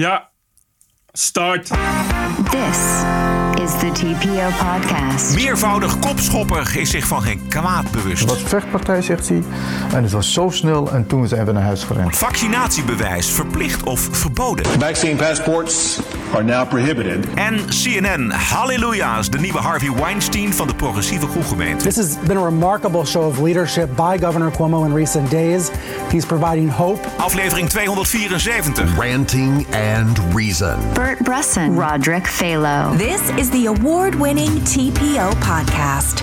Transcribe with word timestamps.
Ja, 0.00 0.30
start. 1.12 1.66
This 2.50 2.78
is 3.62 3.78
the 3.78 3.90
TPO 3.92 4.48
podcast. 4.58 5.34
Meervoudig 5.34 5.98
kopschopper 5.98 6.76
is 6.76 6.90
zich 6.90 7.06
van 7.06 7.22
geen 7.22 7.48
kwaad 7.48 7.90
bewust. 7.90 8.20
Het 8.20 8.30
was 8.30 8.42
vechtpartij, 8.42 9.02
zegt 9.02 9.28
hij. 9.28 9.42
En 9.94 10.02
het 10.02 10.12
was 10.12 10.32
zo 10.32 10.50
snel 10.50 10.90
en 10.92 11.06
toen 11.06 11.28
zijn 11.28 11.46
we 11.46 11.52
naar 11.52 11.62
huis 11.62 11.84
gerend. 11.84 12.16
Vaccinatiebewijs 12.16 13.30
verplicht 13.30 13.82
of 13.82 14.08
verboden. 14.12 14.66
Vaccine 14.66 15.16
passports 15.16 16.00
are 16.34 16.44
now 16.44 16.68
prohibited. 16.68 17.26
En 17.34 17.58
CNN, 17.68 18.30
halleluja's, 18.30 19.30
de 19.30 19.38
nieuwe 19.38 19.58
Harvey 19.58 19.90
Weinstein 19.90 20.54
van 20.54 20.66
de 20.66 20.74
progressieve 20.74 21.26
groegemeente. 21.26 21.84
This 21.84 21.96
has 21.96 22.16
been 22.26 22.36
a 22.36 22.44
remarkable 22.44 23.04
show 23.04 23.26
of 23.26 23.38
leadership 23.38 23.88
by 23.96 24.18
Governor 24.18 24.50
Cuomo 24.50 24.84
in 24.84 24.94
recent 24.94 25.30
days. 25.30 25.70
He's 26.10 26.26
providing 26.26 26.70
hope. 26.70 27.06
Aflevering 27.18 27.68
274. 27.68 28.84
Ranting 28.98 29.66
and 29.74 30.18
Reason. 30.34 30.78
Bert 30.94 31.18
Bresson, 31.18 31.76
Roderick 31.76 32.26
Phalo. 32.26 32.96
This 32.96 33.30
is 33.36 33.50
the 33.50 33.66
award 33.66 34.14
winning 34.14 34.50
TPO 34.64 35.30
podcast. 35.40 36.22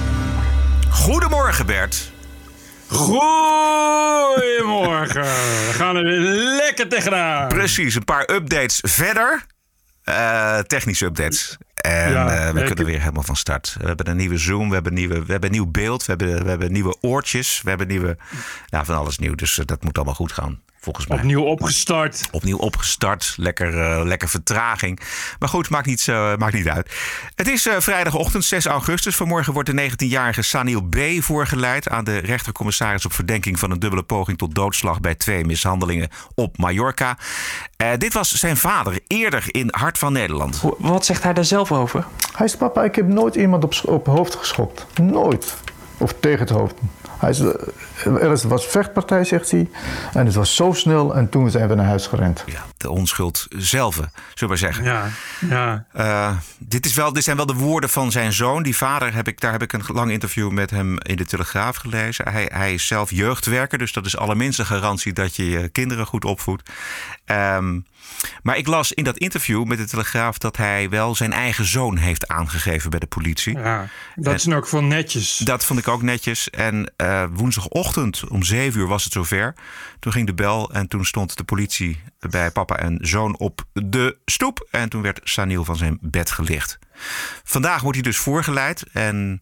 Goedemorgen 0.90 1.66
Bert. 1.66 2.12
Goedemorgen. 2.88 5.22
We 5.22 5.72
gaan 5.74 5.96
er 5.96 6.04
weer 6.04 6.20
lekker 6.20 6.88
tegenaan. 6.88 7.48
Precies, 7.48 7.96
een 7.96 8.04
paar 8.04 8.30
updates 8.34 8.80
verder. 8.86 9.46
Eh, 10.08 10.64
technische 10.68 11.06
updates. 11.06 11.58
En 11.82 12.12
Ja, 12.12 12.30
eh, 12.48 12.54
we 12.54 12.60
ik- 12.60 12.66
kunnen 12.66 12.86
weer 12.86 13.00
helemaal 13.00 13.24
van 13.24 13.36
start. 13.36 13.76
We 13.80 13.88
hebben 13.88 14.08
een 14.10 14.18
nieuwe 14.18 14.38
Zoom, 14.38 14.68
we 14.68 14.74
hebben, 14.74 14.94
nieuwe, 14.94 15.14
we 15.26 15.32
hebben 15.32 15.50
een 15.50 15.56
nieuw 15.56 15.72
beeld, 15.72 16.06
we 16.06 16.14
hebben, 16.18 16.44
we 16.44 16.50
hebben 16.50 16.72
nieuwe 16.72 16.96
oortjes, 17.02 17.62
we 17.64 17.70
hebben 17.70 17.88
nieuwe, 17.88 18.18
nou, 18.70 18.86
van 18.86 18.96
alles 18.98 19.18
nieuw. 19.18 19.36
Dus 19.36 19.58
eh, 19.60 19.66
dat 19.66 19.84
moet 19.84 19.96
allemaal 19.96 20.14
goed 20.16 20.32
gaan, 20.32 20.60
volgens 20.80 21.08
mij. 21.08 21.18
Opnieuw 21.18 21.42
opgestart. 21.44 22.28
Opnieuw 22.32 22.58
opgestart, 22.58 23.34
lekker, 23.38 23.80
eh, 23.82 24.06
lekker 24.06 24.30
vertraging. 24.30 25.00
Maar 25.40 25.50
goed, 25.50 25.70
maakt 25.70 25.86
niet, 25.86 26.02
zo- 26.02 26.36
maakt 26.38 26.54
niet 26.54 26.70
uit. 26.70 26.96
Het 27.36 27.48
is 27.48 27.68
eh, 27.68 27.76
vrijdagochtend 27.80 28.46
6 28.46 28.66
augustus. 28.66 29.16
Vanmorgen 29.16 29.54
wordt 29.54 29.70
de 29.70 29.90
19-jarige 29.92 30.42
Sanil 30.42 30.82
B. 30.82 30.98
voorgeleid 31.20 31.90
aan 31.90 32.04
de 32.04 32.18
rechtercommissaris 32.18 33.06
op 33.06 33.14
verdenking 33.14 33.60
van 33.60 33.72
een 33.72 33.80
dubbele 33.80 34.04
poging 34.04 34.38
tot 34.38 34.56
doodslag 34.56 35.00
bij 35.00 35.16
twee 35.16 35.46
mishandelingen 35.46 36.10
op 36.36 36.58
Mallorca. 36.58 37.18
Eh, 37.78 37.90
dit 37.98 38.14
was 38.14 38.32
zijn 38.32 38.58
vader 38.58 39.00
eerder 39.08 39.44
in 39.48 39.68
Hart 39.72 39.98
van 39.98 40.14
Nederland. 40.14 40.62
Wat 40.78 41.06
zegt 41.06 41.24
hij 41.24 41.34
daar 41.34 41.46
zelf 41.46 41.67
over? 41.72 42.06
Hij 42.36 42.48
zegt, 42.48 42.60
papa, 42.60 42.84
ik 42.84 42.96
heb 42.96 43.08
nooit 43.08 43.36
iemand 43.36 43.64
op, 43.64 43.74
op 43.86 44.06
hoofd 44.06 44.36
geschopt. 44.36 44.86
Nooit. 45.02 45.56
Of 45.98 46.14
tegen 46.20 46.40
het 46.40 46.50
hoofd. 46.50 46.76
Hij 47.18 47.32
eh, 47.32 48.24
er 48.24 48.48
was 48.48 48.66
vechtpartij, 48.66 49.24
zegt 49.24 49.52
hij. 49.52 49.70
En 50.14 50.26
het 50.26 50.36
was 50.36 50.56
zo 50.56 50.74
snel 50.74 51.16
en 51.16 51.30
toen 51.30 51.52
zijn 51.52 51.68
we 51.68 51.76
naar 51.76 51.86
huis 51.86 52.08
gerend. 52.08 52.44
Ja, 52.46 52.66
de 52.78 52.90
onschuld 52.90 53.48
zelf, 53.50 53.94
zullen 53.96 54.12
we 54.38 54.46
maar 54.46 54.58
zeggen. 54.58 54.84
Ja, 54.84 55.10
ja. 55.50 55.86
Eh, 55.94 56.38
dit, 56.58 56.86
is 56.86 56.94
wel, 56.94 57.14
dit 57.14 57.24
zijn 57.24 57.38
wel 57.38 57.46
de 57.46 57.54
woorden 57.54 57.90
van 57.90 58.12
zijn 58.12 58.34
zoon. 58.34 58.64
Die 58.64 58.78
vader, 58.78 59.14
heb 59.14 59.28
ik, 59.28 59.40
daar 59.40 59.52
heb 59.52 59.62
ik 59.62 59.74
een 59.74 59.84
lang 59.88 60.12
interview 60.12 60.52
met 60.52 60.70
hem 60.70 61.00
in 61.00 61.16
de 61.16 61.26
Telegraaf 61.26 61.76
gelezen. 61.76 62.30
Hij, 62.32 62.50
hij 62.54 62.74
is 62.74 62.88
zelf 62.88 63.12
jeugdwerker, 63.12 63.78
dus 63.78 63.94
dat 63.94 64.06
is 64.06 64.18
allerminst 64.18 64.60
een 64.60 64.66
garantie 64.66 65.14
dat 65.14 65.36
je 65.36 65.50
je 65.50 65.70
kinderen 65.70 66.06
goed 66.06 66.26
opvoedt. 66.26 66.70
Ehm, 67.26 67.80
maar 68.44 68.58
ik 68.58 68.68
las 68.68 68.92
in 68.92 69.04
dat 69.04 69.18
interview 69.18 69.64
met 69.64 69.78
de 69.78 69.88
Telegraaf 69.88 70.38
dat 70.38 70.58
hij 70.58 70.90
wel 70.90 71.16
zijn 71.16 71.34
eigen 71.34 71.66
zoon 71.66 71.98
heeft 71.98 72.28
aangegeven 72.28 72.90
bij 72.90 73.00
de 73.00 73.08
politie. 73.08 73.58
ja. 73.58 73.90
Dat 74.16 74.34
is 74.34 74.46
nou 74.46 74.62
ook 74.62 74.70
wel 74.70 74.84
netjes. 74.84 75.38
Dat 75.38 75.66
vond 75.66 75.80
ik 75.80 75.88
ook 75.88 76.02
netjes. 76.02 76.50
En 76.50 76.94
eh, 76.96 77.24
woensdagochtend 77.32 78.28
om 78.28 78.44
zeven 78.44 78.80
uur 78.80 78.88
was 78.88 79.04
het 79.04 79.14
zover. 79.14 79.54
Toen 80.00 80.12
ging 80.12 80.28
de 80.28 80.34
bel 80.34 80.72
en 80.72 80.88
toen 80.88 81.06
stond 81.06 81.38
de 81.38 81.44
politie 81.44 82.02
bij 82.20 82.52
papa 82.52 82.76
en 82.78 82.98
zoon 83.02 83.38
op 83.38 83.64
de 83.74 84.18
stoep. 84.26 84.68
En 84.72 84.90
toen 84.90 85.02
werd 85.02 85.20
Saniel 85.24 85.64
van 85.64 85.76
zijn 85.76 85.98
bed 86.02 86.32
gelicht. 86.32 86.80
Vandaag 87.44 87.82
wordt 87.82 87.98
hij 87.98 88.06
dus 88.06 88.18
voorgeleid. 88.18 88.84
En 88.92 89.40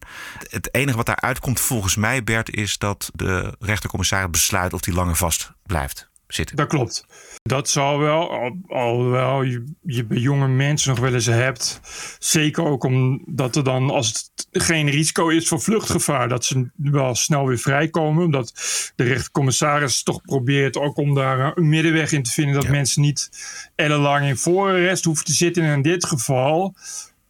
het 0.50 0.74
enige 0.74 0.96
wat 0.96 1.06
daaruit 1.06 1.38
komt 1.38 1.60
volgens 1.60 1.96
mij, 1.96 2.24
Bert, 2.24 2.50
is 2.50 2.78
dat 2.78 3.10
de 3.14 3.54
rechtercommissaris 3.58 4.30
besluit 4.30 4.72
of 4.72 4.84
hij 4.84 4.94
langer 4.94 5.16
vast 5.16 5.52
blijft 5.66 6.08
zitten. 6.28 6.56
Dat 6.56 6.68
klopt. 6.68 7.06
Dat 7.42 7.68
zal 7.68 7.98
wel, 7.98 8.30
al- 8.30 8.58
alhoewel 8.68 9.42
je, 9.42 9.64
je 9.82 10.04
bij 10.04 10.18
jonge 10.18 10.48
mensen 10.48 10.90
nog 10.90 10.98
wel 10.98 11.14
eens 11.14 11.26
hebt. 11.26 11.80
Zeker 12.18 12.64
ook 12.64 12.84
omdat 12.84 13.56
er 13.56 13.64
dan, 13.64 13.90
als 13.90 14.08
het 14.08 14.46
geen 14.64 14.90
risico 14.90 15.28
is 15.28 15.48
voor 15.48 15.60
vluchtgevaar, 15.60 16.28
dat 16.28 16.44
ze 16.44 16.70
wel 16.76 17.14
snel 17.14 17.46
weer 17.46 17.58
vrijkomen. 17.58 18.24
Omdat 18.24 18.52
de 18.96 19.04
rechtercommissaris 19.04 20.02
toch 20.02 20.20
probeert 20.22 20.76
ook 20.76 20.96
om 20.96 21.14
daar 21.14 21.56
een 21.56 21.68
middenweg 21.68 22.12
in 22.12 22.22
te 22.22 22.30
vinden. 22.30 22.54
Dat 22.54 22.68
mensen 22.68 23.02
niet 23.02 23.30
ellenlang 23.74 24.26
in 24.26 24.36
voorarrest 24.36 25.04
hoeven 25.04 25.24
te 25.24 25.32
zitten. 25.32 25.62
En 25.62 25.72
in 25.72 25.82
dit 25.82 26.06
geval 26.06 26.74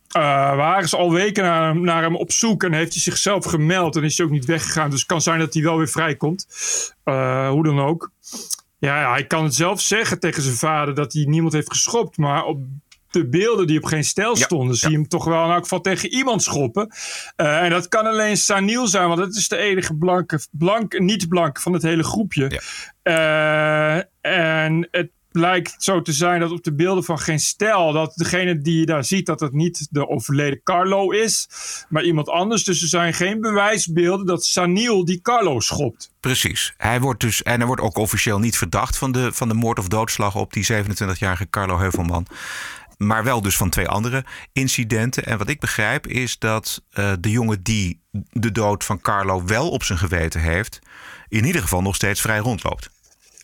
eh, 0.09 0.23
waren 0.57 0.89
ze 0.89 0.97
al 0.97 1.13
weken 1.13 1.45
naar 1.45 1.67
hem, 1.69 1.81
naar 1.81 2.03
hem 2.03 2.17
op 2.17 2.33
zoek 2.33 2.65
en 2.65 2.73
heeft 2.73 2.93
hij 2.93 3.03
zichzelf 3.03 3.45
gemeld 3.45 3.97
en 3.97 4.05
is 4.05 4.17
hij 4.17 4.27
ook 4.27 4.33
niet 4.33 4.45
weggegaan. 4.45 4.91
Dus 4.91 4.99
het 4.99 5.09
kan 5.09 5.21
zijn 5.23 5.39
dat 5.39 5.55
hij 5.55 5.63
wel 5.63 5.77
weer 5.77 5.89
vrijkomt. 5.89 6.47
Eh, 7.05 7.49
hoe 7.49 7.65
dan 7.65 7.81
ook. 7.81 8.11
Ja, 8.79 9.01
ja, 9.01 9.13
hij 9.13 9.27
kan 9.27 9.45
het 9.45 9.55
zelf 9.55 9.81
zeggen 9.81 10.21
tegen 10.21 10.43
zijn 10.43 10.55
vader 10.55 10.95
dat 10.95 11.13
hij 11.13 11.25
niemand 11.25 11.53
heeft 11.53 11.71
geschopt. 11.71 12.17
Maar 12.17 12.45
op 12.45 12.65
de 13.11 13.29
beelden 13.29 13.67
die 13.67 13.79
op 13.79 13.85
geen 13.85 14.05
stijl 14.05 14.37
Ja, 14.37 14.45
stonden, 14.45 14.77
zie 14.77 14.91
je 14.91 14.97
hem 14.97 15.09
toch 15.09 15.25
wel 15.25 15.45
in 15.45 15.51
elk 15.51 15.63
geval 15.63 15.81
tegen 15.81 16.09
iemand 16.09 16.43
schoppen. 16.43 16.89
Eh, 17.37 17.63
en 17.63 17.71
dat 17.71 17.89
kan 17.89 18.07
alleen 18.07 18.37
Saniel 18.37 18.87
zijn, 18.87 19.09
want 19.09 19.21
het 19.21 19.37
is 19.37 19.49
de 19.49 19.57
enige 19.57 19.95
blanke, 19.95 20.41
blank, 20.51 20.99
niet 20.99 21.29
blank 21.29 21.61
van 21.61 21.73
het 21.73 21.83
hele 21.83 22.05
groepje. 22.05 22.61
Eh, 23.03 23.97
en 24.21 24.89
het 24.91 25.11
blijkt 25.41 25.75
zo 25.79 26.03
te 26.03 26.13
zijn 26.13 26.41
dat 26.41 26.51
op 26.51 26.65
de 26.65 26.75
beelden 26.75 27.05
van 27.05 27.19
geen 27.19 27.41
stijl, 27.41 27.93
dat 27.93 28.13
degene 28.15 28.61
die 28.61 28.79
je 28.79 28.87
daar 28.87 29.05
ziet, 29.05 29.27
dat 29.27 29.41
het 29.41 29.53
niet 29.53 29.87
de 29.91 30.09
overleden 30.09 30.61
Carlo 30.63 31.11
is, 31.11 31.49
maar 31.89 32.05
iemand 32.05 32.29
anders. 32.29 32.65
Dus 32.65 32.83
er 32.83 32.89
zijn 32.89 33.15
geen 33.15 33.41
bewijsbeelden 33.41 34.27
dat 34.27 34.45
Saniel 34.45 35.05
die 35.05 35.21
Carlo 35.21 35.61
schopt. 35.61 36.11
Precies. 36.21 36.75
Hij 36.77 37.01
wordt 37.01 37.21
dus, 37.21 37.43
en 37.43 37.57
hij 37.57 37.67
wordt 37.67 37.83
ook 37.83 37.97
officieel 37.97 38.39
niet 38.39 38.57
verdacht 38.57 38.97
van 38.97 39.13
de, 39.13 39.33
van 39.33 39.49
de 39.49 39.55
moord 39.55 39.79
of 39.79 39.89
doodslag 39.89 40.37
op 40.37 40.53
die 40.53 40.67
27-jarige 40.73 41.51
Carlo 41.51 41.79
Heuvelman. 41.79 42.27
Maar 42.97 43.25
wel 43.25 43.43
dus 43.43 43.57
van 43.57 43.71
twee 43.71 43.89
andere 43.89 44.25
incidenten. 44.53 45.25
En 45.25 45.39
wat 45.39 45.49
ik 45.49 45.61
begrijp 45.61 46.07
is 46.07 46.39
dat 46.39 46.83
eh, 46.91 47.13
de 47.21 47.31
jongen 47.31 47.63
die 47.63 48.01
de 48.31 48.53
dood 48.53 48.85
van 48.85 49.01
Carlo 49.01 49.45
wel 49.45 49.71
op 49.71 49.83
zijn 49.83 49.99
geweten 49.99 50.41
heeft, 50.41 50.79
in 51.29 51.45
ieder 51.45 51.63
geval 51.63 51.83
nog 51.83 51.95
steeds 51.95 52.21
vrij 52.21 52.39
rondloopt. 52.39 52.91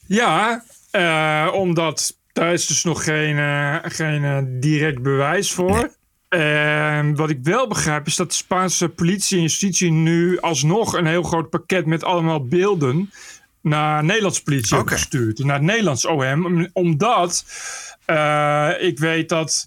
Ja, 0.07 0.65
eh, 0.93 1.49
omdat 1.55 2.17
daar 2.33 2.53
is 2.53 2.67
dus 2.67 2.85
nog 2.85 3.05
geen, 3.05 3.39
eh, 3.39 3.77
geen 3.83 4.25
eh, 4.25 4.39
direct 4.47 5.03
bewijs 5.03 5.53
voor. 5.53 5.91
Wat 7.15 7.31
ik 7.31 7.39
wel 7.43 7.69
begrijp 7.69 8.07
is 8.07 8.17
dat 8.17 8.29
de 8.29 8.35
Spaanse 8.35 8.89
politie 8.89 9.37
en 9.37 9.43
justitie 9.43 9.91
nu 9.91 10.41
alsnog 10.41 10.95
een 10.95 11.07
heel 11.07 11.23
groot 11.23 11.51
pakket 11.51 11.87
met 11.87 12.05
allemaal 12.05 12.47
beelden 12.47 13.11
naar 13.61 14.05
Nederlandse 14.05 14.43
politie 14.43 14.77
hebben 14.77 14.93
Oké. 14.93 15.03
gestuurd. 15.03 15.39
Naar 15.39 15.55
het 15.55 15.65
Nederlands 15.65 16.07
OM. 16.07 16.69
Omdat 16.73 17.45
ik 18.81 18.99
weet 18.99 19.29
dat 19.29 19.67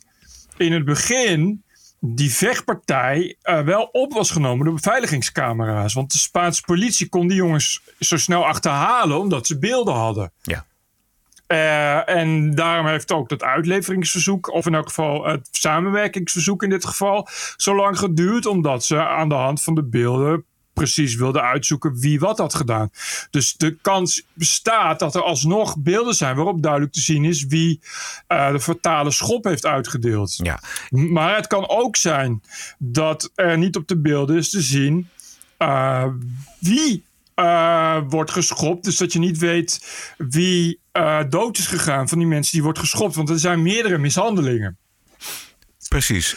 in 0.57 0.73
het 0.73 0.85
begin 0.85 1.63
die 1.99 2.31
vechtpartij 2.31 3.35
wel 3.41 3.89
op 3.91 4.13
was 4.13 4.31
genomen 4.31 4.65
door 4.65 4.73
beveiligingscamera's. 4.73 5.93
Want 5.93 6.11
de 6.11 6.17
Spaanse 6.17 6.61
politie 6.61 7.09
kon 7.09 7.27
die 7.27 7.37
jongens 7.37 7.81
zo 7.99 8.17
snel 8.17 8.45
achterhalen 8.45 9.19
omdat 9.19 9.47
ze 9.47 9.59
beelden 9.59 9.93
hadden. 9.93 10.31
Ja. 10.41 10.65
Eh, 11.47 12.09
en 12.09 12.55
daarom 12.55 12.87
heeft 12.87 13.11
ook 13.11 13.29
dat 13.29 13.43
uitleveringsverzoek, 13.43 14.51
of 14.51 14.65
in 14.65 14.75
elk 14.75 14.87
geval 14.87 15.25
het 15.25 15.47
samenwerkingsverzoek 15.51 16.63
in 16.63 16.69
dit 16.69 16.85
geval, 16.85 17.27
zo 17.57 17.75
lang 17.75 17.99
geduurd, 17.99 18.45
omdat 18.45 18.83
ze 18.83 19.07
aan 19.07 19.29
de 19.29 19.35
hand 19.35 19.63
van 19.63 19.75
de 19.75 19.83
beelden 19.83 20.45
precies 20.73 21.15
wilden 21.15 21.41
uitzoeken 21.41 21.99
wie 21.99 22.19
wat 22.19 22.37
had 22.37 22.55
gedaan. 22.55 22.89
Dus 23.29 23.53
de 23.53 23.77
kans 23.81 24.25
bestaat 24.33 24.99
dat 24.99 25.15
er 25.15 25.21
alsnog 25.21 25.77
beelden 25.77 26.15
zijn 26.15 26.35
waarop 26.35 26.61
duidelijk 26.61 26.93
te 26.93 26.99
zien 26.99 27.25
is 27.25 27.45
wie 27.45 27.81
eh, 28.27 28.51
de 28.51 28.59
fatale 28.59 29.11
schop 29.11 29.43
heeft 29.43 29.65
uitgedeeld. 29.65 30.35
Ja. 30.35 30.59
Maar 30.89 31.35
het 31.35 31.47
kan 31.47 31.69
ook 31.69 31.95
zijn 31.95 32.41
dat 32.77 33.31
er 33.35 33.57
niet 33.57 33.75
op 33.75 33.87
de 33.87 33.97
beelden 33.97 34.35
is 34.37 34.49
te 34.49 34.61
zien 34.61 35.09
eh, 35.57 36.05
wie 36.59 37.03
wordt 38.07 38.31
geschopt. 38.31 38.83
Dus 38.83 38.97
dat 38.97 39.13
je 39.13 39.19
niet 39.19 39.37
weet 39.37 39.85
wie 40.17 40.79
eh, 40.95 41.19
dood 41.29 41.57
is 41.57 41.67
gegaan 41.67 42.09
van 42.09 42.17
die 42.17 42.27
mensen 42.27 42.51
die 42.51 42.63
wordt 42.63 42.79
geschopt. 42.79 43.15
Want 43.15 43.29
er 43.29 43.39
zijn 43.39 43.61
meerdere 43.61 43.97
mishandelingen. 43.97 44.77
Precies. 45.87 46.35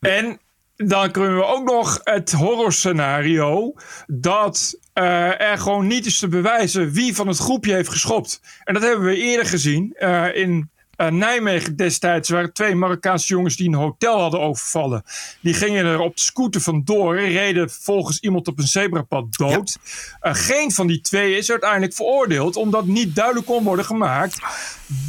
En 0.00 0.40
dan 0.76 1.10
kunnen 1.10 1.36
we 1.36 1.44
ook 1.44 1.64
nog 1.64 2.00
het 2.04 2.32
horrorscenario 2.32 3.74
dat 4.06 4.78
eh, 4.92 5.40
er 5.40 5.58
gewoon 5.58 5.86
niet 5.86 6.06
is 6.06 6.18
te 6.18 6.28
bewijzen 6.28 6.92
wie 6.92 7.14
van 7.14 7.28
het 7.28 7.38
groepje 7.38 7.72
heeft 7.72 7.88
geschopt. 7.88 8.40
En 8.64 8.74
dat 8.74 8.82
hebben 8.82 9.06
we 9.06 9.16
eerder 9.16 9.46
gezien 9.46 9.92
eh, 9.92 10.34
in 10.34 10.70
eh, 11.06 11.10
Nijmegen 11.10 11.76
destijds 11.76 12.28
waren 12.28 12.52
twee 12.52 12.74
Marokkaanse 12.74 13.26
jongens 13.26 13.56
die 13.56 13.68
een 13.68 13.74
hotel 13.74 14.20
hadden 14.20 14.40
overvallen. 14.40 15.02
Die 15.40 15.54
gingen 15.54 15.84
er 15.84 16.00
op 16.00 16.16
de 16.16 16.22
scooter 16.22 16.60
vandoor, 16.60 17.20
reden 17.20 17.70
volgens 17.70 18.20
iemand 18.20 18.48
op 18.48 18.58
een 18.58 18.66
zebrapad 18.66 19.36
dood. 19.36 19.78
Eh, 20.20 20.34
geen 20.34 20.72
van 20.72 20.86
die 20.86 21.00
twee 21.00 21.36
is 21.36 21.50
uiteindelijk 21.50 21.94
veroordeeld, 21.94 22.56
omdat 22.56 22.86
niet 22.86 23.14
duidelijk 23.14 23.46
kon 23.46 23.64
worden 23.64 23.84
gemaakt 23.84 24.38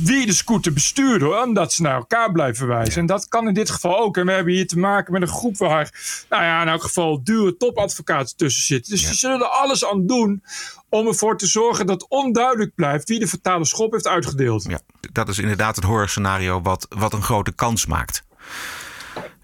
wie 0.03 0.25
de 0.25 0.33
scooter 0.33 0.73
bestuurde, 0.73 1.41
omdat 1.43 1.73
ze 1.73 1.81
naar 1.81 1.95
elkaar 1.95 2.31
blijven 2.31 2.67
wijzen. 2.67 3.01
En 3.01 3.05
dat 3.05 3.27
kan 3.27 3.47
in 3.47 3.53
dit 3.53 3.69
geval 3.69 3.99
ook. 3.99 4.17
En 4.17 4.25
we 4.25 4.31
hebben 4.31 4.53
hier 4.53 4.67
te 4.67 4.79
maken 4.79 5.13
met 5.13 5.21
een 5.21 5.27
groep 5.27 5.57
waar, 5.57 5.89
nou 6.29 6.43
ja, 6.43 6.61
in 6.61 6.67
elk 6.67 6.83
geval 6.83 7.23
dure 7.23 7.57
topadvocaten 7.57 8.37
tussen 8.37 8.63
zitten. 8.63 8.91
Dus 8.91 9.05
die 9.05 9.15
zullen 9.15 9.39
er 9.39 9.47
alles 9.47 9.85
aan 9.85 10.07
doen 10.07 10.43
om 10.89 11.07
ervoor 11.07 11.37
te 11.37 11.47
zorgen 11.47 11.85
dat 11.85 12.07
onduidelijk 12.07 12.75
blijft 12.75 13.09
wie 13.09 13.19
de 13.19 13.27
fatale 13.27 13.65
schop 13.65 13.91
heeft 13.91 14.07
uitgedeeld. 14.07 14.63
Ja, 14.63 14.79
dat 15.11 15.29
is 15.29 15.37
inderdaad 15.37 15.75
het 15.75 15.85
horrorscenario 15.85 16.61
wat, 16.61 16.85
wat 16.89 17.13
een 17.13 17.23
grote 17.23 17.51
kans 17.51 17.85
maakt. 17.85 18.23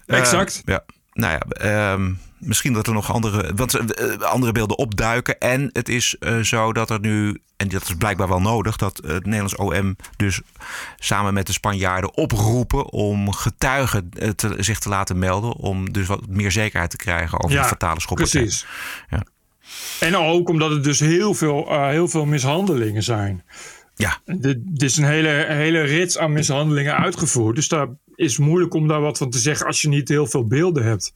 Exact. 0.06 0.62
Uh, 0.64 0.74
ja. 0.74 0.84
Nou 1.12 1.32
ja, 1.32 1.40
ehm, 1.40 2.12
misschien 2.40 2.72
dat 2.72 2.86
er 2.86 2.92
nog 2.92 3.12
andere, 3.12 3.54
wat, 3.54 3.74
uh, 3.74 4.16
andere 4.18 4.52
beelden 4.52 4.78
opduiken. 4.78 5.38
En 5.38 5.70
het 5.72 5.88
is 5.88 6.16
uh, 6.20 6.38
zo 6.38 6.72
dat 6.72 6.90
er 6.90 7.00
nu, 7.00 7.40
en 7.56 7.68
dat 7.68 7.82
is 7.82 7.94
blijkbaar 7.94 8.28
wel 8.28 8.40
nodig, 8.40 8.76
dat 8.76 9.00
het 9.06 9.24
Nederlands 9.24 9.56
OM 9.56 9.96
dus 10.16 10.40
samen 10.96 11.34
met 11.34 11.46
de 11.46 11.52
Spanjaarden 11.52 12.16
oproepen 12.16 12.90
om 12.92 13.32
getuigen 13.32 14.10
te, 14.36 14.54
zich 14.58 14.78
te 14.78 14.88
laten 14.88 15.18
melden. 15.18 15.56
Om 15.56 15.92
dus 15.92 16.06
wat 16.06 16.26
meer 16.28 16.52
zekerheid 16.52 16.90
te 16.90 16.96
krijgen 16.96 17.40
over 17.40 17.56
ja, 17.56 17.62
de 17.62 17.68
fatale 17.68 18.00
schoppen. 18.00 18.28
Precies. 18.28 18.66
Ja. 19.10 19.22
En 20.00 20.16
ook 20.16 20.48
omdat 20.48 20.70
het 20.70 20.84
dus 20.84 21.00
heel 21.00 21.34
veel, 21.34 21.88
heel 21.88 22.08
veel 22.08 22.24
mishandelingen 22.24 23.02
zijn. 23.02 23.42
Ja. 24.00 24.18
Dit 24.24 24.82
is 24.82 24.96
een 24.96 25.04
hele, 25.04 25.44
hele 25.48 25.80
rits 25.80 26.18
aan 26.18 26.32
mishandelingen 26.32 26.96
uitgevoerd. 26.96 27.54
Dus 27.54 27.68
daar 27.68 27.88
is 28.14 28.38
moeilijk 28.38 28.74
om 28.74 28.88
daar 28.88 29.00
wat 29.00 29.18
van 29.18 29.30
te 29.30 29.38
zeggen 29.38 29.66
als 29.66 29.82
je 29.82 29.88
niet 29.88 30.08
heel 30.08 30.26
veel 30.26 30.46
beelden 30.46 30.84
hebt. 30.84 31.12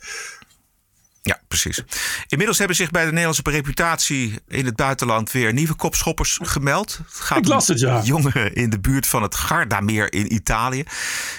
Ja, 1.26 1.41
precies. 1.49 1.82
Inmiddels 2.26 2.59
hebben 2.59 2.76
zich 2.76 2.91
bij 2.91 3.05
de 3.05 3.11
Nederlandse 3.11 3.43
reputatie 3.44 4.41
in 4.49 4.65
het 4.65 4.76
buitenland 4.76 5.32
weer 5.32 5.53
nieuwe 5.53 5.75
kopschoppers 5.75 6.38
gemeld. 6.43 7.00
Het 7.06 7.21
gaat 7.21 7.38
Ik 7.38 7.47
las 7.47 7.69
het, 7.69 7.81
ja. 7.81 7.97
Een 7.97 8.05
jongen 8.05 8.55
in 8.55 8.71
de 8.71 8.81
buurt 8.81 9.06
van 9.06 9.23
het 9.23 9.35
Gardameer 9.35 10.12
in 10.12 10.35
Italië. 10.35 10.85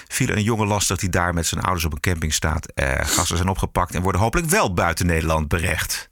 Viel 0.08 0.28
een 0.28 0.42
jongen 0.42 0.66
lastig 0.66 0.98
die 0.98 1.08
daar 1.08 1.34
met 1.34 1.46
zijn 1.46 1.60
ouders 1.60 1.84
op 1.84 1.92
een 1.92 2.00
camping 2.00 2.34
staat. 2.34 2.72
Eh, 2.74 3.06
gasten 3.06 3.36
zijn 3.36 3.48
opgepakt 3.48 3.94
en 3.94 4.02
worden 4.02 4.20
hopelijk 4.20 4.48
wel 4.48 4.74
buiten 4.74 5.06
Nederland 5.06 5.48
berecht. 5.48 6.08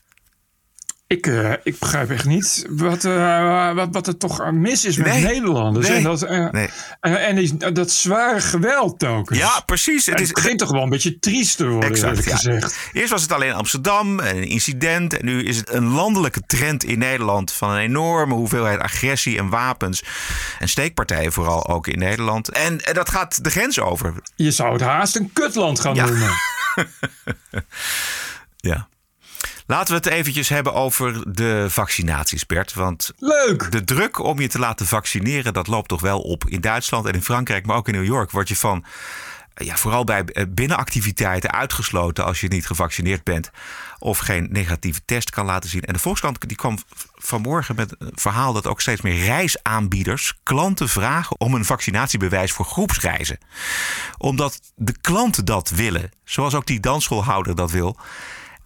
Ik, 1.06 1.26
uh, 1.26 1.52
ik 1.62 1.78
begrijp 1.78 2.10
echt 2.10 2.24
niet 2.24 2.66
wat, 2.70 3.04
uh, 3.04 3.72
wat, 3.74 3.88
wat 3.92 4.06
er 4.06 4.16
toch 4.16 4.52
mis 4.52 4.84
is 4.84 4.96
met 4.96 5.06
Nee. 5.06 5.22
Nederlanders. 5.22 5.88
Nee. 5.88 5.96
En, 5.96 6.02
dat, 6.02 6.22
uh, 6.22 6.50
Nee. 6.50 6.68
en, 7.00 7.36
die- 7.36 7.72
dat 7.72 7.90
zware 7.90 8.40
geweld 8.40 8.98
telkens. 8.98 9.38
Ja, 9.38 9.60
precies. 9.66 10.06
Het 10.06 10.14
Het, 10.14 10.24
is, 10.24 10.32
begint 10.32 10.58
toch 10.58 10.70
wel 10.70 10.82
een 10.82 10.88
beetje 10.88 11.18
triest 11.18 11.56
te 11.56 11.68
worden, 11.68 11.90
Exact, 11.90 12.08
eerlijk 12.16 12.28
ja. 12.28 12.36
gezegd. 12.36 12.76
Eerst 12.92 13.10
was 13.10 13.22
het 13.22 13.32
alleen 13.32 13.52
Amsterdam, 13.52 14.18
een 14.18 14.44
incident. 14.44 15.18
En 15.18 15.24
nu 15.24 15.42
is 15.44 15.56
het 15.56 15.70
een 15.72 15.86
landelijke 15.86 16.40
trend 16.46 16.84
in 16.84 16.98
Nederland 16.98 17.52
van 17.52 17.70
een 17.70 17.78
enorme 17.80 18.34
hoeveelheid 18.34 18.80
agressie 18.80 19.38
en 19.38 19.48
wapens. 19.48 20.02
En 20.58 20.68
steekpartijen 20.68 21.32
vooral 21.32 21.66
ook 21.68 21.86
in 21.86 21.98
Nederland. 21.98 22.48
En, 22.50 22.80
en 22.84 22.94
dat 22.94 23.08
gaat 23.08 23.44
de 23.44 23.50
grens 23.50 23.80
over. 23.80 24.14
Je 24.36 24.50
zou 24.50 24.72
het 24.72 24.82
haast 24.82 25.16
een 25.16 25.30
kutland 25.32 25.80
gaan 25.80 25.94
Ja. 25.94 26.04
noemen. 26.06 26.30
Ja. 28.56 28.88
Laten 29.66 29.88
we 29.88 29.94
het 29.94 30.06
eventjes 30.06 30.48
hebben 30.48 30.74
over 30.74 31.34
de 31.34 31.66
vaccinaties, 31.68 32.46
Bert. 32.46 32.74
Want 32.74 33.12
Leuk! 33.18 33.70
de 33.70 33.84
druk 33.84 34.18
om 34.18 34.40
je 34.40 34.48
te 34.48 34.58
laten 34.58 34.86
vaccineren, 34.86 35.52
dat 35.52 35.66
loopt 35.66 35.88
toch 35.88 36.00
wel 36.00 36.20
op. 36.20 36.44
In 36.48 36.60
Duitsland 36.60 37.06
en 37.06 37.12
in 37.12 37.22
Frankrijk, 37.22 37.66
maar 37.66 37.76
ook 37.76 37.88
in 37.88 37.94
New 37.94 38.04
York, 38.04 38.30
word 38.30 38.48
je 38.48 38.56
van... 38.56 38.84
Ja, 39.54 39.76
vooral 39.76 40.04
bij 40.04 40.24
eh, 40.24 40.44
binnenactiviteiten 40.48 41.52
uitgesloten 41.52 42.24
als 42.24 42.40
je 42.40 42.48
niet 42.48 42.66
gevaccineerd 42.66 43.24
bent. 43.24 43.50
Of 43.98 44.18
geen 44.18 44.48
negatieve 44.50 45.00
test 45.04 45.30
kan 45.30 45.46
laten 45.46 45.70
zien. 45.70 45.82
En 45.82 45.92
de 45.92 45.98
Volkskrant 45.98 46.48
die 46.48 46.56
kwam 46.56 46.78
vanmorgen 47.14 47.74
met 47.74 47.94
een 47.98 48.10
verhaal 48.14 48.52
dat 48.52 48.66
ook 48.66 48.80
steeds 48.80 49.00
meer 49.00 49.24
reisaanbieders 49.24 50.34
klanten 50.42 50.88
vragen 50.88 51.40
om 51.40 51.54
een 51.54 51.64
vaccinatiebewijs 51.64 52.52
voor 52.52 52.64
groepsreizen. 52.64 53.38
Omdat 54.18 54.60
de 54.74 54.94
klanten 55.00 55.44
dat 55.44 55.70
willen. 55.70 56.10
Zoals 56.24 56.54
ook 56.54 56.66
die 56.66 56.80
dansschoolhouder 56.80 57.54
dat 57.54 57.70
wil. 57.70 57.98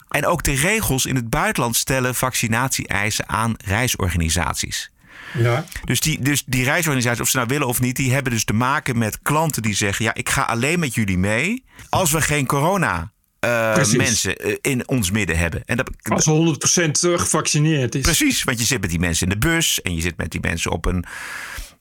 En 0.09 0.27
ook 0.27 0.43
de 0.43 0.55
regels 0.55 1.07
in 1.07 1.15
het 1.17 1.31
buitenland 1.31 1.77
stellen 1.77 2.15
vaccinatie-eisen 2.15 3.29
aan 3.29 3.55
reisorganisaties. 3.65 4.91
Ja. 5.35 5.65
Dus 5.85 6.01
die, 6.01 6.23
dus 6.23 6.43
die 6.47 6.65
reisorganisaties, 6.65 7.21
of 7.21 7.29
ze 7.29 7.37
nou 7.37 7.49
willen 7.49 7.67
of 7.67 7.81
niet, 7.81 7.97
die 7.97 8.13
hebben 8.13 8.33
dus 8.33 8.45
te 8.45 8.53
maken 8.53 8.99
met 8.99 9.19
klanten 9.23 9.63
die 9.63 9.75
zeggen: 9.75 10.05
Ja, 10.05 10.15
ik 10.15 10.29
ga 10.29 10.43
alleen 10.43 10.79
met 10.79 10.95
jullie 10.95 11.19
mee 11.19 11.65
als 11.89 12.11
we 12.11 12.21
geen 12.21 12.47
corona. 12.47 13.11
eh, 13.41 13.87
mensen 13.93 14.37
eh, 14.37 14.57
in 14.61 14.89
ons 14.89 15.11
midden 15.11 15.39
hebben. 15.39 15.63
En 15.65 15.77
dat, 15.77 15.91
Als 16.03 16.25
ze 16.25 16.57
100% 17.11 17.15
gevaccineerd 17.21 17.95
is. 17.95 18.03
Precies, 18.03 18.45
want 18.45 18.59
je 18.59 18.65
zit 18.65 18.81
met 18.81 18.91
die 18.91 18.99
mensen 18.99 19.29
in 19.29 19.39
de 19.41 19.47
bus 19.49 19.83
en 19.83 19.95
je 19.95 20.01
zit 20.01 20.17
met 20.17 20.31
die 20.31 20.41
mensen 20.41 20.71
op 20.71 20.87
een 20.87 21.05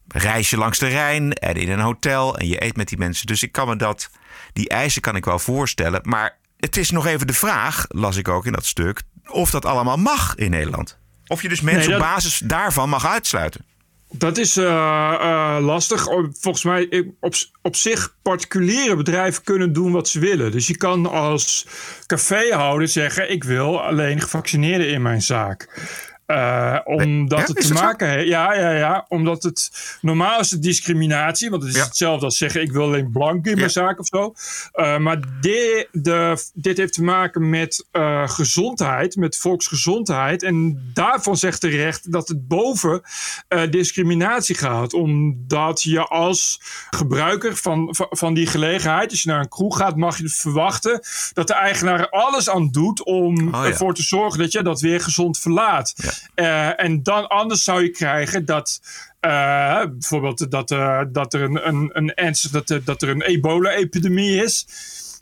reisje 0.07 0.57
langs 0.57 0.79
de 0.79 0.87
Rijn 0.87 1.33
en 1.33 1.55
in 1.55 1.69
een 1.69 1.79
hotel 1.79 2.37
en 2.37 2.47
je 2.47 2.63
eet 2.63 2.75
met 2.75 2.87
die 2.87 2.97
mensen. 2.97 3.25
Dus 3.27 3.43
ik 3.43 3.51
kan 3.51 3.67
me 3.67 3.75
dat, 3.75 4.09
die 4.53 4.69
eisen 4.69 5.01
kan 5.01 5.15
ik 5.15 5.25
wel 5.25 5.39
voorstellen. 5.39 5.99
Maar 6.03 6.37
het 6.57 6.77
is 6.77 6.91
nog 6.91 7.05
even 7.05 7.27
de 7.27 7.33
vraag, 7.33 7.85
las 7.87 8.17
ik 8.17 8.27
ook 8.27 8.45
in 8.45 8.51
dat 8.51 8.65
stuk, 8.65 9.01
of 9.27 9.49
dat 9.49 9.65
allemaal 9.65 9.97
mag 9.97 10.35
in 10.35 10.49
Nederland. 10.49 10.97
Of 11.27 11.41
je 11.41 11.49
dus 11.49 11.61
mensen 11.61 11.89
Nee, 11.89 11.99
op 11.99 12.03
basis 12.03 12.37
daarvan 12.37 12.89
mag 12.89 13.05
uitsluiten. 13.05 13.65
Dat 14.11 14.37
is 14.37 14.57
eh, 14.57 14.65
eh, 14.65 15.57
lastig. 15.65 16.03
Volgens 16.39 16.63
mij 16.63 17.13
op, 17.19 17.33
op 17.61 17.75
zich 17.75 18.15
particuliere 18.21 18.95
bedrijven 18.95 19.43
kunnen 19.43 19.73
doen 19.73 19.91
wat 19.91 20.07
ze 20.07 20.19
willen. 20.19 20.51
Dus 20.51 20.67
je 20.67 20.77
kan 20.77 21.05
als 21.05 21.67
caféhouder 22.05 22.87
zeggen: 22.87 23.31
ik 23.31 23.43
wil 23.43 23.81
alleen 23.81 24.21
gevaccineerden 24.21 24.89
in 24.89 25.01
mijn 25.01 25.21
zaak. 25.21 25.81
Eh, 26.27 26.77
omdat 26.83 27.47
het 27.47 27.61
te 27.67 27.73
maken 27.73 28.09
heeft. 28.09 28.27
Ja, 28.27 28.53
ja, 28.53 28.71
ja. 28.71 29.05
Omdat 29.07 29.43
het 29.43 29.71
normaal 30.01 30.39
is 30.39 30.51
het 30.51 30.61
discriminatie. 30.61 31.49
Want 31.49 31.61
het 31.61 31.71
is 31.71 31.77
Ja. 31.77 31.83
hetzelfde 31.85 32.25
als 32.25 32.37
zeggen: 32.37 32.61
ik 32.61 32.71
wil 32.71 32.83
alleen 32.83 33.11
blank 33.11 33.45
in 33.45 33.57
mijn 33.57 33.69
zaak 33.69 33.99
of 33.99 34.05
zo. 34.07 34.33
Eh, 34.71 34.97
maar 34.97 35.19
dit, 35.41 35.87
de, 35.91 36.45
dit 36.53 36.77
heeft 36.77 36.93
te 36.93 37.03
maken 37.03 37.49
met 37.49 37.85
eh, 37.91 38.29
gezondheid, 38.29 39.15
met 39.15 39.37
volksgezondheid. 39.37 40.43
En 40.43 40.81
daarvan 40.93 41.37
zegt 41.37 41.61
de 41.61 41.67
recht 41.69 42.11
dat 42.11 42.27
het 42.27 42.47
boven 42.47 43.01
eh, 43.47 43.61
discriminatie 43.69 44.55
gaat. 44.55 44.93
Omdat 44.93 45.81
je 45.81 46.05
als 46.05 46.61
gebruiker 46.89 47.55
van, 47.55 47.95
van, 47.95 48.07
van 48.09 48.33
die 48.33 48.47
gelegenheid, 48.47 49.11
als 49.11 49.21
je 49.21 49.29
naar 49.29 49.39
een 49.39 49.49
kroeg 49.49 49.77
gaat, 49.77 49.95
mag 49.95 50.17
je 50.17 50.29
verwachten 50.29 51.01
dat 51.33 51.47
de 51.47 51.53
eigenaar 51.53 52.09
alles 52.09 52.49
aan 52.49 52.71
doet 52.71 53.03
om 53.03 53.53
Oh 53.53 53.65
ervoor 53.65 53.93
te 53.93 54.03
zorgen 54.03 54.39
dat 54.39 54.51
je 54.51 54.63
dat 54.63 54.81
weer 54.81 55.01
gezond 55.01 55.39
verlaat. 55.39 55.93
Eh, 56.35 56.83
en 56.83 57.03
dan 57.03 57.27
anders 57.27 57.63
zou 57.63 57.83
je 57.83 57.89
krijgen 57.89 58.45
dat. 58.45 58.81
eh, 59.19 59.83
bijvoorbeeld 59.85 60.51
dat, 60.51 60.71
eh, 60.71 61.01
dat 61.11 61.33
er 61.33 61.41
een, 61.41 61.67
een, 61.67 61.89
een 61.93 62.13
ernstig 62.13 62.51
dat, 62.51 62.85
dat 62.85 63.01
er 63.01 63.09
een 63.09 63.21
ebola-epidemie 63.21 64.43
is. 64.43 64.67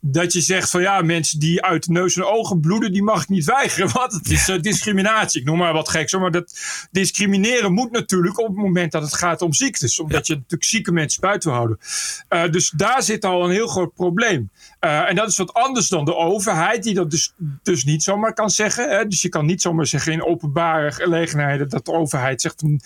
Dat 0.02 0.34
je 0.34 0.42
zegt 0.42 0.70
van 0.70 0.82
ja, 0.82 1.02
mensen 1.02 1.40
die 1.40 1.64
uit 1.64 1.86
de 1.86 1.92
neus 1.92 2.16
en 2.16 2.26
ogen 2.26 2.60
bloeden, 2.60 2.92
die 2.92 3.04
mag 3.04 3.22
ik 3.22 3.30
niet 3.30 3.46
weigeren. 3.46 3.92
Want 4.00 4.14
het 4.14 4.30
is 4.30 4.46
discriminatie. 4.62 5.42
Ik 5.42 5.48
noem 5.48 5.58
maar 5.58 5.74
wat 5.74 5.90
geks. 5.90 6.12
hoor, 6.12 6.22
Maar 6.22 6.32
dat 6.32 6.60
discrimineren 6.92 7.74
moet 7.74 7.92
natuurlijk 7.92 8.40
op 8.40 8.48
het 8.48 8.56
moment 8.56 8.92
dat 8.92 9.02
het 9.02 9.14
gaat 9.14 9.42
om 9.42 9.54
ziektes. 9.54 10.00
Omdat 10.00 10.28
je 10.28 10.34
natuurlijk 10.34 10.64
zieke 10.64 10.92
mensen 10.92 11.22
buiten 11.22 11.50
wil 11.50 11.58
houden. 11.58 12.52
Dus 12.52 12.70
daar 12.70 13.04
zit 13.04 13.26
al 13.26 13.44
een 13.44 13.52
heel 13.52 13.68
groot 13.68 13.94
probleem. 13.94 14.50
Eh, 14.86 15.10
en 15.10 15.16
dat 15.16 15.30
is 15.30 15.38
wat 15.38 15.54
anders 15.54 15.88
dan 15.88 16.06
de 16.06 16.16
overheid, 16.16 16.84
die 16.84 16.94
dat 16.94 17.12
dus, 17.12 17.34
dus 17.64 17.84
niet 17.84 18.04
zomaar 18.04 18.34
kan 18.34 18.50
zeggen. 18.50 18.90
Hè? 18.90 19.08
Dus 19.08 19.22
je 19.22 19.30
kan 19.30 19.46
niet 19.46 19.62
zomaar 19.62 19.86
zeggen 19.86 20.12
in 20.14 20.24
openbare 20.24 20.92
gelegenheden 20.92 21.70
dat 21.70 21.86
de 21.86 21.92
overheid 21.92 22.42
zegt 22.42 22.60
van. 22.60 22.82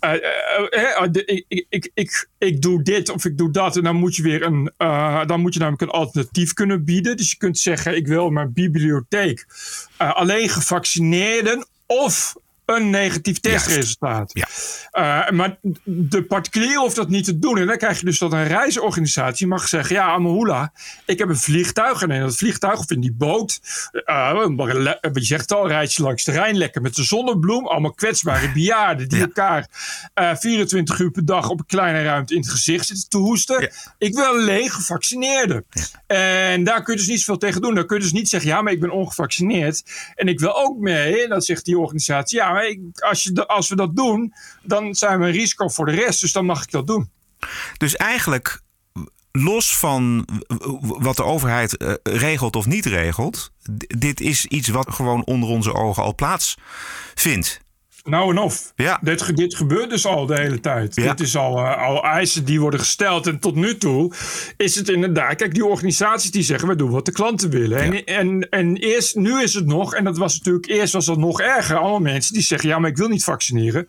eh, 0.00 0.96
eh, 0.96 1.08
ik, 1.48 1.66
ik, 1.68 1.90
ik, 1.94 2.28
ik, 2.38 2.62
doe 2.62 2.82
dit 2.82 3.10
of 3.10 3.24
ik 3.24 3.38
doe 3.38 3.50
dat. 3.50 3.76
En 3.76 3.82
dan 3.82 3.96
moet 3.96 4.16
je 4.16 4.22
weer 4.22 4.42
een. 4.42 4.72
dan 5.26 5.40
moet 5.40 5.54
je 5.54 5.60
namelijk 5.60 5.82
een 5.82 5.98
alternatief 5.98 6.52
kunnen 6.52 6.84
bieden. 6.84 7.16
Dus 7.16 7.30
je 7.30 7.36
kunt 7.36 7.58
zeggen: 7.58 7.96
ik 7.96 8.06
wil 8.06 8.30
mijn 8.30 8.52
bibliotheek 8.52 9.46
alleen 9.96 10.48
gevaccineerden 10.48 11.66
of 11.86 12.34
een 12.66 12.90
negatief 12.90 13.40
testresultaat. 13.40 14.30
Ja. 14.34 14.46
Eh, 14.90 15.30
maar 15.30 15.58
de 15.84 16.22
particulier 16.24 16.78
hoeft 16.78 16.96
dat 16.96 17.08
niet 17.08 17.24
te 17.24 17.38
doen. 17.38 17.58
En 17.58 17.66
dan 17.66 17.76
krijg 17.76 17.98
je 17.98 18.04
dus 18.04 18.18
dat 18.18 18.32
een 18.32 18.46
reisorganisatie 18.46 19.46
mag 19.46 19.68
zeggen: 19.68 19.94
Ja, 19.96 20.06
Amahula, 20.06 20.72
ik 21.06 21.18
heb 21.18 21.28
een 21.28 21.36
vliegtuig. 21.36 22.02
En 22.02 22.10
in 22.10 22.20
dat 22.20 22.36
vliegtuig 22.36 22.78
of 22.78 22.90
in 22.90 23.00
die 23.00 23.12
boot, 23.12 23.60
eh, 24.04 24.30
je 25.12 25.24
zegt 25.24 25.52
al, 25.52 25.68
reis 25.68 25.96
je 25.96 26.02
langs 26.02 26.24
de 26.24 26.32
Rijn 26.32 26.56
lekker 26.56 26.82
met 26.82 26.94
de 26.94 27.02
zonnebloem. 27.02 27.66
Allemaal 27.66 27.92
kwetsbare 27.92 28.52
bejaarden 28.52 29.08
die 29.08 29.18
Ja. 29.18 29.24
elkaar 29.24 29.68
eh, 30.14 30.36
24 30.36 30.98
uur 30.98 31.10
per 31.10 31.24
dag 31.24 31.48
op 31.48 31.58
een 31.58 31.66
kleine 31.66 32.02
ruimte 32.02 32.34
in 32.34 32.40
het 32.40 32.50
gezicht 32.50 32.86
zitten 32.86 33.08
te 33.08 33.18
hoesten. 33.18 33.60
Ja. 33.60 33.68
Ik 33.98 34.14
wil 34.14 34.24
alleen 34.24 34.70
gevaccineerden. 34.70 35.64
En 36.06 36.64
daar 36.64 36.82
kun 36.82 36.92
je 36.92 36.98
dus 36.98 37.08
niet 37.08 37.18
zoveel 37.18 37.38
tegen 37.38 37.60
doen. 37.60 37.74
Dan 37.74 37.86
kun 37.86 37.96
je 37.96 38.02
dus 38.02 38.12
niet 38.12 38.28
zeggen: 38.28 38.50
Ja, 38.50 38.62
maar 38.62 38.72
ik 38.72 38.80
ben 38.80 38.90
ongevaccineerd. 38.90 39.82
En 40.14 40.28
ik 40.28 40.40
wil 40.40 40.56
ook 40.56 40.78
mee. 40.78 41.22
En 41.22 41.28
dan 41.28 41.42
zegt 41.42 41.64
die 41.64 41.78
organisatie: 41.78 42.38
Ja, 42.38 42.55
maar 42.56 43.46
als, 43.46 43.68
we 43.68 43.76
dat 43.76 43.96
doen, 43.96 44.34
dan 44.62 44.94
zijn 44.94 45.18
we 45.18 45.26
een 45.26 45.32
risico 45.32 45.68
voor 45.68 45.86
de 45.86 45.92
rest. 45.92 46.20
Dus 46.20 46.32
dan 46.32 46.44
mag 46.44 46.62
ik 46.62 46.70
dat 46.70 46.86
doen. 46.86 47.10
Dus 47.76 47.96
eigenlijk, 47.96 48.60
los 49.32 49.76
van 49.76 50.28
wat 50.80 51.16
de 51.16 51.24
overheid 51.24 51.76
eh, 51.76 51.94
regelt 52.02 52.56
of 52.56 52.66
niet 52.66 52.86
regelt, 52.86 53.50
dit 53.86 54.20
is 54.20 54.46
iets 54.46 54.68
wat 54.68 54.92
gewoon 54.92 55.24
onder 55.24 55.48
onze 55.48 55.74
ogen 55.74 56.02
al 56.02 56.14
plaatsvindt. 56.14 57.60
Nou 58.06 58.30
en 58.30 58.38
of. 58.38 58.72
Ja. 58.76 58.98
Dit, 59.02 59.22
ge- 59.22 59.32
dit 59.32 59.54
gebeurt 59.54 59.90
dus 59.90 60.06
al 60.06 60.26
de 60.26 60.34
hele 60.40 60.60
tijd. 60.60 60.94
Ja. 60.94 61.10
Dit 61.10 61.20
is 61.26 61.36
al, 61.36 61.58
eh, 61.58 61.82
al 61.86 62.04
eisen 62.04 62.44
die 62.44 62.60
worden 62.60 62.80
gesteld. 62.80 63.26
En 63.26 63.38
tot 63.38 63.54
nu 63.54 63.76
toe 63.78 64.12
is 64.56 64.74
het 64.74 64.88
inderdaad... 64.88 65.34
Kijk, 65.34 65.54
die 65.54 65.64
organisaties 65.64 66.30
die 66.30 66.42
zeggen... 66.42 66.68
we 66.68 66.76
doen 66.76 66.90
wat 66.90 67.04
de 67.04 67.12
klanten 67.12 67.50
willen. 67.50 67.78
Ja. 67.92 67.92
En, 67.92 68.04
en, 68.04 68.48
en 68.50 68.76
eerst, 68.76 69.16
nu 69.16 69.42
is 69.42 69.54
het 69.54 69.66
nog... 69.66 69.94
en 69.94 70.04
dat 70.04 70.16
was 70.18 70.36
natuurlijk... 70.36 70.66
eerst 70.66 70.92
was 70.92 71.06
dat 71.06 71.18
nog 71.18 71.40
erger. 71.40 71.76
Allemaal 71.76 72.00
mensen 72.00 72.34
die 72.34 72.42
zeggen... 72.42 72.68
ja, 72.68 72.78
maar 72.78 72.90
ik 72.90 72.96
wil 72.96 73.08
niet 73.08 73.24
vaccineren. 73.24 73.86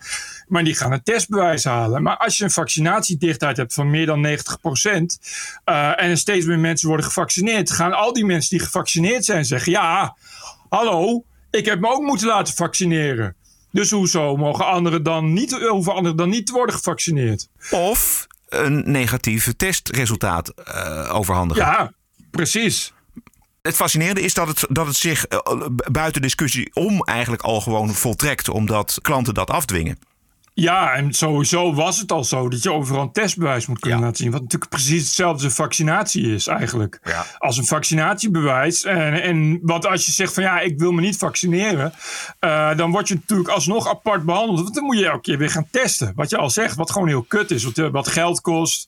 Maar 0.48 0.64
die 0.64 0.76
gaan 0.76 0.92
een 0.92 1.04
testbewijs 1.04 1.64
halen. 1.64 2.04
Maar 2.04 2.18
als 2.18 2.38
je 2.38 2.44
een 2.44 2.52
vaccinatiedichtheid 2.52 3.58
hebt 3.58 3.74
van 3.74 3.90
meer 3.90 4.06
dan 4.06 4.28
90% 4.28 4.32
en 5.64 5.96
er 6.10 6.18
steeds 6.18 6.46
meer 6.46 6.60
mensen 6.60 6.88
worden 6.88 7.06
gevaccineerd... 7.06 7.72
gaan 7.72 7.94
al 7.94 8.14
die 8.14 8.26
mensen 8.26 8.58
die 8.58 8.66
gevaccineerd 8.66 9.26
zijn 9.26 9.46
zeggen... 9.46 9.72
ja, 9.72 10.16
hallo, 10.70 11.24
ik 11.52 11.66
heb 11.66 11.80
me 11.80 11.88
ook 11.90 12.02
moeten 12.02 12.28
laten 12.28 12.54
vaccineren. 12.54 13.36
Dus 13.78 13.92
hoezo 13.92 14.36
mogen 14.36 14.66
anderen 14.66 15.04
dan 15.04 15.34
niet, 15.34 15.52
hoeven 15.52 15.94
anderen 15.94 16.18
dan 16.18 16.30
niet 16.30 16.46
te 16.46 16.54
worden 16.54 16.76
gevaccineerd? 16.76 17.48
Of 17.72 18.28
een 18.50 18.92
negatief 18.92 19.54
testresultaat 19.58 20.50
eh, 20.50 21.16
overhandigen. 21.16 21.64
Ja, 21.64 21.94
precies. 22.32 22.94
Het 23.62 23.76
fascinerende 23.76 24.22
is 24.22 24.34
dat 24.34 24.48
het, 24.48 24.66
dat 24.70 24.88
het 24.88 24.96
zich 24.96 25.26
eh, 25.26 25.40
buiten 25.92 26.22
discussie 26.22 26.70
om 26.74 27.04
eigenlijk 27.04 27.42
al 27.42 27.62
gewoon 27.62 27.94
voltrekt. 27.94 28.50
Omdat 28.50 29.00
klanten 29.02 29.34
dat 29.34 29.50
afdwingen. 29.50 30.00
Ja, 30.60 30.94
en 30.94 31.14
sowieso 31.14 31.74
was 31.74 32.00
het 32.00 32.12
al 32.12 32.24
zo 32.24 32.50
dat 32.50 32.64
je 32.64 32.72
overal 32.72 33.02
een 33.02 33.12
testbewijs 33.12 33.66
moet 33.68 33.80
kunnen 33.80 34.00
Ja. 34.00 34.06
laten 34.06 34.24
zien. 34.24 34.32
Wat 34.32 34.42
natuurlijk 34.42 34.72
precies 34.72 35.04
hetzelfde 35.04 35.34
als 35.34 35.44
een 35.44 35.52
vaccinatie 35.64 36.34
is 36.34 36.48
eigenlijk. 36.48 37.00
Ja. 37.04 37.26
Als 37.38 37.58
een 37.58 37.66
vaccinatiebewijs. 37.66 38.84
En, 38.84 39.22
en 39.22 39.60
want 39.62 39.86
als 39.86 40.06
je 40.06 40.12
zegt 40.12 40.34
van 40.34 40.44
ja, 40.44 40.60
ik 40.60 40.80
wil 40.80 40.92
me 40.92 41.02
niet 41.02 41.18
vaccineren. 41.18 41.94
eh, 42.40 42.76
dan 42.78 42.92
word 42.92 43.08
je 43.08 43.14
natuurlijk 43.14 43.50
alsnog 43.50 43.88
apart 43.88 44.24
behandeld. 44.26 44.62
Want 44.62 44.76
dan 44.76 44.84
moet 44.84 44.98
je 44.98 45.06
elke 45.08 45.22
keer 45.22 45.38
weer 45.38 45.50
gaan 45.50 45.68
testen. 45.72 46.12
Wat 46.16 46.30
je 46.30 46.38
al 46.38 46.50
zegt, 46.50 46.76
wat 46.76 46.92
gewoon 46.92 47.08
heel 47.08 47.24
kut 47.24 47.52
is. 47.52 47.64
Wat, 47.64 47.92
wat 47.92 48.08
geld 48.08 48.42
kost. 48.42 48.88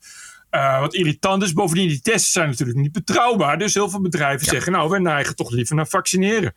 eh, 0.49 0.79
wat 0.79 0.93
irritant 0.93 1.43
is. 1.43 1.53
Bovendien, 1.53 1.87
die 1.87 2.01
testen 2.01 2.31
zijn 2.31 2.49
natuurlijk 2.49 2.77
niet 2.79 2.91
betrouwbaar. 2.91 3.57
Dus 3.57 3.73
heel 3.73 3.89
veel 3.89 4.01
bedrijven 4.01 4.45
zeggen 4.45 4.71
nou, 4.71 4.89
wij 4.89 4.99
neigen 4.99 5.35
toch 5.35 5.51
liever 5.51 5.75
naar 5.75 5.87
vaccineren. 5.87 6.53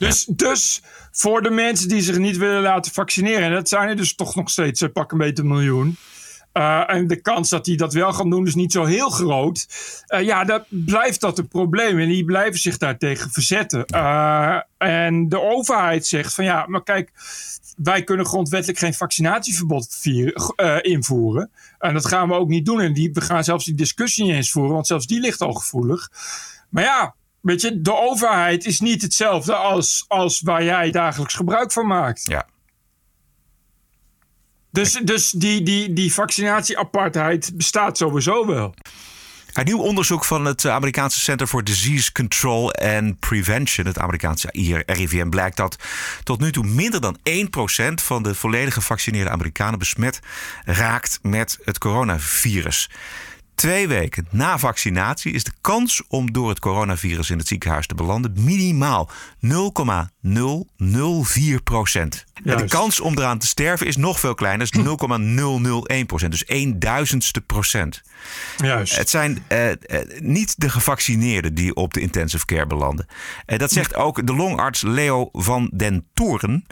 Dus, 0.00 0.24
dus 0.24 0.82
voor 1.10 1.42
de 1.42 1.50
mensen 1.50 1.88
die 1.88 2.00
zich 2.00 2.18
niet 2.18 2.36
willen 2.36 2.62
laten 2.62 2.92
vaccineren, 2.92 3.42
en 3.42 3.52
dat 3.52 3.68
zijn 3.68 3.88
er 3.88 3.96
dus 3.96 4.14
toch 4.14 4.34
nog 4.34 4.50
steeds, 4.50 4.84
pak 4.92 5.12
een 5.12 5.18
beetje 5.18 5.42
een 5.42 5.48
miljoen. 5.48 5.96
eh, 6.52 6.94
en 6.94 7.06
de 7.06 7.20
kans 7.20 7.48
dat 7.48 7.64
die 7.64 7.76
dat 7.76 7.92
wel 7.92 8.12
gaan 8.12 8.30
doen 8.30 8.46
is 8.46 8.54
niet 8.54 8.72
zo 8.72 8.84
heel 8.84 9.10
groot. 9.10 9.66
Eh, 10.06 10.22
ja, 10.22 10.44
dan 10.44 10.64
blijft 10.68 11.20
dat 11.20 11.38
een 11.38 11.48
probleem. 11.48 11.98
En 11.98 12.08
die 12.08 12.24
blijven 12.24 12.60
zich 12.60 12.76
daartegen 12.78 13.30
verzetten. 13.30 13.84
Eh, 13.84 14.58
en 14.78 15.28
de 15.28 15.40
overheid 15.40 16.06
zegt 16.06 16.34
van 16.34 16.44
ja, 16.44 16.66
maar 16.66 16.82
kijk, 16.82 17.12
wij 17.76 18.04
kunnen 18.04 18.26
grondwettelijk 18.26 18.78
geen 18.78 18.94
vaccinatieverbod 18.94 19.96
vieren, 20.00 20.82
invoeren. 20.82 21.50
En 21.78 21.94
dat 21.94 22.06
gaan 22.06 22.28
we 22.28 22.34
ook 22.34 22.48
niet 22.48 22.64
doen. 22.66 22.80
En 22.80 22.92
die, 22.92 23.12
we 23.12 23.20
gaan 23.20 23.44
zelfs 23.44 23.64
die 23.64 23.74
discussie 23.74 24.24
niet 24.24 24.34
eens 24.34 24.50
voeren, 24.50 24.72
want 24.72 24.86
zelfs 24.86 25.06
die 25.06 25.20
ligt 25.20 25.40
al 25.40 25.52
gevoelig. 25.52 26.10
Maar 26.68 26.84
ja, 26.84 27.14
weet 27.40 27.60
je, 27.60 27.80
de 27.80 27.96
overheid 27.96 28.64
is 28.64 28.80
niet 28.80 29.02
hetzelfde 29.02 29.54
als, 29.54 30.04
als 30.08 30.40
waar 30.40 30.64
jij 30.64 30.90
dagelijks 30.90 31.34
gebruik 31.34 31.72
van 31.72 31.86
maakt. 31.86 32.22
Ja. 32.26 32.46
Dus, 34.72 35.00
dus 35.04 35.30
die, 35.30 35.62
die, 35.62 35.92
die 35.92 36.12
vaccinatieapartheid 36.12 37.50
bestaat 37.54 37.96
sowieso 37.96 38.46
wel. 38.46 38.74
Een 39.52 39.64
nieuw 39.64 39.78
onderzoek 39.78 40.24
van 40.24 40.44
het 40.44 40.66
Amerikaanse 40.66 41.20
Center 41.20 41.46
for 41.46 41.64
Disease 41.64 42.12
Control 42.12 42.72
and 42.72 43.18
Prevention, 43.18 43.86
het 43.86 43.98
Amerikaanse 43.98 44.48
RIVM, 44.86 45.28
blijkt 45.28 45.56
dat 45.56 45.76
tot 46.22 46.40
nu 46.40 46.52
toe 46.52 46.64
minder 46.66 47.00
dan 47.00 47.18
1% 47.18 47.22
van 47.94 48.22
de 48.22 48.34
volledig 48.34 48.74
gevaccineerde 48.74 49.30
Amerikanen 49.30 49.78
besmet 49.78 50.20
raakt 50.64 51.18
met 51.22 51.58
het 51.64 51.78
coronavirus. 51.78 52.90
Twee 53.60 53.88
weken 53.88 54.26
na 54.30 54.58
vaccinatie 54.58 55.32
is 55.32 55.44
de 55.44 55.52
kans 55.60 56.02
om 56.08 56.32
door 56.32 56.48
het 56.48 56.58
coronavirus 56.58 57.30
in 57.30 57.38
het 57.38 57.46
ziekenhuis 57.46 57.86
te 57.86 57.94
belanden 57.94 58.32
minimaal 58.36 59.10
0,004 59.38 61.62
procent. 61.62 62.24
En 62.44 62.56
de 62.56 62.64
kans 62.64 63.00
om 63.00 63.18
eraan 63.18 63.38
te 63.38 63.46
sterven 63.46 63.86
is 63.86 63.96
nog 63.96 64.20
veel 64.20 64.34
kleiner, 64.34 64.62
is 64.62 64.70
0,001 64.70 66.06
procent. 66.06 66.32
Dus 66.32 66.44
1 66.44 66.78
duizendste 66.78 67.40
procent. 67.40 68.02
Juist. 68.56 68.96
Het 68.96 69.10
zijn 69.10 69.44
eh, 69.46 69.70
eh, 69.70 69.76
niet 70.18 70.60
de 70.60 70.70
gevaccineerden 70.70 71.54
die 71.54 71.74
op 71.74 71.94
de 71.94 72.00
intensive 72.00 72.44
care 72.44 72.66
belanden. 72.66 73.06
Eh, 73.46 73.58
dat 73.58 73.70
zegt 73.70 73.94
ook 73.94 74.26
de 74.26 74.34
longarts 74.34 74.82
Leo 74.82 75.28
van 75.32 75.70
den 75.74 76.06
Toren. 76.14 76.66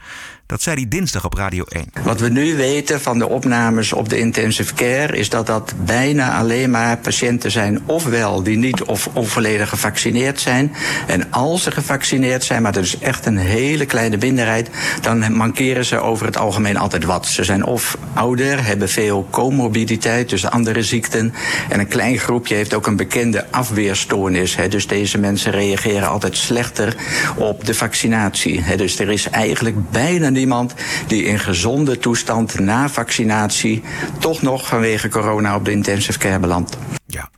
Dat 0.49 0.63
zei 0.63 0.77
hij 0.77 0.89
dinsdag 0.89 1.25
op 1.25 1.35
Radio 1.35 1.65
1. 1.69 1.85
Wat 2.03 2.21
we 2.21 2.29
nu 2.29 2.57
weten 2.57 3.01
van 3.01 3.19
de 3.19 3.29
opnames 3.29 3.93
op 3.93 4.09
de 4.09 4.19
intensive 4.19 4.75
care 4.75 5.17
is 5.17 5.29
dat 5.29 5.47
dat 5.47 5.75
bijna 5.85 6.39
alleen 6.39 6.71
maar 6.71 6.99
patiënten 6.99 7.51
zijn, 7.51 7.81
ofwel 7.87 8.43
die 8.43 8.57
niet 8.57 8.83
of 8.83 9.09
onvolledig 9.13 9.69
gevaccineerd 9.69 10.41
zijn. 10.41 10.73
En 11.07 11.33
als 11.33 11.63
ze 11.63 11.71
gevaccineerd 11.71 12.45
zijn, 12.45 12.63
maar 12.63 12.73
dat 12.73 12.85
is 12.85 12.99
echt 12.99 13.27
een 13.27 13.37
hele 13.37 13.87
kleine 13.87 14.17
minderheid, 14.17 14.71
dan 15.01 15.37
mankeren 15.37 15.85
ze 15.85 15.99
over 15.99 16.27
het 16.27 16.37
algemeen 16.37 16.77
altijd 16.77 17.05
wat. 17.05 17.27
Ze 17.27 17.45
zijn 17.45 17.65
of 17.65 17.99
ouder, 18.15 18.65
hebben 18.65 18.89
veel 18.89 19.27
comorbiditeit, 19.31 20.29
dus 20.29 20.47
andere 20.47 20.83
ziekten. 20.83 21.35
En 21.69 21.81
een 21.81 21.89
klein 21.89 22.19
groepje 22.19 22.55
heeft 22.55 22.75
ook 22.75 22.87
een 22.87 22.97
bekende 22.97 23.47
afweerstoornis. 23.51 24.57
Hè. 24.57 24.69
Dus 24.69 24.87
deze 24.87 25.19
mensen 25.19 25.53
reageren 25.53 26.09
altijd 26.09 26.37
slechter 26.37 26.97
op 27.37 27.65
de 27.65 27.75
vaccinatie. 27.75 28.61
Hè. 28.61 28.77
Dus 28.77 28.99
er 28.99 29.11
is 29.11 29.31
eigenlijk 29.31 29.91
bijna 29.91 30.37
niemand 30.39 30.75
die 31.07 31.25
in 31.25 31.39
gezonde 31.39 31.99
toestand 31.99 32.59
na 32.59 32.89
vaccinatie 32.89 33.83
toch 34.19 34.43
nog 34.43 34.67
vanwege 34.67 35.09
corona 35.09 35.57
op 35.57 35.65
de 35.65 35.71
intensive 35.71 36.19
care 36.19 36.39
belandt. 36.39 36.79
Ja, 37.07 37.31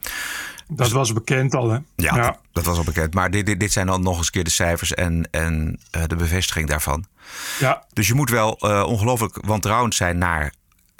Dat 0.68 0.90
was 0.90 1.12
bekend 1.12 1.54
al, 1.54 1.70
hè? 1.70 1.78
ja, 1.96 2.16
Dat, 2.16 2.38
dat 2.52 2.64
was 2.64 2.76
al 2.78 2.84
bekend. 2.84 3.14
Maar 3.14 3.30
dit, 3.30 3.46
dit, 3.46 3.60
dit 3.60 3.72
zijn 3.72 3.86
dan 3.86 4.02
nog 4.02 4.18
eens 4.18 4.30
keer 4.30 4.44
de 4.44 4.50
cijfers 4.50 4.94
en, 4.94 5.28
en 5.30 5.80
eh, 5.90 6.02
de 6.06 6.16
bevestiging 6.16 6.68
daarvan. 6.68 7.04
ja. 7.58 7.84
Dus 7.92 8.06
je 8.08 8.14
moet 8.14 8.30
wel 8.30 8.56
eh, 8.58 8.82
ongelooflijk 8.86 9.38
wantrouwend 9.46 9.94
zijn 9.94 10.18
naar 10.18 10.52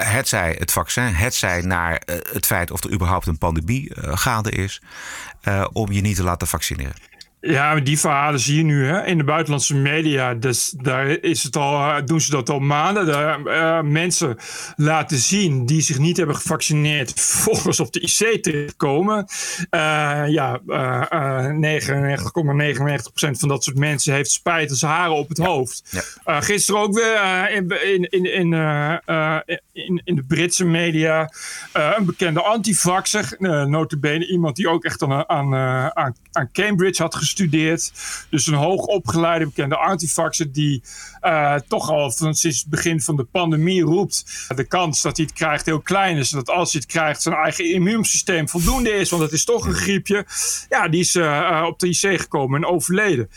het 0.02 0.28
zij 0.28 0.56
het 0.58 0.72
vaccin, 0.72 1.14
het 1.14 1.34
zij 1.34 1.60
naar 1.60 1.96
eh, 1.96 2.16
het 2.32 2.46
feit 2.46 2.70
of 2.70 2.84
er 2.84 2.92
überhaupt 2.92 3.26
een 3.26 3.38
pandemie 3.38 3.94
eh, 3.94 4.16
gaande 4.16 4.50
is, 4.50 4.82
eh, 5.40 5.66
om 5.72 5.92
je 5.92 6.00
niet 6.00 6.16
te 6.16 6.22
laten 6.22 6.48
vaccineren. 6.48 6.94
Ja, 7.40 7.80
die 7.80 7.98
verhalen 7.98 8.40
zie 8.40 8.56
je 8.56 8.62
nu 8.62 8.86
hè, 8.86 9.04
in 9.04 9.18
de 9.18 9.24
buitenlandse 9.24 9.74
media. 9.74 10.34
Dus 10.34 10.74
daar 10.76 11.08
is 11.08 11.42
het 11.42 11.56
al, 11.56 11.74
eh, 11.74 12.04
doen 12.04 12.20
ze 12.20 12.30
dat 12.30 12.48
al 12.48 12.58
maanden. 12.58 13.06
Daar, 13.06 13.44
eh, 13.44 13.82
mensen 13.82 14.36
laten 14.76 15.18
zien 15.18 15.66
die 15.66 15.80
zich 15.80 15.98
niet 15.98 16.16
hebben 16.16 16.36
gevaccineerd, 16.36 17.12
vervolgens 17.20 17.80
op 17.80 17.92
de 17.92 18.00
IC 18.00 18.42
terechtkomen. 18.42 19.26
Eh 19.70 20.22
ja, 20.28 20.60
eh, 20.66 21.02
eh, 21.08 21.54
99,99% 21.54 23.38
van 23.38 23.48
dat 23.48 23.64
soort 23.64 23.78
mensen 23.78 24.14
heeft 24.14 24.30
spijt 24.30 24.70
als 24.70 24.82
haren 24.82 25.16
op 25.16 25.28
het 25.28 25.38
hoofd. 25.38 25.82
Ja. 26.24 26.40
Gisteren 26.40 26.80
ook 26.80 26.94
weer 26.94 27.50
in, 27.50 27.68
in, 27.68 28.10
in, 28.10 28.24
in, 28.24 28.52
in, 29.72 30.00
in 30.04 30.14
de 30.14 30.24
Britse 30.28 30.64
media 30.64 31.32
een 31.72 32.04
bekende 32.04 32.42
antivaxer. 32.42 33.36
Uh, 33.38 33.64
notabene 33.64 34.26
iemand 34.26 34.56
die 34.56 34.68
ook 34.68 34.84
echt 34.84 35.02
aan, 35.02 35.28
aan, 35.28 35.54
aan, 35.94 36.16
aan 36.32 36.52
Cambridge 36.52 37.02
had 37.02 37.14
gestudeerd. 37.30 37.92
Dus 38.30 38.46
een 38.46 38.54
hoogopgeleide 38.54 39.44
bekende 39.44 39.76
antivaxer 39.76 40.52
die 40.52 40.82
eh, 41.20 41.54
toch 41.68 41.90
al 41.90 42.10
van, 42.10 42.34
sinds 42.34 42.58
het 42.58 42.68
begin 42.68 43.00
van 43.00 43.16
de 43.16 43.24
pandemie 43.24 43.82
roept. 43.82 44.24
De 44.56 44.64
kans 44.64 45.02
dat 45.02 45.16
hij 45.16 45.26
het 45.26 45.34
krijgt 45.34 45.66
heel 45.66 45.80
klein 45.80 46.16
is. 46.16 46.30
Dat 46.30 46.50
als 46.50 46.72
hij 46.72 46.80
het 46.80 46.90
krijgt 46.92 47.22
zijn 47.22 47.34
eigen 47.34 47.70
immuunsysteem 47.72 48.48
voldoende 48.48 48.90
is. 48.90 49.10
Want 49.10 49.22
het 49.22 49.32
is 49.32 49.44
toch 49.44 49.66
een 49.66 49.74
griepje. 49.74 50.26
Ja, 50.68 50.88
die 50.88 51.00
is 51.00 51.14
eh, 51.14 51.38
eh, 51.38 51.64
op 51.66 51.78
de 51.78 51.88
IC 51.88 52.20
gekomen 52.20 52.62
en 52.62 52.68
overleden. 52.68 53.30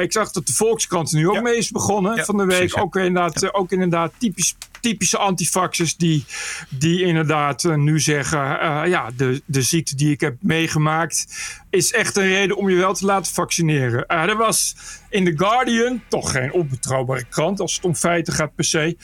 Ik 0.00 0.12
zag 0.12 0.32
dat 0.32 0.46
de 0.46 0.52
Volkskrant 0.52 1.12
nu 1.12 1.28
ook 1.28 1.34
Ja. 1.34 1.40
mee 1.40 1.56
is 1.56 1.70
begonnen 1.70 2.16
Ja, 2.16 2.24
van 2.24 2.36
de 2.36 2.44
week. 2.44 2.56
precies, 2.56 2.74
ja. 2.74 2.80
ook, 2.80 2.96
inderdaad, 2.96 3.54
ook 3.54 3.72
inderdaad 3.72 4.12
typisch 4.18 4.54
typische 4.82 5.18
antivaxers 5.18 5.96
die, 5.96 6.24
die 6.68 7.02
inderdaad 7.02 7.64
eh, 7.64 7.74
nu 7.74 8.00
zeggen: 8.00 8.60
eh, 8.60 8.82
ja, 8.86 9.10
de, 9.16 9.42
de 9.46 9.62
ziekte 9.62 9.96
die 9.96 10.10
ik 10.10 10.20
heb 10.20 10.36
meegemaakt 10.40 11.26
is 11.70 11.92
echt 11.92 12.16
een 12.16 12.26
reden 12.26 12.56
om 12.56 12.70
je 12.70 12.76
wel 12.76 12.94
te 12.94 13.04
laten 13.04 13.32
vaccineren. 13.32 14.06
Eh, 14.06 14.22
er 14.22 14.36
was 14.36 14.74
in 15.10 15.24
The 15.24 15.32
Guardian, 15.36 16.02
toch 16.08 16.30
geen 16.30 16.52
onbetrouwbare 16.52 17.24
krant 17.24 17.60
als 17.60 17.74
het 17.74 17.84
om 17.84 17.94
feiten 17.94 18.32
gaat 18.32 18.54
per 18.54 18.64
se, 18.64 18.96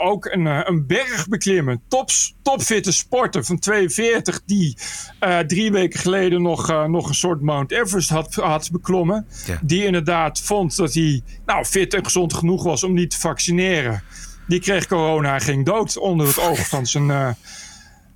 ook 0.00 0.24
een, 0.24 0.46
een 0.46 0.86
berg 0.86 1.28
beklimmen. 1.28 1.82
Tops, 1.88 2.34
topfitte 2.42 2.92
sporter 2.92 3.44
van 3.44 3.58
42 3.58 4.42
die 4.46 4.76
drie 5.46 5.72
weken 5.72 6.00
geleden 6.00 6.42
nog, 6.42 6.86
nog 6.88 7.08
een 7.08 7.14
soort 7.14 7.40
Mount 7.40 7.72
Everest 7.72 8.08
had, 8.08 8.34
had 8.34 8.70
beklommen. 8.70 9.26
Ja. 9.46 9.58
Die 9.62 9.84
inderdaad 9.84 10.40
vond 10.40 10.76
dat 10.76 10.94
hij 10.94 11.22
nou, 11.46 11.64
fit 11.64 11.94
en 11.94 12.04
gezond 12.04 12.34
genoeg 12.34 12.62
was 12.62 12.84
om 12.84 12.92
niet 12.92 13.10
te 13.10 13.20
vaccineren. 13.20 14.02
Die 14.46 14.60
kreeg 14.60 14.86
corona 14.86 15.34
en 15.34 15.40
ging 15.40 15.64
dood 15.64 15.98
onder 15.98 16.26
het 16.26 16.40
oog 16.40 16.68
van 16.68 16.86
zijn, 16.86 17.10
eh, 17.10 17.30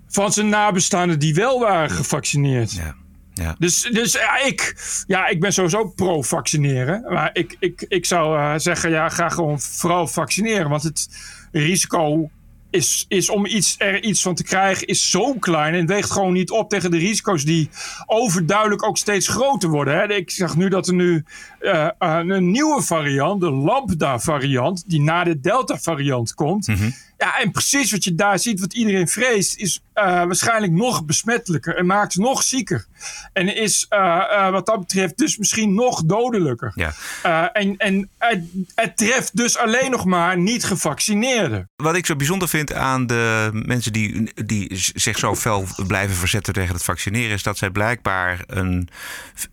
van 0.08 0.32
zijn 0.32 0.48
nabestaanden 0.48 1.18
die 1.18 1.34
wel 1.34 1.60
waren 1.60 1.90
gevaccineerd. 1.90 2.72
Ja. 2.72 2.94
Ja. 3.38 3.54
Dus, 3.58 3.82
dus 3.92 4.12
ja, 4.12 4.38
ik, 4.44 4.74
ja, 5.06 5.26
ik 5.26 5.40
ben 5.40 5.52
sowieso 5.52 5.84
pro-vaccineren. 5.84 7.12
Maar 7.12 7.30
ik, 7.32 7.56
ik, 7.58 7.84
ik 7.88 8.06
zou 8.06 8.38
uh, 8.38 8.52
zeggen, 8.56 8.90
ja, 8.90 9.08
ga 9.08 9.28
gewoon 9.28 9.60
vooral 9.60 10.06
vaccineren. 10.06 10.68
Want 10.68 10.82
het 10.82 11.08
risico 11.52 12.30
is, 12.70 13.04
is 13.08 13.30
om 13.30 13.46
iets, 13.46 13.74
er 13.78 14.02
iets 14.02 14.22
van 14.22 14.34
te 14.34 14.44
krijgen, 14.44 14.86
is 14.86 15.10
zo 15.10 15.34
klein. 15.34 15.74
En 15.74 15.86
weegt 15.86 16.10
gewoon 16.10 16.32
niet 16.32 16.50
op 16.50 16.68
tegen 16.68 16.90
de 16.90 16.98
risico's 16.98 17.44
die 17.44 17.70
overduidelijk 18.06 18.82
ook 18.82 18.96
steeds 18.96 19.28
groter 19.28 19.68
worden. 19.68 19.94
Hè. 19.94 20.14
Ik 20.14 20.30
zag 20.30 20.56
nu 20.56 20.68
dat 20.68 20.86
er 20.88 20.94
nu 20.94 21.24
uh, 21.60 21.88
een 21.98 22.50
nieuwe 22.50 22.82
variant, 22.82 23.40
de 23.40 23.50
Lambda-variant, 23.50 24.84
die 24.86 25.00
na 25.00 25.24
de 25.24 25.40
Delta-variant 25.40 26.34
komt. 26.34 26.66
-hmm. 26.66 26.94
Ja, 27.18 27.38
en 27.38 27.50
precies 27.50 27.90
wat 27.90 28.04
je 28.04 28.14
daar 28.14 28.38
ziet, 28.38 28.60
wat 28.60 28.74
iedereen 28.74 29.08
vreest, 29.08 29.56
is 29.56 29.80
uh, 29.94 30.04
waarschijnlijk 30.04 30.72
nog 30.72 31.04
besmettelijker 31.04 31.76
en 31.76 31.86
maakt 31.86 32.16
nog 32.16 32.42
zieker. 32.42 32.86
En 33.32 33.56
is 33.56 33.86
uh, 33.90 34.50
wat 34.50 34.66
dat 34.66 34.78
betreft 34.78 35.18
dus 35.18 35.36
misschien 35.36 35.74
nog 35.74 36.02
dodelijker. 36.04 36.72
Ja. 36.74 37.52
en 37.52 37.76
en 37.76 38.08
het, 38.18 38.44
het, 38.74 38.96
treft 38.96 39.36
dus 39.36 39.56
alleen 39.56 39.90
nog 39.90 40.04
maar 40.04 40.38
niet 40.38 40.64
gevaccineerden. 40.64 41.70
Wat 41.76 41.96
ik 41.96 42.06
zo 42.06 42.16
bijzonder 42.16 42.48
vind 42.48 42.72
aan 42.72 43.06
de 43.06 43.50
mensen 43.52 43.92
die, 43.92 44.32
die 44.44 44.68
zich 44.94 45.18
zo 45.18 45.34
fel 45.34 45.66
blijven 45.86 46.16
verzetten 46.16 46.52
tegen 46.52 46.74
het 46.74 46.84
vaccineren, 46.84 47.34
is 47.34 47.42
dat 47.42 47.58
zij 47.58 47.70
blijkbaar 47.70 48.44
een, 48.46 48.88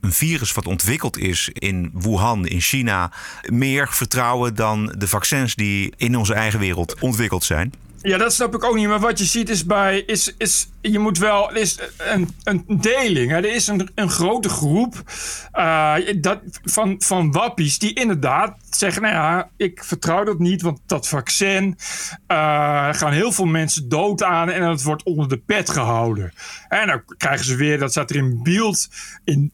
een 0.02 0.14
virus 0.14 0.52
wat 0.52 0.68
ontwikkeld 0.68 1.18
is 1.18 1.50
in 1.54 1.92
Wuhan, 1.94 2.48
in 2.48 2.62
China, 2.62 3.12
meer 3.52 3.88
vertrouwen 3.90 4.56
dan 4.56 4.96
de 4.98 5.08
vaccins 5.08 5.56
die 5.56 5.94
in 5.98 6.18
onze 6.18 6.34
eigen 6.34 6.60
wereld 6.60 7.00
ontwikkeld 7.00 7.44
zijn. 7.44 7.55
Ja, 8.06 8.18
dat 8.18 8.34
snap 8.34 8.56
ik 8.56 8.64
ook 8.64 8.76
niet. 8.76 8.88
Maar 8.88 9.00
wat 9.00 9.20
je 9.20 9.26
ziet 9.26 9.50
is 9.50 9.66
bij. 9.66 10.00
Is, 10.00 10.34
is, 10.38 10.70
je 10.82 11.00
moet 11.00 11.18
wel. 11.18 11.54
Is 11.54 11.80
een, 11.98 12.30
een 12.44 12.64
deling. 12.68 13.32
Hè. 13.32 13.38
Er 13.38 13.54
is 13.54 13.68
een, 13.68 13.90
een 13.96 14.10
grote 14.10 14.50
groep 14.50 15.04
uh, 15.54 15.96
dat, 16.18 16.40
van, 16.64 16.96
van 16.98 17.32
wappies 17.32 17.80
die 17.80 17.94
inderdaad 17.94 18.58
zeggen: 18.70 19.02
Nou 19.02 19.14
ja, 19.14 19.50
ik 19.58 19.84
vertrouw 19.84 20.24
dat 20.24 20.40
niet, 20.40 20.62
want 20.62 20.80
dat 20.86 21.08
vaccin. 21.08 21.78
Uh, 22.28 22.94
gaan 22.94 23.12
heel 23.12 23.32
veel 23.32 23.46
mensen 23.46 23.90
dood 23.90 24.24
aan 24.24 24.50
en 24.50 24.64
het 24.64 24.84
wordt 24.84 25.04
onder 25.04 25.30
de 25.30 25.38
pet 25.38 25.70
gehouden. 25.70 26.34
En 26.68 26.88
dan 26.88 27.02
krijgen 27.18 27.46
ze 27.46 27.56
weer, 27.56 27.80
dat 27.80 27.92
staat 27.92 28.10
er 28.10 28.16
in 28.16 28.40
beeld. 28.44 28.88
In, 29.24 29.52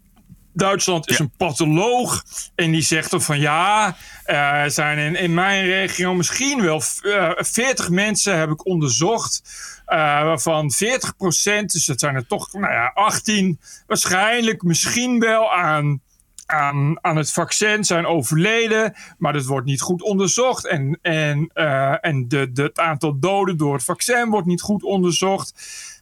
Duitsland 0.53 1.09
is 1.09 1.17
Ja. 1.17 1.23
een 1.23 1.31
patholoog 1.37 2.23
en 2.55 2.71
die 2.71 2.81
zegt 2.81 3.11
dan 3.11 3.21
van 3.21 3.39
ja, 3.39 3.95
er 4.23 4.71
zijn 4.71 4.97
in, 4.97 5.15
in 5.15 5.33
mijn 5.33 5.65
regio 5.65 6.13
misschien 6.13 6.61
wel 6.61 6.81
eh, 7.01 7.31
40 7.37 7.89
mensen 7.89 8.37
heb 8.37 8.49
ik 8.49 8.65
onderzocht, 8.65 9.41
eh, 9.85 9.97
waarvan 9.97 10.71
40% 10.71 11.71
dus 11.71 11.85
dat 11.85 11.99
zijn 11.99 12.15
er 12.15 12.27
toch 12.27 12.53
nou 12.53 12.73
ja, 12.73 12.91
18 12.93 13.59
waarschijnlijk 13.87 14.63
misschien 14.63 15.19
wel 15.19 15.51
aan, 15.53 16.01
aan, 16.45 16.97
aan 17.01 17.17
het 17.17 17.31
vaccin 17.31 17.83
zijn 17.83 18.05
overleden, 18.05 18.95
maar 19.17 19.33
dat 19.33 19.45
wordt 19.45 19.65
niet 19.65 19.81
goed 19.81 20.01
onderzocht 20.01 20.67
en, 20.67 20.99
en, 21.01 21.49
eh, 21.53 21.95
en 22.01 22.27
de, 22.27 22.51
de, 22.51 22.63
het 22.63 22.79
aantal 22.79 23.19
doden 23.19 23.57
door 23.57 23.73
het 23.73 23.83
vaccin 23.83 24.29
wordt 24.29 24.47
niet 24.47 24.61
goed 24.61 24.83
onderzocht. 24.83 25.53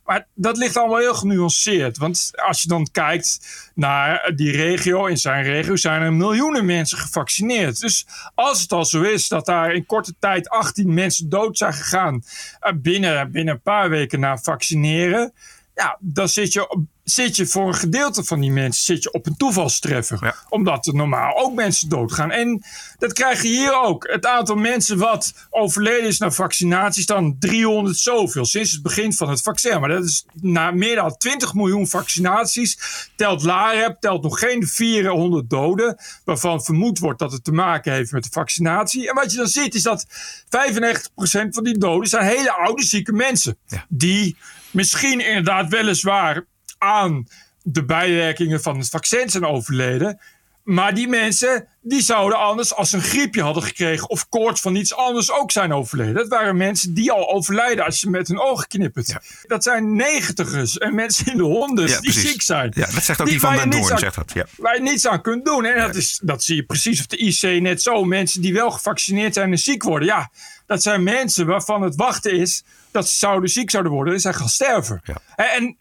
Maar 0.09 0.27
dat 0.33 0.57
ligt 0.57 0.77
allemaal 0.77 0.97
heel 0.97 1.13
genuanceerd. 1.13 1.97
Want 1.97 2.31
als 2.35 2.61
je 2.61 2.67
dan 2.67 2.87
kijkt 2.91 3.39
naar 3.75 4.31
die 4.35 4.51
regio, 4.51 5.05
in 5.05 5.17
zijn 5.17 5.43
regio 5.43 5.75
zijn 5.75 6.01
er 6.01 6.13
miljoenen 6.13 6.65
mensen 6.65 6.97
gevaccineerd. 6.97 7.79
Dus 7.79 8.05
als 8.35 8.61
het 8.61 8.71
al 8.71 8.85
zo 8.85 9.01
is 9.01 9.27
dat 9.27 9.45
daar 9.45 9.73
in 9.73 9.85
korte 9.85 10.13
tijd 10.19 10.49
18 10.49 10.93
mensen 10.93 11.29
dood 11.29 11.57
zijn 11.57 11.73
gegaan 11.73 12.23
eh, 12.59 12.73
binnen, 12.75 13.31
binnen 13.31 13.53
een 13.53 13.61
paar 13.61 13.89
weken 13.89 14.19
na 14.19 14.37
vaccineren. 14.37 15.33
Ja, 15.79 15.97
dan 15.99 16.29
zit 16.29 16.53
je, 16.53 16.85
zit 17.03 17.35
je 17.35 17.45
voor 17.45 17.67
een 17.67 17.75
gedeelte 17.75 18.23
van 18.23 18.39
die 18.39 18.51
mensen 18.51 18.83
zit 18.83 19.03
je 19.03 19.11
op 19.11 19.25
een 19.25 19.37
toevalstreffer. 19.37 20.17
Ja. 20.21 20.35
Omdat 20.49 20.87
er 20.87 20.95
normaal 20.95 21.37
ook 21.37 21.53
mensen 21.53 21.89
doodgaan. 21.89 22.31
En 22.31 22.63
dat 22.97 23.13
krijg 23.13 23.41
je 23.41 23.47
hier 23.47 23.81
ook. 23.81 24.07
Het 24.11 24.25
aantal 24.25 24.55
mensen 24.55 24.97
wat 24.97 25.33
overleden 25.49 26.07
is 26.07 26.17
na 26.17 26.31
vaccinaties 26.31 27.05
dan 27.05 27.35
300 27.39 27.97
zoveel. 27.97 28.45
Sinds 28.45 28.71
het 28.71 28.81
begin 28.81 29.13
van 29.13 29.29
het 29.29 29.41
vaccin. 29.41 29.79
Maar 29.79 29.89
dat 29.89 30.03
is 30.03 30.25
na 30.33 30.71
meer 30.71 30.95
dan 30.95 31.17
20 31.17 31.53
miljoen 31.53 31.87
vaccinaties. 31.87 32.77
Telt 33.15 33.43
LAREP, 33.43 33.99
telt 33.99 34.23
nog 34.23 34.39
geen 34.39 34.67
400 34.67 35.49
doden. 35.49 35.97
Waarvan 36.23 36.63
vermoed 36.63 36.99
wordt 36.99 37.19
dat 37.19 37.31
het 37.31 37.43
te 37.43 37.51
maken 37.51 37.93
heeft 37.93 38.11
met 38.11 38.23
de 38.23 38.29
vaccinatie. 38.31 39.09
En 39.09 39.15
wat 39.15 39.31
je 39.31 39.37
dan 39.37 39.47
ziet 39.47 39.75
is 39.75 39.83
dat 39.83 40.05
95% 40.07 41.49
van 41.49 41.63
die 41.63 41.77
doden 41.77 42.09
zijn 42.09 42.25
hele 42.25 42.53
oude 42.53 42.83
zieke 42.83 43.11
mensen. 43.11 43.57
Ja. 43.67 43.85
Die 43.89 44.35
misschien 44.71 45.19
inderdaad 45.27 45.69
weliswaar 45.69 46.45
aan 46.77 47.27
de 47.63 47.85
bijwerkingen 47.85 48.61
van 48.61 48.77
het 48.77 48.89
vaccin 48.89 49.29
zijn 49.29 49.45
overleden. 49.45 50.19
Maar 50.63 50.93
die 50.93 51.07
mensen, 51.07 51.67
die 51.81 52.01
zouden 52.01 52.37
anders 52.39 52.73
als 52.75 52.89
ze 52.89 52.95
een 52.95 53.01
griepje 53.01 53.41
hadden 53.41 53.63
gekregen 53.63 54.09
of 54.09 54.29
koorts 54.29 54.61
van 54.61 54.75
iets 54.75 54.93
anders 54.95 55.31
ook 55.31 55.51
zijn 55.51 55.73
overleden. 55.73 56.13
Dat 56.13 56.27
waren 56.27 56.57
mensen 56.57 56.93
die 56.93 57.11
al 57.11 57.29
overlijden 57.29 57.85
als 57.85 58.01
je 58.01 58.09
met 58.09 58.27
hun 58.27 58.39
ogen 58.39 58.67
knippert. 58.67 59.07
Ja. 59.07 59.21
Dat 59.47 59.63
zijn 59.63 59.95
negentigers 59.95 60.77
en 60.77 60.95
mensen 60.95 61.25
in 61.31 61.37
de 61.37 61.43
honderd 61.43 61.89
Ja, 61.89 61.99
die 61.99 62.11
precies. 62.11 62.31
ziek 62.31 62.41
zijn. 62.41 62.71
Ja, 62.75 62.87
dat 62.93 63.03
zegt 63.03 63.19
ook 63.21 63.27
Die 63.27 63.37
die 63.39 63.47
van 63.47 63.55
den 63.55 63.69
niets 63.69 63.79
Doorn, 63.79 63.91
aan- 63.93 63.99
zegt 63.99 64.15
dat. 64.15 64.31
Ja. 64.33 64.45
Waar 64.57 64.75
je 64.75 64.81
niets 64.81 65.07
aan 65.07 65.21
kunt 65.21 65.45
doen. 65.45 65.65
En 65.65 65.81
dat, 65.81 65.95
is, 65.95 66.19
dat 66.23 66.43
zie 66.43 66.55
je 66.55 66.63
precies 66.63 67.01
op 67.01 67.09
de 67.09 67.17
IC 67.17 67.61
net 67.61 67.81
zo. 67.81 68.03
Mensen 68.03 68.41
die 68.41 68.53
wel 68.53 68.71
gevaccineerd 68.71 69.33
zijn 69.33 69.51
en 69.51 69.57
ziek 69.57 69.83
worden. 69.83 70.07
Ja, 70.07 70.31
dat 70.65 70.81
zijn 70.81 71.03
mensen 71.03 71.45
waarvan 71.45 71.81
het 71.81 71.95
wachten 71.95 72.31
is 72.31 72.63
dat 72.91 73.09
ze 73.09 73.15
zouden 73.15 73.49
ziek 73.49 73.69
zouden 73.69 73.91
worden. 73.91 74.13
En 74.13 74.19
zij 74.19 74.33
gaan 74.33 74.49
sterven. 74.49 75.01
Ja. 75.03 75.21
En, 75.35 75.77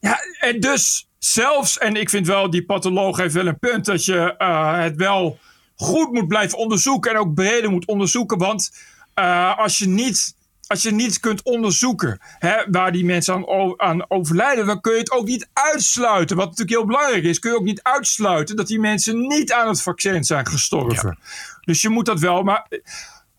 ja, 0.00 0.18
en 0.40 0.60
dus 0.60 1.08
zelfs, 1.18 1.78
en 1.78 1.96
ik 1.96 2.10
vind 2.10 2.26
wel, 2.26 2.50
die 2.50 2.64
patholoog 2.64 3.16
heeft 3.16 3.34
wel 3.34 3.46
een 3.46 3.58
punt, 3.58 3.84
dat 3.84 4.04
je 4.04 4.36
eh, 4.36 4.78
het 4.78 4.96
wel 4.96 5.38
goed 5.76 6.12
moet 6.12 6.28
blijven 6.28 6.58
onderzoeken 6.58 7.10
en 7.10 7.18
ook 7.18 7.34
breder 7.34 7.70
moet 7.70 7.86
onderzoeken. 7.86 8.38
Want 8.38 8.72
eh, 9.14 9.58
als 9.58 9.78
je 9.78 9.88
niet. 9.88 10.38
Als 10.70 10.82
je 10.82 10.90
niet 10.90 11.20
kunt 11.20 11.42
onderzoeken 11.42 12.18
hè, 12.38 12.70
waar 12.70 12.92
die 12.92 13.04
mensen 13.04 13.34
aan, 13.34 13.80
aan 13.80 14.10
overlijden, 14.10 14.66
dan 14.66 14.80
kun 14.80 14.92
je 14.92 14.98
het 14.98 15.10
ook 15.10 15.26
niet 15.26 15.48
uitsluiten. 15.52 16.36
Wat 16.36 16.44
natuurlijk 16.44 16.76
heel 16.76 16.86
belangrijk 16.86 17.24
is, 17.24 17.38
kun 17.38 17.50
je 17.50 17.56
ook 17.56 17.64
niet 17.64 17.82
uitsluiten 17.82 18.56
dat 18.56 18.66
die 18.66 18.80
mensen 18.80 19.26
niet 19.26 19.52
aan 19.52 19.68
het 19.68 19.82
vaccin 19.82 20.24
zijn 20.24 20.46
gestorven. 20.46 21.18
Dus 21.60 21.82
je 21.82 21.88
moet 21.88 22.06
dat 22.06 22.20
wel. 22.20 22.42
Maar 22.42 22.66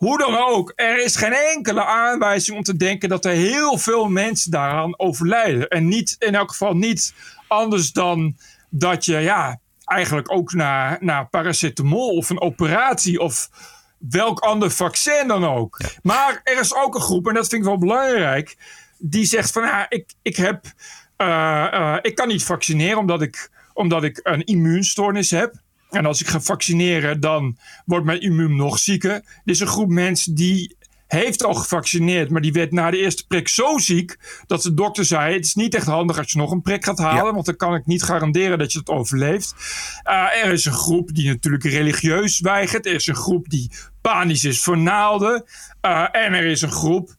hoe 0.02 0.18
dan 0.18 0.38
ook, 0.38 0.74
er 0.76 1.04
is 1.04 1.16
geen 1.16 1.34
enkele 1.34 1.86
aanwijzing 1.86 2.58
om 2.58 2.64
te 2.64 2.78
denken 2.78 3.10
dat 3.10 3.26
er 3.26 3.32
heel 3.32 3.78
veel 3.78 4.10
mensen 4.10 4.52
daaraan 4.52 5.00
overlijden. 5.00 5.68
En 5.68 5.88
niet, 5.88 6.16
in 6.20 6.36
elk 6.36 6.50
geval 6.50 6.74
niet 6.74 7.14
anders 7.48 7.92
dan 7.92 8.38
dat 8.70 9.06
je 9.06 9.18
ja, 9.18 9.60
eigenlijk 9.86 10.32
ook 10.32 10.54
naar, 10.54 10.98
naar 11.00 11.28
paracetamol 11.28 12.10
of 12.10 12.30
een 12.30 12.42
operatie 12.42 13.20
of 13.20 13.50
welk 13.98 14.40
ander 14.40 14.72
vaccin 14.72 15.28
dan 15.28 15.46
ook. 15.46 15.78
Maar 16.04 16.42
er 16.44 16.60
is 16.60 16.76
ook 16.76 16.96
een 16.96 17.02
groep, 17.02 17.28
en 17.28 17.34
dat 17.34 17.48
vind 17.48 17.62
ik 17.62 17.68
wel 17.68 17.78
belangrijk, 17.78 18.58
die 18.98 19.26
zegt 19.26 19.52
van 19.52 19.64
ja, 19.64 19.86
ik, 19.90 20.14
ik 20.22 20.36
heb. 20.36 20.66
eh, 21.18 21.74
eh, 21.74 21.98
ik 22.02 22.16
kan 22.16 22.28
niet 22.28 22.44
vaccineren 22.44 22.98
omdat 22.98 23.22
ik, 23.22 23.50
omdat 23.74 24.04
ik 24.04 24.20
een 24.24 24.44
immuunstoornis 24.46 25.32
heb. 25.32 25.54
En 25.92 26.06
als 26.06 26.22
ik 26.22 26.28
ga 26.28 26.42
vaccineren, 26.42 27.20
dan 27.20 27.58
wordt 27.86 28.06
mijn 28.06 28.22
immuun 28.22 28.56
nog 28.56 28.80
zieker. 28.80 29.12
Er 29.12 29.24
is 29.44 29.60
een 29.60 29.68
groep 29.68 29.90
mensen 29.90 30.36
die 30.36 30.76
heeft 31.08 31.44
al 31.44 31.54
gevaccineerd, 31.54 32.30
maar 32.30 32.42
die 32.42 32.52
werd 32.54 32.72
na 32.72 32.92
de 32.92 32.98
eerste 32.98 33.28
prik 33.28 33.48
zo 33.48 33.78
ziek 33.78 34.18
dat 34.48 34.62
de 34.62 34.74
dokter 34.74 35.06
zei: 35.06 35.34
Het 35.34 35.46
is 35.46 35.54
niet 35.54 35.76
echt 35.76 35.86
handig 35.86 36.18
als 36.18 36.32
je 36.32 36.38
nog 36.38 36.52
een 36.52 36.62
prik 36.62 36.86
gaat 36.86 36.98
halen, 36.98 37.26
Ja. 37.26 37.34
want 37.34 37.46
dan 37.46 37.56
kan 37.56 37.76
ik 37.76 37.86
niet 37.86 38.04
garanderen 38.04 38.58
dat 38.58 38.72
je 38.72 38.80
het 38.80 38.90
overleeft. 38.90 39.54
Eh, 40.04 40.44
er 40.44 40.52
is 40.52 40.66
een 40.66 40.74
groep 40.74 41.14
die 41.14 41.28
natuurlijk 41.28 41.64
religieus 41.64 42.40
weigert. 42.40 42.86
Er 42.86 42.94
is 42.94 43.08
een 43.08 43.16
groep 43.16 43.50
die 43.50 43.72
panisch 44.02 44.46
is 44.46 44.62
voor 44.62 44.78
naalden. 44.78 45.44
Eh, 45.82 46.08
en 46.12 46.34
er 46.34 46.46
is 46.46 46.62
een 46.62 46.72
groep, 46.72 47.16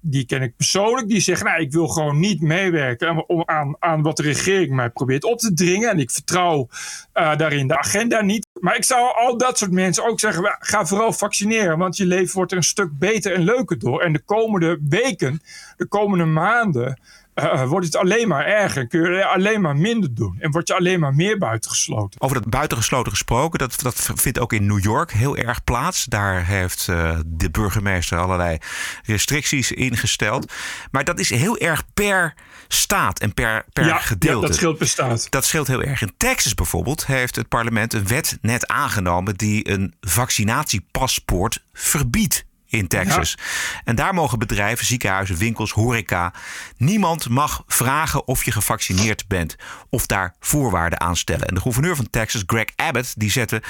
die 0.00 0.26
ken 0.26 0.42
ik 0.42 0.56
persoonlijk, 0.56 1.08
die 1.08 1.20
zegt: 1.20 1.44
Nou, 1.44 1.60
ik 1.60 1.72
wil 1.72 1.88
gewoon 1.88 2.18
niet 2.18 2.40
meewerken 2.40 3.24
aan, 3.46 3.76
aan, 3.78 4.02
wat 4.02 4.16
de 4.16 4.22
regering 4.22 4.72
mij 4.72 4.90
probeert 4.90 5.24
op 5.24 5.38
te 5.38 5.54
dringen. 5.54 5.90
En 5.90 5.98
ik 5.98 6.10
vertrouw 6.10 6.68
eh, 7.12 7.36
daarin 7.36 7.66
de 7.68 7.78
agenda 7.78 8.20
niet. 8.20 8.46
Maar 8.60 8.76
ik 8.76 8.84
zou 8.84 9.14
al 9.14 9.36
dat 9.38 9.58
soort 9.58 9.70
mensen 9.70 10.04
ook 10.04 10.20
zeggen: 10.20 10.42
"Wa- 10.42 10.56
ga 10.60 10.86
vooral 10.86 11.12
vaccineren, 11.12 11.78
want 11.78 11.96
je 11.96 12.06
leven 12.06 12.34
wordt 12.36 12.50
er 12.50 12.56
een 12.56 12.64
stuk 12.64 12.98
beter 12.98 13.32
en 13.32 13.42
leuker 13.42 13.78
door. 13.78 14.02
En 14.02 14.12
de 14.12 14.22
komende 14.24 14.78
weken, 14.88 15.40
de 15.76 15.86
komende 15.86 16.24
maanden. 16.24 17.00
Eh, 17.40 17.68
wordt 17.68 17.86
het 17.86 17.96
alleen 17.96 18.28
maar 18.28 18.44
erger. 18.44 18.86
Kun 18.86 19.12
je 19.12 19.26
alleen 19.26 19.60
maar 19.60 19.76
minder 19.76 20.14
doen. 20.14 20.36
En 20.38 20.50
word 20.50 20.68
je 20.68 20.74
alleen 20.74 21.00
maar 21.00 21.14
meer 21.14 21.38
buitengesloten. 21.38 22.20
Over 22.20 22.40
dat 22.40 22.50
buitengesloten 22.50 23.12
gesproken, 23.12 23.58
dat, 23.58 23.80
dat 23.82 24.10
vindt 24.14 24.38
ook 24.38 24.52
in 24.52 24.66
New 24.66 24.82
York 24.82 25.12
heel 25.12 25.36
erg 25.36 25.64
plaats. 25.64 26.04
Daar 26.04 26.46
heeft 26.46 26.88
eh, 26.88 27.18
de 27.26 27.50
burgemeester 27.50 28.18
allerlei 28.18 28.58
restricties 29.04 29.72
ingesteld. 29.72 30.52
Maar 30.90 31.04
dat 31.04 31.18
is 31.18 31.30
heel 31.30 31.58
erg 31.58 31.84
per 31.94 32.34
staat 32.68 33.18
en 33.20 33.34
per, 33.34 33.64
per 33.72 33.86
ja, 33.86 33.98
gedeelte. 33.98 34.40
ja, 34.40 34.46
dat 34.46 34.56
scheelt 34.56 34.78
per 34.78 34.88
staat. 34.88 35.30
Dat 35.30 35.44
scheelt 35.44 35.66
heel 35.66 35.82
erg. 35.82 36.02
In 36.02 36.12
Texas 36.16 36.54
bijvoorbeeld 36.54 37.06
heeft 37.06 37.36
het 37.36 37.48
parlement 37.48 37.92
een 37.92 38.06
wet 38.06 38.38
net 38.40 38.66
aangenomen 38.66 39.34
die 39.36 39.70
een 39.70 39.94
vaccinatiepaspoort 40.00 41.62
verbiedt 41.72 42.44
in 42.70 42.88
Texas. 42.88 43.38
En 43.84 43.96
daar 43.96 44.14
mogen 44.14 44.38
bedrijven, 44.38 44.86
ziekenhuizen, 44.86 45.36
winkels, 45.36 45.70
horeca. 45.70 46.32
Niemand 46.76 47.28
mag 47.28 47.62
vragen 47.66 48.26
of 48.26 48.44
je 48.44 48.52
gevaccineerd 48.52 49.28
bent 49.28 49.56
of 49.88 50.06
daar 50.06 50.34
voorwaarden 50.40 51.00
aan 51.00 51.16
stellen. 51.16 51.46
En 51.46 51.54
de 51.54 51.60
gouverneur 51.60 51.96
van 51.96 52.10
Texas, 52.10 52.42
Greg 52.46 52.66
Abbott, 52.76 53.14
die 53.16 53.30
zette 53.30 53.62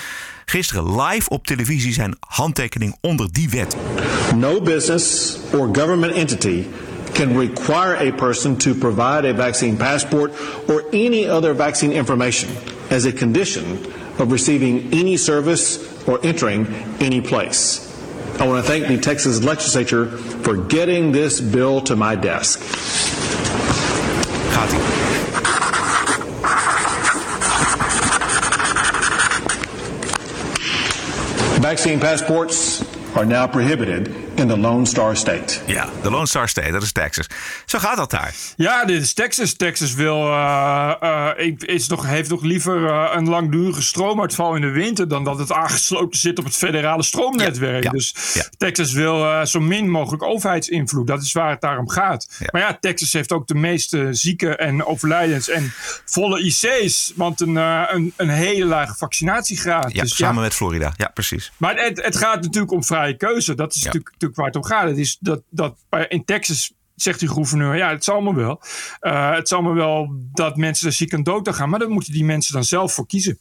gisteren 0.44 1.00
live 1.02 1.28
op 1.28 1.46
televisie 1.46 1.92
zijn 1.92 2.16
handtekening 2.20 2.96
onder 3.00 3.32
die 3.32 3.48
wet. 3.50 3.76
No 4.34 4.60
business 4.60 5.36
or 5.52 5.68
government 5.72 6.12
entity 6.12 6.66
can 7.12 7.38
require 7.38 8.08
a 8.08 8.12
person 8.12 8.56
to 8.56 8.74
provide 8.74 9.28
a 9.28 9.34
vaccine 9.34 9.76
passport 9.76 10.32
or 10.66 10.84
any 10.92 11.28
other 11.28 11.56
vaccine 11.56 11.94
information 11.94 12.48
as 12.90 13.04
a 13.04 13.12
condition 13.12 13.64
of 14.18 14.30
receiving 14.30 14.92
any 14.92 15.16
service 15.16 15.78
or 16.06 16.18
entering 16.22 16.66
any 17.00 17.20
place. 17.20 17.89
I 18.38 18.46
want 18.46 18.64
to 18.64 18.70
thank 18.70 18.86
the 18.86 18.98
Texas 18.98 19.42
legislature 19.42 20.06
for 20.06 20.56
getting 20.56 21.12
this 21.12 21.40
bill 21.40 21.80
to 21.82 21.96
my 21.96 22.14
desk. 22.14 22.60
Ie. 22.60 22.66
Vaccine 31.60 32.00
passports 32.00 32.82
are 33.16 33.24
now 33.24 33.46
prohibited 33.46 34.19
in 34.40 34.48
the 34.48 34.58
Lone 34.58 34.86
Star 34.86 35.16
State. 35.16 35.58
Ja, 35.66 35.88
de 36.02 36.10
Lone 36.10 36.26
Star 36.26 36.48
State, 36.48 36.70
dat 36.70 36.82
is 36.82 36.92
Texas. 36.92 37.26
Zo 37.66 37.78
gaat 37.78 37.96
dat 37.96 38.10
daar. 38.10 38.34
Ja, 38.56 38.84
dit 38.84 39.02
is 39.02 39.12
Texas. 39.12 39.52
Texas 39.52 39.94
wil, 39.94 40.26
uh, 40.26 40.94
uh, 41.02 41.52
is 41.58 41.88
nog, 41.88 42.06
heeft 42.06 42.30
nog 42.30 42.42
liever 42.42 42.80
uh, 42.80 43.10
een 43.14 43.28
langdurige 43.28 43.82
stroomuitval 43.82 44.54
in 44.54 44.60
de 44.60 44.70
winter 44.70 45.08
dan 45.08 45.24
dat 45.24 45.38
het 45.38 45.52
aangesloten 45.52 46.20
zit 46.20 46.38
op 46.38 46.44
het 46.44 46.56
federale 46.56 47.02
stroomnetwerk. 47.02 47.82
Ja, 47.82 47.90
ja, 47.90 47.96
dus 47.96 48.14
ja. 48.34 48.44
Texas 48.56 48.92
wil 48.92 49.46
zo 49.46 49.60
min 49.60 49.90
mogelijk 49.90 50.22
overheidsinvloed. 50.22 51.06
Dat 51.06 51.22
is 51.22 51.32
waar 51.32 51.50
het 51.50 51.60
daarom 51.60 51.88
gaat. 51.88 52.28
Ja. 52.38 52.48
Maar 52.50 52.60
ja, 52.60 52.78
Texas 52.80 53.12
heeft 53.12 53.32
ook 53.32 53.46
de 53.46 53.54
meeste 53.54 54.08
zieken 54.10 54.58
en 54.58 54.84
overlijdens 54.84 55.48
en 55.48 55.72
volle 56.04 56.40
IC's. 56.40 57.12
Want 57.14 57.40
een, 57.40 57.56
een, 57.56 58.12
een 58.16 58.28
hele 58.28 58.64
lage 58.64 58.94
vaccinatiegraad. 58.94 59.92
Ja, 59.92 60.02
dus, 60.02 60.16
samen 60.16 60.42
met 60.42 60.54
Florida. 60.54 60.92
Ja, 60.96 61.10
precies. 61.14 61.52
Maar 61.56 61.76
het, 61.76 62.02
het 62.02 62.16
gaat 62.16 62.42
natuurlijk 62.42 62.72
om 62.72 62.84
vrije 62.84 63.16
keuze. 63.16 63.54
Dat 63.54 63.74
is 63.74 63.82
natuurlijk, 63.82 64.10
natuurlijk 64.30 64.36
waar 64.36 64.46
het 64.46 64.56
om 64.56 64.64
gaat. 64.64 64.88
Het 64.88 64.98
is 64.98 65.16
dat, 65.20 65.42
dat 65.50 65.76
in 66.08 66.24
Texas 66.24 66.72
zegt 66.94 67.20
die 67.20 67.28
gouverneur, 67.28 67.76
ja, 67.76 67.90
het 67.90 68.04
zal 68.04 68.20
me 68.20 68.34
wel. 68.34 68.62
Uh, 69.00 69.34
het 69.34 69.48
zal 69.48 69.62
me 69.62 69.72
wel 69.72 70.08
dat 70.32 70.56
mensen 70.56 70.86
er 70.86 70.92
ziek 70.92 71.12
en 71.12 71.22
dood 71.22 71.48
aan 71.48 71.54
gaan. 71.54 71.68
Maar 71.68 71.78
dan 71.78 71.90
moeten 71.90 72.12
die 72.12 72.24
mensen 72.24 72.52
dan 72.52 72.64
zelf 72.64 72.94
voor 72.94 73.06
kiezen. 73.06 73.38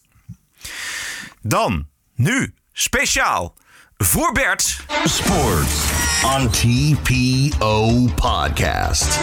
Dan, 1.41 1.87
nu, 2.15 2.53
speciaal 2.73 3.55
voor 3.97 4.31
Bert. 4.31 4.85
Sports 5.03 6.08
on 6.23 6.49
TPO 6.49 8.07
Podcast. 8.15 9.19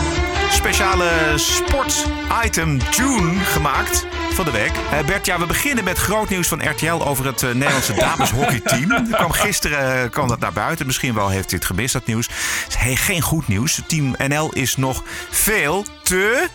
Speciale 0.51 1.33
sport-item 1.37 2.79
tune 2.91 3.45
gemaakt 3.45 4.07
van 4.33 4.45
de 4.45 4.51
week. 4.51 4.73
Uh, 4.93 5.05
Bert, 5.07 5.27
ja, 5.27 5.39
we 5.39 5.47
beginnen 5.47 5.85
met 5.85 5.99
groot 5.99 6.29
nieuws 6.29 6.49
van 6.49 6.69
RTL 6.69 6.93
over 6.93 7.27
het 7.27 7.43
uh, 7.43 7.53
Nederlandse 7.53 7.95
dameshockeyteam. 8.05 8.91
Er 8.91 9.03
kwam 9.11 9.31
gisteren 9.31 10.05
uh, 10.05 10.11
kwam 10.11 10.29
dat 10.29 10.41
naar 10.41 10.53
buiten. 10.53 10.87
Misschien 10.87 11.15
wel 11.15 11.29
heeft 11.29 11.51
het 11.51 11.65
gemist, 11.65 11.93
dat 11.93 12.07
nieuws. 12.07 12.29
Hey, 12.77 12.97
geen 12.97 13.23
goed 13.23 13.49
nieuws. 13.49 13.81
Team 13.87 14.15
NL 14.29 14.53
is 14.53 14.77
nog 14.77 15.03
veel 15.31 15.85
te... 16.03 16.49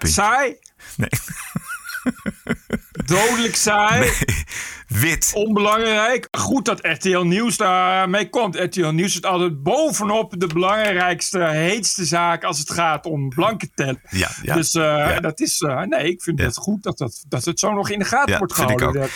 saai? 0.00 0.56
Nee. 0.96 1.10
Dodelijk 3.04 3.56
saai. 3.56 4.10
Nee. 4.90 5.00
Wit. 5.00 5.30
Onbelangrijk. 5.34 6.28
Goed 6.30 6.64
dat 6.64 6.78
RTL 6.82 7.20
Nieuws 7.20 7.56
daarmee 7.56 8.28
komt. 8.28 8.56
RTL 8.56 8.86
Nieuws 8.86 9.12
zit 9.12 9.26
altijd 9.26 9.62
bovenop 9.62 10.34
de 10.38 10.46
belangrijkste, 10.46 11.38
heetste 11.38 12.04
zaak 12.04 12.44
als 12.44 12.58
het 12.58 12.72
gaat 12.72 13.06
om 13.06 13.28
blanke 13.28 13.70
tellen. 13.74 14.00
Ja, 14.10 14.30
ja, 14.42 14.54
dus 14.54 14.74
uh, 14.74 14.82
ja. 14.82 15.20
dat 15.20 15.40
is, 15.40 15.60
uh, 15.60 15.80
nee, 15.80 16.10
ik 16.10 16.22
vind 16.22 16.40
het 16.40 16.56
goed 16.56 16.82
dat, 16.82 16.98
dat, 16.98 17.24
dat 17.28 17.44
het 17.44 17.58
zo 17.58 17.72
nog 17.72 17.90
in 17.90 17.98
de 17.98 18.04
gaten 18.04 18.38
wordt 18.38 18.54
gehouden. 18.54 19.08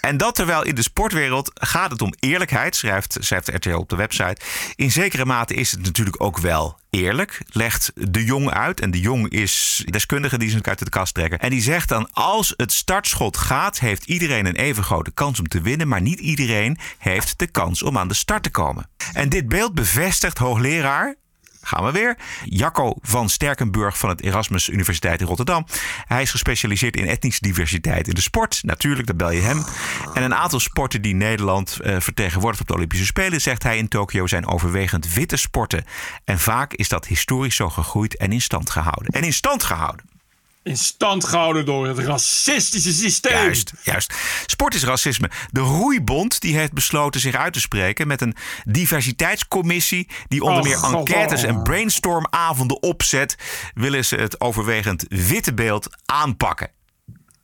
En 0.00 0.16
dat 0.16 0.34
terwijl 0.34 0.64
in 0.64 0.74
de 0.74 0.82
sportwereld 0.82 1.50
gaat 1.54 1.90
het 1.90 2.02
om 2.02 2.12
eerlijkheid, 2.18 2.76
schrijft, 2.76 3.16
schrijft 3.20 3.48
RTL 3.48 3.76
op 3.76 3.88
de 3.88 3.96
website. 3.96 4.40
In 4.74 4.90
zekere 4.90 5.24
mate 5.24 5.54
is 5.54 5.70
het 5.70 5.82
natuurlijk 5.82 6.22
ook 6.22 6.38
wel 6.38 6.78
eerlijk, 6.90 7.42
legt 7.48 7.92
de 7.94 8.24
Jong 8.24 8.50
uit. 8.50 8.80
En 8.80 8.90
de 8.90 9.00
Jong 9.00 9.28
is 9.28 9.84
deskundige 9.84 10.38
die 10.38 10.50
ze 10.50 10.58
uit 10.62 10.78
de 10.78 10.88
kast 10.88 11.14
trekken. 11.14 11.38
En 11.38 11.50
die 11.50 11.62
zegt 11.62 11.88
dan, 11.88 12.08
als 12.12 12.54
het 12.56 12.72
startschot 12.72 13.27
gaat, 13.36 13.78
heeft 13.78 14.04
iedereen 14.04 14.46
een 14.46 14.56
even 14.56 14.82
grote 14.82 15.10
kans 15.10 15.38
om 15.38 15.48
te 15.48 15.60
winnen. 15.60 15.88
Maar 15.88 16.02
niet 16.02 16.20
iedereen 16.20 16.78
heeft 16.98 17.38
de 17.38 17.46
kans 17.46 17.82
om 17.82 17.98
aan 17.98 18.08
de 18.08 18.14
start 18.14 18.42
te 18.42 18.50
komen. 18.50 18.88
En 19.12 19.28
dit 19.28 19.48
beeld 19.48 19.74
bevestigt 19.74 20.38
hoogleraar 20.38 21.16
gaan 21.68 21.84
we 21.84 21.92
weer. 21.92 22.16
Jacco 22.44 22.94
van 23.00 23.28
Sterkenburg 23.28 23.98
van 23.98 24.08
het 24.08 24.22
Erasmus 24.22 24.68
Universiteit 24.68 25.20
in 25.20 25.26
Rotterdam. 25.26 25.66
Hij 26.04 26.22
is 26.22 26.30
gespecialiseerd 26.30 26.96
in 26.96 27.06
etnische 27.06 27.40
diversiteit 27.40 28.08
in 28.08 28.14
de 28.14 28.20
sport. 28.20 28.60
Natuurlijk, 28.62 29.06
dan 29.06 29.16
bel 29.16 29.30
je 29.30 29.40
hem. 29.40 29.64
En 30.14 30.22
een 30.22 30.34
aantal 30.34 30.60
sporten 30.60 31.02
die 31.02 31.14
Nederland 31.14 31.80
eh, 31.80 31.96
vertegenwoordigt 32.00 32.60
op 32.60 32.66
de 32.68 32.74
Olympische 32.74 33.06
Spelen, 33.06 33.40
zegt 33.40 33.62
hij 33.62 33.78
in 33.78 33.88
Tokio, 33.88 34.26
zijn 34.26 34.46
overwegend 34.46 35.12
witte 35.14 35.36
sporten. 35.36 35.84
En 36.24 36.38
vaak 36.38 36.72
is 36.72 36.88
dat 36.88 37.06
historisch 37.06 37.56
zo 37.56 37.68
gegroeid 37.68 38.16
en 38.16 38.32
in 38.32 38.40
stand 38.40 38.70
gehouden. 38.70 39.12
En 39.12 39.22
in 39.22 39.32
stand 39.32 39.62
gehouden. 39.62 40.17
In 40.62 40.76
stand 40.76 41.24
gehouden 41.24 41.64
door 41.64 41.86
het 41.86 41.98
racistische 41.98 42.92
systeem. 42.92 43.32
Juist, 43.32 43.72
juist. 43.82 44.14
Sport 44.46 44.74
is 44.74 44.84
racisme. 44.84 45.30
De 45.50 45.60
Roeibond 45.60 46.40
die 46.40 46.56
heeft 46.56 46.72
besloten 46.72 47.20
zich 47.20 47.34
uit 47.34 47.52
te 47.52 47.60
spreken 47.60 48.06
met 48.06 48.20
een 48.20 48.36
diversiteitscommissie 48.64 50.08
die 50.28 50.42
onder 50.42 50.58
Oh, 50.58 50.64
meer 50.64 50.76
God, 50.76 51.08
enquêtes 51.08 51.42
en 51.42 51.62
brainstormavonden 51.62 52.82
opzet. 52.82 53.36
Willen 53.74 54.04
ze 54.04 54.16
het 54.16 54.40
overwegend 54.40 55.04
witte 55.08 55.54
beeld 55.54 55.88
aanpakken. 56.04 56.70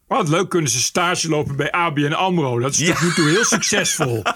Wat 0.09 0.29
leuk 0.29 0.49
kunnen 0.49 0.71
ze 0.71 0.81
stage 0.83 1.29
lopen 1.29 1.57
bij 1.57 1.71
ABN 1.73 2.13
AMRO. 2.13 2.59
Dat 2.59 2.71
is 2.73 2.79
Ja. 2.79 2.93
tot 2.93 3.03
nu 3.03 3.13
toe 3.13 3.29
heel 3.29 3.45
succesvol. 3.45 4.23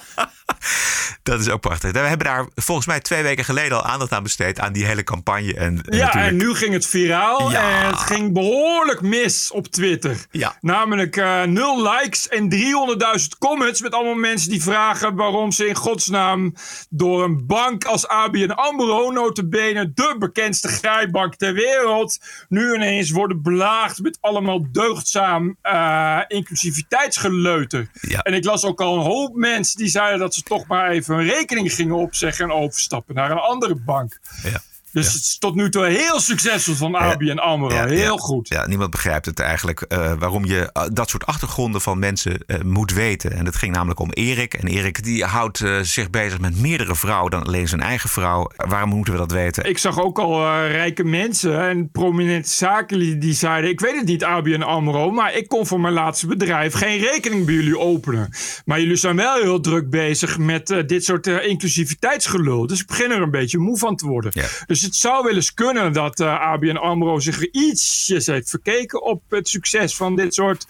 Dat 1.23 1.41
is 1.41 1.49
ook 1.49 1.61
prachtig. 1.61 1.93
We 1.93 1.99
hebben 1.99 2.27
daar 2.27 2.47
volgens 2.55 2.87
mij 2.87 3.01
twee 3.01 3.23
weken 3.23 3.45
geleden 3.45 3.77
al 3.77 3.85
aandacht 3.85 4.13
aan 4.13 4.23
besteed 4.23 4.61
aan 4.61 4.73
die 4.73 4.85
hele 4.85 5.05
campagne. 5.05 5.55
En, 5.55 5.75
Ja, 5.75 5.81
natuurlijk- 5.83 6.15
en 6.15 6.37
nu 6.37 6.55
ging 6.55 6.73
het 6.73 6.87
viraal 6.87 7.51
Ja. 7.51 7.81
en 7.83 7.87
het 7.87 7.99
ging 7.99 8.33
behoorlijk 8.33 9.01
mis 9.01 9.51
op 9.53 9.67
Twitter. 9.67 10.27
Ja. 10.31 10.57
Namelijk 10.61 11.17
eh, 11.17 11.43
nul 11.43 11.83
likes 11.83 12.29
en 12.29 12.49
300.000 12.49 13.39
comments 13.39 13.81
met 13.81 13.93
allemaal 13.93 14.15
mensen 14.15 14.51
die 14.51 14.63
vragen 14.63 15.15
waarom 15.15 15.53
ze 15.53 15.67
in 15.69 15.75
godsnaam 15.75 16.55
door 16.91 17.25
een 17.25 17.47
bank 17.47 17.85
als 17.85 18.07
ABN 18.09 18.51
AMRO, 18.51 19.11
notabene 19.11 19.93
de 19.95 20.17
bekendste 20.19 20.69
grijbank 20.69 21.35
ter 21.35 21.53
wereld, 21.55 22.19
nu 22.49 22.75
ineens 22.75 23.11
worden 23.11 23.43
belaagd 23.43 23.99
met 24.03 24.19
allemaal 24.21 24.67
deugdzaam 24.73 25.57
eh, 25.63 26.21
inclusiviteitsgeleuter. 26.29 27.91
Ja. 28.01 28.21
En 28.21 28.35
ik 28.35 28.45
las 28.45 28.65
ook 28.65 28.81
al 28.81 28.95
een 28.95 29.05
hoop 29.05 29.35
mensen 29.35 29.79
die 29.79 29.89
zeiden 29.89 30.19
dat 30.19 30.35
ze 30.35 30.43
toch 30.43 30.67
maar 30.67 30.91
even 30.91 31.19
een 31.19 31.25
rekening 31.25 31.73
gingen 31.73 31.97
opzeggen 31.97 32.45
en 32.45 32.53
overstappen 32.53 33.15
naar 33.15 33.31
een 33.31 33.39
andere 33.39 33.75
bank. 33.75 34.21
Ja. 34.43 34.61
Dus 34.93 35.07
het 35.07 35.23
is 35.23 35.39
tot 35.39 35.55
nu 35.55 35.71
toe 35.71 35.85
heel 35.85 36.21
succesvol 36.21 36.75
van 36.75 36.95
ABN 36.95 37.39
AMRO. 37.39 37.75
Ja, 37.75 37.87
heel 37.87 38.17
ja. 38.17 38.23
goed. 38.23 38.49
Ja, 38.49 38.67
niemand 38.67 38.91
begrijpt 38.91 39.27
het 39.27 39.41
eigenlijk 39.41 39.81
eh, 39.81 40.13
waarom 40.19 40.45
je 40.45 40.73
eh, 40.73 40.83
dat 40.93 41.11
soort 41.11 41.27
achtergronden 41.27 41.81
van 41.81 41.99
mensen 41.99 42.39
eh, 42.47 42.61
moet 42.61 42.93
weten. 42.93 43.33
En 43.33 43.45
het 43.45 43.57
ging 43.57 43.75
namelijk 43.75 44.01
om 44.01 44.11
Erik. 44.11 44.55
En 44.55 44.67
Erik 44.67 45.05
die 45.05 45.25
houdt 45.25 45.65
zich 45.83 46.11
bezig 46.11 46.41
met 46.41 46.61
meerdere 46.61 46.95
vrouwen 46.95 47.31
dan 47.31 47.43
alleen 47.45 47.69
zijn 47.69 47.81
eigen 47.81 48.09
vrouw. 48.09 48.51
Waarom 48.57 48.89
moeten 48.89 49.13
we 49.13 49.19
dat 49.19 49.33
weten? 49.33 49.65
Ik 49.65 49.79
zag 49.79 50.01
ook 50.01 50.19
al 50.19 50.67
rijke 50.67 51.05
mensen 51.05 51.61
en 51.69 51.91
prominente 51.91 52.51
zakenlieden 52.51 53.19
die 53.19 53.35
zeiden... 53.35 53.71
ik 53.71 53.81
weet 53.81 53.97
het 53.97 54.05
niet, 54.05 54.25
ABN 54.25 54.63
AMRO, 54.63 55.11
maar 55.11 55.35
ik 55.35 55.49
kon 55.49 55.67
voor 55.67 55.81
mijn 55.81 55.95
laatste 55.95 56.27
bedrijf... 56.27 56.75
geen 56.75 56.99
rekening 56.99 57.47
bij 57.47 57.55
jullie 57.55 57.79
openen. 57.79 58.31
Maar 58.65 58.81
jullie 58.81 58.97
zijn 58.97 59.17
wel 59.17 59.35
heel 59.35 59.61
druk 59.61 59.91
bezig 59.91 60.39
met 60.39 60.67
dit 60.87 61.05
soort 61.05 61.27
inclusiviteitsgelul. 61.27 62.67
Dus 62.67 62.81
ik 62.81 62.87
begin 62.87 63.11
er 63.11 63.23
een 63.23 63.31
beetje 63.31 63.59
moe 63.59 63.79
van 63.79 63.97
te 63.97 64.07
worden. 64.07 64.31
Ja. 64.35 64.47
Dus 64.79 64.87
het 64.87 64.97
zou 64.97 65.25
wel 65.25 65.35
eens 65.35 65.55
kunnen 65.55 65.93
dat 65.93 66.21
eh, 66.21 66.41
ABN 66.41 66.77
AMRO 66.77 67.19
zich 67.19 67.51
ietsjes 67.51 68.27
heeft 68.27 68.51
verkeken... 68.51 69.03
op 69.03 69.23
het 69.29 69.49
succes 69.49 69.97
van 69.97 70.17
dit 70.17 70.35
soort 70.35 70.67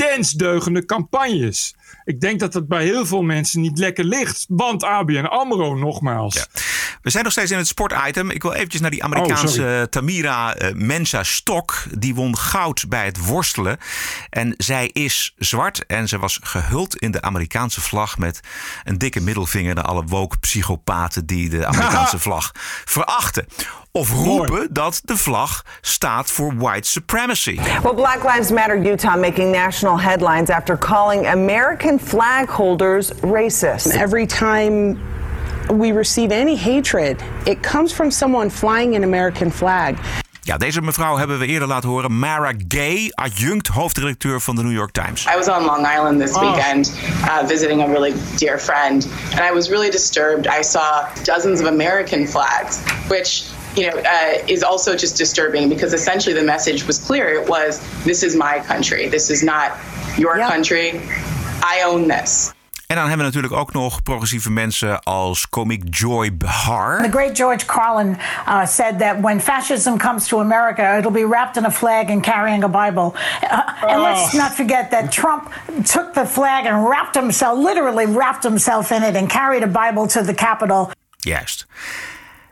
intens 0.00 0.32
deugende 0.32 0.84
campagnes. 0.84 1.74
Ik 2.04 2.20
denk 2.20 2.40
dat 2.40 2.52
dat 2.52 2.68
bij 2.68 2.84
heel 2.84 3.06
veel 3.06 3.22
mensen 3.22 3.60
niet 3.60 3.78
lekker 3.78 4.04
ligt. 4.04 4.44
Want 4.48 4.84
ABN 4.84 5.24
AMRO, 5.24 5.74
nogmaals... 5.74 6.34
Ja. 6.34 6.46
We 7.02 7.10
zijn 7.10 7.24
nog 7.24 7.32
steeds 7.32 7.50
in 7.50 7.56
het 7.58 7.66
sportitem. 7.66 8.30
Ik 8.30 8.42
wil 8.42 8.52
eventjes 8.52 8.80
naar 8.80 8.90
die 8.90 9.04
Amerikaanse 9.04 9.44
Oh, 9.46 9.52
sorry. 9.52 9.80
eh, 9.80 9.82
Tamira 9.82 10.54
eh, 10.54 10.74
Mensa 10.74 11.22
Stok. 11.22 11.82
Die 11.98 12.14
won 12.14 12.36
goud 12.38 12.84
bij 12.88 13.04
het 13.04 13.26
worstelen. 13.26 13.78
En 14.30 14.54
zij 14.56 14.86
is 14.92 15.34
zwart 15.36 15.86
en 15.86 16.08
ze 16.08 16.18
was 16.18 16.38
gehuld 16.42 16.96
in 16.96 17.10
de 17.10 17.22
Amerikaanse 17.22 17.80
vlag... 17.80 18.18
met 18.18 18.40
een 18.84 18.98
dikke 18.98 19.20
middelvinger 19.20 19.74
naar 19.74 19.84
alle 19.84 20.04
woke 20.04 20.38
psychopaten... 20.38 21.26
die 21.26 21.48
de 21.48 21.66
Amerikaanse 21.72 22.18
vlag 22.18 22.50
verachten. 22.84 23.46
Of 23.92 24.12
roepen 24.12 24.72
dat 24.72 25.00
de 25.04 25.16
vlag 25.16 25.64
staat 25.80 26.30
voor 26.30 26.56
white 26.56 26.88
supremacy. 26.88 27.58
Well, 27.82 27.94
Black 27.94 28.22
Lives 28.22 28.50
Matter 28.50 28.86
Utah 28.86 29.20
making 29.20 29.52
national 29.52 30.00
headlines 30.00 30.50
after 30.50 30.78
calling 30.78 31.26
American 31.26 32.00
flag 32.00 32.48
holders 32.48 33.10
racist. 33.20 33.86
Every 33.86 34.26
time 34.26 34.98
we 35.78 35.92
receive 35.92 36.34
any 36.34 36.56
hatred, 36.56 37.22
it 37.44 37.60
comes 37.60 37.92
from 37.92 38.10
someone 38.10 38.50
flying 38.50 38.94
an 38.96 39.02
American 39.02 39.50
flag. 39.50 39.94
Ja, 40.40 40.56
deze 40.56 40.80
mevrouw 40.80 41.16
hebben 41.16 41.38
we 41.38 41.46
eerder 41.46 41.68
laten 41.68 41.88
horen. 41.88 42.18
Mara 42.18 42.52
Gay, 42.68 43.10
adjunct 43.14 43.66
hoofdredacteur 43.66 44.40
van 44.40 44.56
de 44.56 44.62
New 44.62 44.72
York 44.72 44.90
Times. 44.92 45.26
I 45.26 45.36
was 45.36 45.48
on 45.48 45.64
Long 45.64 45.86
Island 45.96 46.20
this 46.20 46.38
weekend 46.38 46.92
uh, 47.22 47.46
visiting 47.46 47.82
a 47.82 47.86
really 47.86 48.14
dear 48.36 48.58
friend, 48.58 49.08
and 49.30 49.40
I 49.50 49.52
was 49.52 49.68
really 49.68 49.90
disturbed. 49.90 50.46
I 50.60 50.62
saw 50.62 51.08
dozens 51.24 51.60
of 51.60 51.66
American 51.66 52.26
flags, 52.26 52.78
which 53.08 53.42
you 53.76 53.90
know 53.90 53.96
uh, 53.96 54.44
is 54.46 54.62
also 54.62 54.96
just 54.96 55.16
disturbing 55.16 55.68
because 55.68 55.92
essentially 55.92 56.34
the 56.34 56.44
message 56.44 56.86
was 56.86 56.98
clear. 56.98 57.28
It 57.28 57.48
was 57.48 57.80
this 58.04 58.22
is 58.22 58.34
my 58.36 58.60
country. 58.60 59.08
This 59.08 59.30
is 59.30 59.42
not 59.42 59.76
your 60.16 60.38
country. 60.38 61.00
I 61.62 61.82
own 61.84 62.08
this. 62.08 62.52
En 62.88 62.96
dan 62.96 63.08
hebben 63.08 63.26
we 63.26 63.32
natuurlijk 63.32 63.60
ook 63.60 63.72
nog 63.72 64.02
progressieve 64.02 64.50
mensen 64.50 65.02
als 65.02 65.48
komiek 65.48 65.82
Joy 65.90 66.36
Behar. 66.36 67.02
The 67.02 67.10
great 67.10 67.36
George 67.36 67.66
Carlin 67.66 68.18
uh, 68.48 68.66
said 68.66 68.98
that 68.98 69.20
when 69.20 69.40
fascism 69.40 69.98
comes 69.98 70.28
to 70.28 70.38
America, 70.38 70.96
it'll 70.98 71.12
be 71.12 71.26
wrapped 71.26 71.56
in 71.56 71.64
a 71.64 71.70
flag 71.70 72.10
and 72.10 72.22
carrying 72.22 72.64
a 72.64 72.68
Bible. 72.68 73.12
Uh, 73.42 73.88
and 73.88 74.02
let's 74.02 74.32
not 74.32 74.52
forget 74.54 74.90
that 74.90 75.12
Trump 75.12 75.52
took 75.84 76.14
the 76.14 76.24
flag 76.24 76.66
and 76.66 76.88
wrapped 76.88 77.14
himself, 77.14 77.58
literally 77.58 78.06
wrapped 78.06 78.42
himself 78.42 78.90
in 78.90 79.02
it, 79.02 79.16
and 79.16 79.28
carried 79.28 79.62
a 79.62 79.66
Bible 79.66 80.06
to 80.06 80.22
the 80.22 80.34
Capitol. 80.34 80.90
Juist. 81.22 81.66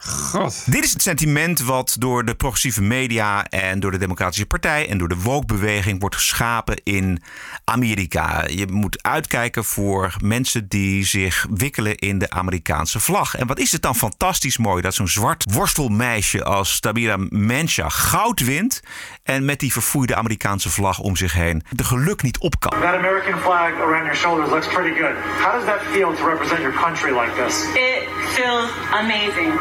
God. 0.07 0.63
Dit 0.67 0.85
is 0.85 0.93
het 0.93 1.03
sentiment 1.03 1.61
wat 1.61 1.97
door 1.99 2.25
de 2.25 2.35
progressieve 2.35 2.83
media 2.83 3.45
en 3.45 3.81
door 3.81 3.91
de 3.91 3.99
Democratische 3.99 4.47
Partij 4.47 4.89
en 4.89 4.99
door 4.99 5.09
de 5.09 5.21
woke-beweging 5.21 6.01
wordt 6.01 6.15
geschapen 6.15 6.81
in 6.83 7.23
Amerika. 7.65 8.45
Je 8.47 8.67
moet 8.67 9.03
uitkijken 9.03 9.65
voor 9.65 10.15
mensen 10.23 10.69
die 10.69 11.05
zich 11.05 11.47
wikkelen 11.51 11.97
in 11.97 12.19
de 12.19 12.31
Amerikaanse 12.31 13.01
vlag. 13.01 13.37
En 13.37 13.47
wat 13.47 13.59
is 13.59 13.73
het 13.73 13.83
dan 13.83 13.95
fantastisch 13.95 14.59
mooi 14.59 14.83
dat 14.83 14.95
zo'n 14.95 15.09
zwart 15.09 15.45
worstelmeisje 15.53 16.45
als 16.45 16.81
Tabira 16.81 17.17
Mensah 17.29 17.91
goud 17.91 18.41
wint 18.41 18.81
en 19.23 19.45
met 19.45 19.61
die 19.61 19.73
verfoeide 19.73 20.15
Amerikaanse 20.17 20.71
vlag 20.71 20.99
om 20.99 21.17
zich 21.17 21.33
heen 21.33 21.63
de 21.71 21.85
geluk 21.85 22.23
niet 22.23 22.39
op 22.39 22.61
kan. 22.61 22.71
That 22.71 22.95
American 22.95 23.39
flag 23.39 23.73
around 23.81 24.05
your 24.05 24.17
shoulders 24.17 24.51
looks 24.51 24.67
pretty 24.67 25.01
good. 25.01 25.15
How 25.43 25.53
does 25.53 25.65
that 25.65 25.81
feel 25.93 26.15
to 26.15 26.25
represent 26.25 26.61
your 26.61 26.75
country 26.75 27.13
like 27.21 27.33
this? 27.45 27.55
It 27.75 28.09
feels 28.35 28.71
amazing. 28.93 29.53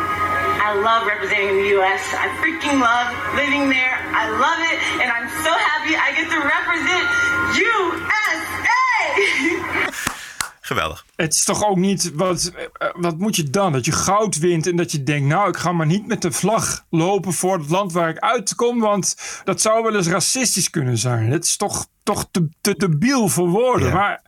I 0.61 0.73
love 0.79 1.07
representing 1.07 1.57
the 1.57 1.67
U.S. 1.79 2.01
I 2.13 2.27
freaking 2.39 2.79
love 2.79 3.11
living 3.35 3.69
there. 3.69 3.99
I 4.11 4.29
love 4.29 4.59
it, 4.59 4.79
and 5.01 5.11
I'm 5.11 5.27
so 5.43 5.51
happy 5.51 5.95
I 5.95 6.11
get 6.15 6.29
to 6.31 6.39
represent 6.39 7.05
USA. 7.59 9.51
Geweldig. 10.65 11.06
Het 11.15 11.34
is 11.34 11.43
toch 11.43 11.65
ook 11.65 11.78
niet, 11.78 12.12
wat, 12.13 12.51
eh, 12.78 12.88
wat 12.93 13.17
moet 13.17 13.36
je 13.36 13.49
dan? 13.49 13.71
Dat 13.71 13.86
je 13.86 13.91
goud 13.91 14.38
wint 14.38 14.67
en 14.67 14.75
dat 14.75 14.91
je 14.91 15.04
denkt, 15.04 15.28
nou, 15.28 15.49
ik 15.49 15.58
ga 15.58 15.71
maar 15.71 15.86
niet 15.86 16.08
met 16.08 16.21
de 16.21 16.32
vlag 16.32 16.86
lopen 16.89 17.34
voor 17.34 17.58
het 17.58 17.69
land 17.69 17.91
waar 17.91 18.10
ik 18.10 18.19
uitkom, 18.19 18.80
want 18.80 19.15
dat 19.43 19.62
zou 19.62 19.84
wel 19.84 19.95
eens 19.95 20.08
racistisch 20.08 20.69
kunnen 20.69 20.97
zijn. 20.97 21.32
Het 21.32 21.45
is 21.45 21.58
toch, 21.58 21.88
toch 22.04 22.28
te, 22.32 22.49
te 22.62 22.75
debiel 22.75 23.28
voor 23.28 23.49
woorden. 23.49 23.88
Ja. 23.88 23.93
Maar 23.93 24.21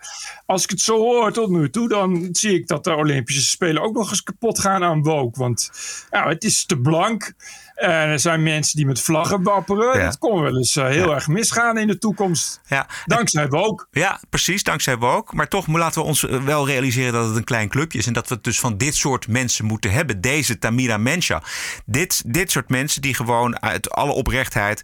als 0.46 0.64
ik 0.64 0.70
het 0.70 0.82
zo 0.82 0.98
hoor 0.98 1.32
tot 1.32 1.50
nu 1.50 1.70
toe, 1.70 1.88
dan 1.88 2.30
zie 2.32 2.54
ik 2.54 2.68
dat 2.68 2.84
de 2.84 2.96
Olympische 2.96 3.42
Spelen 3.42 3.82
ook 3.82 3.94
nog 3.94 4.10
eens 4.10 4.24
kapot 4.24 4.60
gaan 4.60 4.84
aan 4.84 5.04
woke. 5.04 5.40
Want 5.40 5.72
ja, 6.12 6.28
het 6.28 6.44
is 6.44 6.66
te 6.66 6.80
blank. 6.80 7.34
En 7.78 8.10
er 8.10 8.20
zijn 8.20 8.44
mensen 8.44 8.78
die 8.78 8.86
met 8.86 9.02
vlaggen 9.02 9.44
wapperen. 9.44 9.98
Ja. 9.98 10.04
Dat 10.04 10.18
kon 10.18 10.42
wel 10.42 10.58
eens 10.58 10.76
eh, 10.76 10.86
heel 10.86 11.14
erg 11.14 11.28
misgaan 11.28 11.78
in 11.78 11.88
de 11.88 11.98
toekomst. 11.98 12.62
Ja. 12.68 12.88
Dankzij 13.06 13.48
woke. 13.48 13.86
Ja, 13.92 14.20
precies, 14.30 14.64
dankzij 14.64 14.98
woke. 14.98 15.36
Maar 15.36 15.48
toch 15.48 15.68
laten 15.68 16.02
we 16.02 16.08
ons 16.08 16.28
eh, 16.28 16.44
wel 16.44 16.68
realiseren 16.68 17.14
dat 17.14 17.28
het 17.28 17.36
een 17.36 17.44
klein 17.44 17.70
clubje 17.70 17.98
is. 17.98 18.08
En 18.08 18.14
dat 18.14 18.28
we 18.28 18.34
het 18.34 18.44
dus 18.44 18.60
van 18.60 18.78
dit 18.78 18.96
soort 18.96 19.28
mensen 19.28 19.66
moeten 19.66 19.92
hebben. 19.92 20.22
Deze 20.22 20.60
Tamira 20.60 20.98
Mensah. 20.98 21.44
Dit, 21.86 22.24
dit 22.26 22.52
soort 22.52 22.70
mensen 22.70 23.02
die 23.02 23.14
gewoon 23.14 23.62
uit 23.62 23.90
alle 23.90 24.12
oprechtheid 24.12 24.84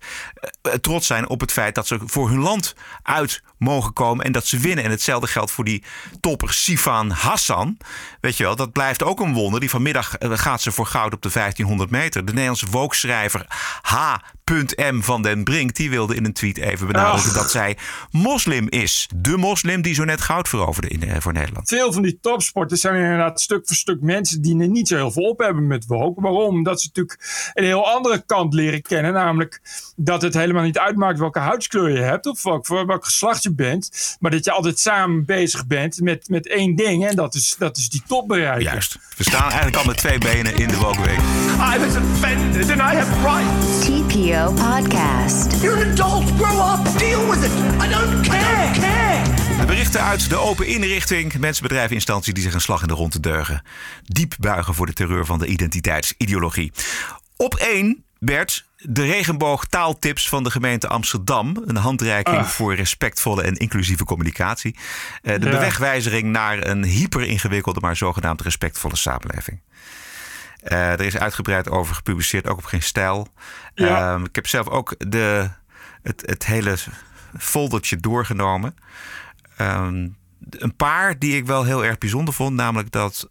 eh, 0.62 0.74
trots 0.74 1.08
zijn 1.08 1.30
op 1.30 1.40
het 1.40 1.52
feit 1.52 1.76
dat 1.76 1.88
ze 1.88 2.00
voor 2.06 2.30
hun 2.30 2.40
land 2.40 2.76
uit 3.04 3.44
mogen 3.58 3.94
komen 3.94 4.26
en 4.26 4.32
dat 4.32 4.46
ze 4.46 4.58
winnen. 4.58 4.84
En 4.84 4.92
hetzelfde 4.92 5.28
geldt 5.28 5.52
voor 5.52 5.66
die 5.66 5.84
topper 6.20 6.54
Sifan 6.54 7.10
Hassan. 7.10 7.78
Weet 8.22 8.38
je 8.38 8.44
wel, 8.44 8.56
dat 8.56 8.72
blijft 8.72 9.04
ook 9.04 9.20
een 9.20 9.34
wonder. 9.34 9.60
Die 9.60 9.70
vanmiddag 9.70 10.16
gaat 10.20 10.62
ze 10.62 10.72
voor 10.72 10.86
goud 10.86 11.14
op 11.14 11.22
de 11.22 11.30
1500 11.34 11.90
meter. 11.90 12.26
De 12.26 12.32
Nederlandse 12.32 12.68
woke-schrijver 12.84 13.46
H.M. 14.46 15.02
van 15.02 15.22
den 15.22 15.44
Brink... 15.44 15.76
die 15.76 15.90
wilde 15.90 16.16
in 16.16 16.26
een 16.26 16.34
tweet 16.34 16.58
even 16.58 16.88
benadrukken 16.88 17.32
Ach. 17.32 17.38
dat 17.38 17.52
zij 17.52 17.78
moslim 18.12 18.68
is. 18.70 19.10
De 19.16 19.38
moslim 19.38 19.82
die 19.82 19.94
zo 19.94 20.04
net 20.04 20.22
goud 20.22 20.50
veroverde 20.50 20.88
in, 20.88 21.04
eh, 21.04 21.16
voor 21.20 21.34
Nederland. 21.34 21.68
Veel 21.68 21.94
van 21.94 22.02
die 22.02 22.20
topsporters 22.22 22.82
zijn 22.82 22.96
inderdaad 22.96 23.42
stuk 23.42 23.68
voor 23.68 23.76
stuk 23.76 24.02
mensen 24.02 24.42
die 24.42 24.62
er 24.62 24.68
niet 24.68 24.88
zo 24.88 24.96
heel 24.96 25.12
veel 25.12 25.24
op 25.24 25.40
hebben 25.40 25.68
met 25.68 25.86
woke. 25.86 26.22
Waarom? 26.22 26.56
Omdat 26.56 26.82
ze 26.82 26.88
natuurlijk 26.88 27.52
een 27.54 27.64
heel 27.64 27.92
andere 27.92 28.24
kant 28.26 28.54
leren 28.54 28.82
kennen. 28.82 29.14
Namelijk 29.14 29.62
dat 29.96 30.22
het 30.22 30.34
helemaal 30.34 30.64
niet 30.64 30.78
uitmaakt 30.78 31.20
welke 31.20 31.40
huidskleur 31.40 31.90
je 31.90 32.02
hebt 32.02 32.26
of 32.26 32.44
welk, 32.44 32.66
voor 32.66 32.86
welk 32.86 33.06
geslacht 33.06 33.44
je 33.44 33.54
bent. 33.54 34.18
Maar 34.20 34.32
dat 34.32 34.46
je 34.46 34.52
altijd 34.52 34.80
samen 34.80 35.26
bezig 35.26 35.68
bent 35.68 36.02
met, 36.02 36.30
met 36.30 36.48
één 36.48 36.76
ding. 36.76 37.08
En 37.08 37.16
dat 37.16 37.36
is, 37.36 37.56
dat 37.58 37.78
is 37.78 37.90
die 37.90 38.04
top 38.08 38.28
bereiken. 38.28 38.64
Juist. 38.64 38.98
We 39.18 39.24
staan 39.24 39.48
eigenlijk 39.50 39.76
al 39.76 39.86
met 39.86 39.98
twee 39.98 40.18
benen 40.18 40.56
in 40.56 40.68
de 40.68 40.78
woke-week. 40.78 41.20
I 41.76 41.80
was 41.80 41.96
offended 41.96 42.72
and 42.72 42.80
I 42.80 42.96
have 42.96 43.22
rights. 43.22 44.33
Podcast. 44.34 45.62
You're 45.62 45.84
an 45.86 45.92
adult. 45.92 46.26
Grow 46.38 46.60
up. 46.60 46.98
Deal 47.00 47.30
with 47.30 47.44
it. 47.44 47.52
I 47.52 47.90
don't 47.90 48.28
care. 48.28 48.72
care. 48.80 49.24
De 49.60 49.66
berichten 49.66 50.02
uit 50.02 50.30
de 50.30 50.38
open 50.38 50.68
inrichting. 50.68 51.38
Mensen, 51.38 51.64
bedrijven, 51.64 51.96
instanties 51.96 52.34
die 52.34 52.44
zich 52.44 52.54
een 52.54 52.62
slag 52.62 52.82
in 52.82 52.88
de 52.88 52.94
ronde 52.94 53.20
deugen. 53.20 53.64
Diep 54.04 54.34
buigen 54.40 54.74
voor 54.74 54.86
de 54.86 54.94
terreur 54.94 55.26
van 55.26 55.40
de 55.40 55.46
identiteitsideologie. 55.48 56.72
Op 57.38 57.56
één, 57.56 58.04
Bert, 58.20 58.66
de 58.78 59.06
regenboog 59.06 59.66
taaltips 59.66 60.30
van 60.30 60.44
de 60.44 60.52
gemeente 60.52 60.88
Amsterdam. 60.88 61.62
Een 61.66 61.78
handreiking 61.78 62.38
Ah. 62.38 62.46
voor 62.46 62.76
respectvolle 62.76 63.44
en 63.44 63.56
inclusieve 63.56 64.04
communicatie. 64.04 64.76
Eh, 65.22 65.40
de 65.40 65.46
Ja. 65.46 65.52
bewegwijzering 65.52 66.32
naar 66.32 66.68
een 66.68 66.84
hyper 66.84 67.22
ingewikkelde, 67.24 67.80
maar 67.80 67.96
zogenaamd 67.96 68.42
respectvolle 68.42 68.96
samenleving. 68.96 69.60
Eh, 70.64 70.92
er 70.92 71.02
is 71.02 71.18
uitgebreid 71.18 71.70
over 71.70 71.96
gepubliceerd, 71.96 72.48
ook 72.48 72.58
op 72.58 72.66
geen 72.66 72.84
stijl. 72.84 73.28
Ja. 73.74 74.14
Ehm, 74.14 74.24
ik 74.24 74.36
heb 74.36 74.48
zelf 74.48 74.68
ook 74.68 74.96
de, 74.98 75.50
het, 76.02 76.24
het 76.26 76.46
hele 76.46 76.78
foldertje 77.38 77.98
doorgenomen. 77.98 78.76
Ehm, 79.58 80.08
een 80.50 80.76
paar 80.76 81.20
die 81.20 81.36
ik 81.36 81.46
wel 81.46 81.64
heel 81.64 81.86
erg 81.86 81.98
bijzonder 81.98 82.34
vond, 82.34 82.56
namelijk 82.56 82.92
dat 82.92 83.30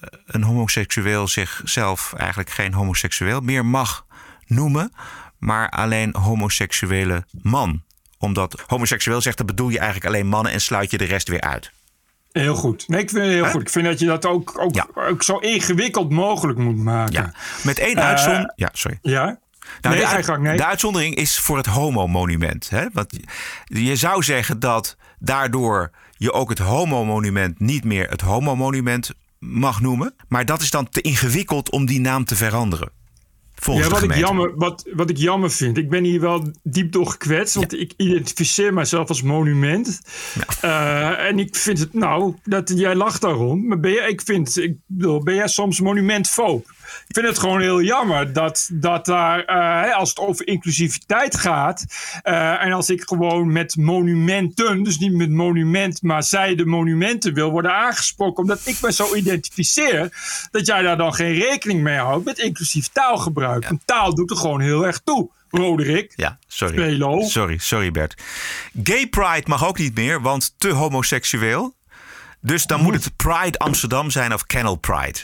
eh, 0.00 0.08
een 0.26 0.42
homoseksueel 0.42 1.28
zichzelf 1.28 2.12
eigenlijk 2.16 2.50
geen 2.50 2.72
homoseksueel 2.72 3.40
meer 3.40 3.66
mag 3.66 4.06
noemen, 4.46 4.92
maar 5.38 5.70
alleen 5.70 6.16
homoseksuele 6.16 7.26
man. 7.42 7.82
Omdat 8.18 8.64
homoseksueel 8.66 9.20
zegt, 9.20 9.36
dan 9.36 9.46
bedoel 9.46 9.68
je 9.68 9.78
eigenlijk 9.78 10.06
alleen 10.06 10.26
mannen 10.26 10.52
en 10.52 10.60
sluit 10.60 10.90
je 10.90 10.98
de 10.98 11.04
rest 11.04 11.28
weer 11.28 11.40
uit. 11.40 11.72
Heel 12.42 12.54
goed. 12.54 12.88
Nee, 12.88 13.00
ik 13.00 13.10
vind 13.10 13.24
het 13.24 13.32
heel 13.32 13.44
goed. 13.46 13.60
Ik 13.60 13.68
vind 13.68 13.84
dat 13.84 13.98
je 13.98 14.06
dat 14.06 14.26
ook, 14.26 14.58
ook, 14.58 14.74
ook 14.94 15.22
zo 15.22 15.36
ingewikkeld 15.36 16.10
mogelijk 16.10 16.58
moet 16.58 16.76
maken. 16.76 17.12
Ja. 17.14 17.32
Met 17.62 17.78
één 17.78 17.96
Eh, 17.96 18.04
uitzondering. 18.04 18.52
ja, 18.56 18.68
sorry. 18.72 18.98
Ja? 19.02 19.38
Nou, 19.80 19.96
nee, 19.96 20.16
de, 20.16 20.22
gang. 20.22 20.42
Nee. 20.42 20.56
de 20.56 20.64
uitzondering 20.66 21.14
is 21.14 21.38
voor 21.38 21.56
het 21.56 21.66
homo-monument. 21.66 22.70
Hè? 22.70 22.86
Want 22.92 23.16
je, 23.64 23.84
je 23.84 23.96
zou 23.96 24.22
zeggen 24.22 24.58
dat 24.60 24.96
daardoor 25.18 25.90
je 26.16 26.32
ook 26.32 26.48
het 26.48 26.58
homo-monument 26.58 27.60
niet 27.60 27.84
meer 27.84 28.08
het 28.08 28.20
homo-monument 28.20 29.10
mag 29.38 29.80
noemen. 29.80 30.14
Maar 30.28 30.44
dat 30.44 30.60
is 30.62 30.70
dan 30.70 30.88
te 30.88 31.00
ingewikkeld 31.00 31.70
om 31.70 31.86
die 31.86 32.00
naam 32.00 32.24
te 32.24 32.36
veranderen. 32.36 32.90
Volgens 33.54 33.86
ja, 33.86 33.92
wat 33.92 34.02
ik, 34.02 34.14
jammer, 34.14 34.52
wat, 34.56 34.84
wat 34.92 35.10
ik 35.10 35.16
jammer 35.16 35.50
vind. 35.50 35.76
Ik 35.76 35.88
ben 35.90 36.04
hier 36.04 36.20
wel 36.20 36.52
diep 36.62 36.92
door 36.92 37.06
gekwetst. 37.06 37.54
Want 37.54 37.80
ik 37.80 37.92
identificeer 37.96 38.74
mezelf 38.74 39.08
als 39.08 39.22
monument. 39.22 40.00
Eh, 40.60 41.26
en 41.26 41.38
ik 41.38 41.56
vind 41.56 41.78
het, 41.78 41.92
nou, 41.92 42.34
dat, 42.44 42.72
jij 42.76 42.94
lacht 42.94 43.20
daarom. 43.20 43.66
Maar 43.66 43.80
ben 43.80 43.92
jij, 43.92 44.08
ik 44.08 44.20
vind, 44.20 44.56
ik 44.56 44.76
bedoel, 44.86 45.22
ben 45.22 45.34
jij 45.34 45.48
soms 45.48 45.80
monumentfoob? 45.80 46.72
Ik 47.08 47.14
vind 47.14 47.26
het 47.26 47.38
gewoon 47.38 47.60
heel 47.60 47.82
jammer 47.82 48.32
dat, 48.32 48.68
dat 48.72 49.06
daar, 49.06 49.44
eh, 49.44 49.96
als 49.96 50.08
het 50.08 50.18
over 50.18 50.46
inclusiviteit 50.46 51.36
gaat. 51.36 51.84
eh, 52.22 52.62
en 52.64 52.72
als 52.72 52.90
ik 52.90 53.02
gewoon 53.02 53.52
met 53.52 53.76
monumenten, 53.76 54.82
dus 54.82 54.98
niet 54.98 55.12
met 55.12 55.30
monument, 55.30 56.02
maar 56.02 56.22
zij 56.22 56.54
de 56.54 56.66
monumenten 56.66 57.34
wil 57.34 57.50
worden 57.50 57.74
aangesproken. 57.74 58.42
Omdat 58.42 58.60
ik 58.64 58.80
me 58.80 58.92
zo 58.92 59.14
identificeer. 59.14 60.08
Dat 60.50 60.66
jij 60.66 60.82
daar 60.82 60.96
dan 60.96 61.14
geen 61.14 61.34
rekening 61.34 61.82
mee 61.82 61.96
houdt 61.98 62.24
met 62.24 62.38
inclusief 62.38 62.88
taalgebruik. 62.88 63.68
Want 63.68 63.80
taal 63.86 64.14
doet 64.14 64.30
er 64.30 64.36
gewoon 64.36 64.60
heel 64.60 64.86
erg 64.86 65.00
toe. 65.04 65.30
Roderick. 65.50 66.12
Ja, 66.16 66.38
sorry. 66.46 66.74
Spelo. 66.74 67.20
Sorry, 67.22 67.58
sorry 67.58 67.90
Bert. 67.90 68.22
Gay 68.82 69.06
Pride 69.06 69.42
mag 69.44 69.66
ook 69.66 69.78
niet 69.78 69.94
meer, 69.94 70.20
want 70.20 70.54
te 70.58 70.68
homoseksueel. 70.68 71.74
Dus 72.40 72.66
dan 72.66 72.82
moet 72.82 72.94
het 72.94 73.16
Pride 73.16 73.58
Amsterdam 73.58 74.10
zijn 74.10 74.34
of 74.34 74.46
Kennel 74.46 74.76
Pride. 74.76 75.18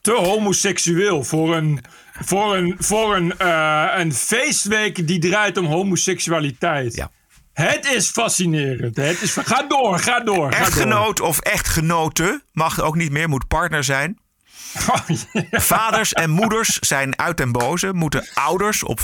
Te 0.00 0.12
homoseksueel 0.12 1.24
voor 1.24 1.56
een, 1.56 1.80
voor 2.12 2.56
een, 2.56 2.76
voor 2.78 3.16
een, 3.16 3.38
eh, 3.38 3.86
een 3.96 4.14
feestweek 4.14 5.06
die 5.06 5.18
draait 5.18 5.56
om 5.56 5.64
homoseksualiteit. 5.64 6.94
Ja. 6.94 7.10
Het 7.52 7.92
is 7.92 8.10
fascinerend. 8.10 8.96
Het 8.96 9.22
is, 9.22 9.36
ga 9.36 9.62
door, 9.62 9.98
ga 9.98 10.20
door. 10.20 10.52
Ga 10.52 10.58
door. 10.58 10.66
Echtgenoot 10.66 11.20
of 11.20 11.40
echtgenote 11.40 12.42
mag 12.52 12.80
ook 12.80 12.96
niet 12.96 13.10
meer, 13.10 13.28
moet 13.28 13.48
partner 13.48 13.84
zijn. 13.84 14.18
Vaders 15.50 16.12
en 16.12 16.30
moeders 16.30 16.78
zijn 16.78 17.18
uit 17.18 17.36
den 17.36 17.52
boze, 17.52 17.92
moeten 17.92 18.28
ouders 18.34 18.82
op 18.82 19.00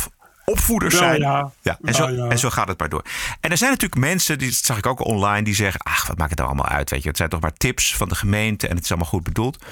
opvoeders 0.47 0.95
Wel, 0.95 1.03
zijn. 1.03 1.21
ja. 1.21 1.53
en, 1.83 1.95
zo, 1.95 2.11
ja. 2.11 2.29
en 2.29 2.39
zo 2.39 2.51
gaat 2.51 2.69
het 2.69 2.79
maar 2.79 2.89
door. 2.89 3.05
En 3.41 3.51
er 3.51 3.57
zijn 3.57 3.71
natuurlijk 3.71 4.01
mensen, 4.01 4.39
die 4.39 4.49
dat 4.49 4.57
zag 4.65 4.79
ik 4.79 4.87
ook 4.87 5.05
online, 5.05 5.43
die 5.43 5.55
zeggen: 5.55 5.81
Ach, 5.81 6.07
wat 6.07 6.19
maakt 6.19 6.31
het 6.31 6.39
nou 6.39 6.51
allemaal 6.51 6.73
uit? 6.73 6.91
Weet 6.91 7.03
je, 7.03 7.09
het 7.09 7.17
zijn 7.17 7.29
toch 7.29 7.41
maar 7.41 7.53
tips 7.53 7.97
van 7.97 8.09
de 8.09 8.15
gemeente 8.15 8.69
en 8.69 8.75
het 8.75 8.85
is 8.85 8.91
allemaal 8.91 9.09
goed 9.09 9.23
bedoeld. 9.23 9.65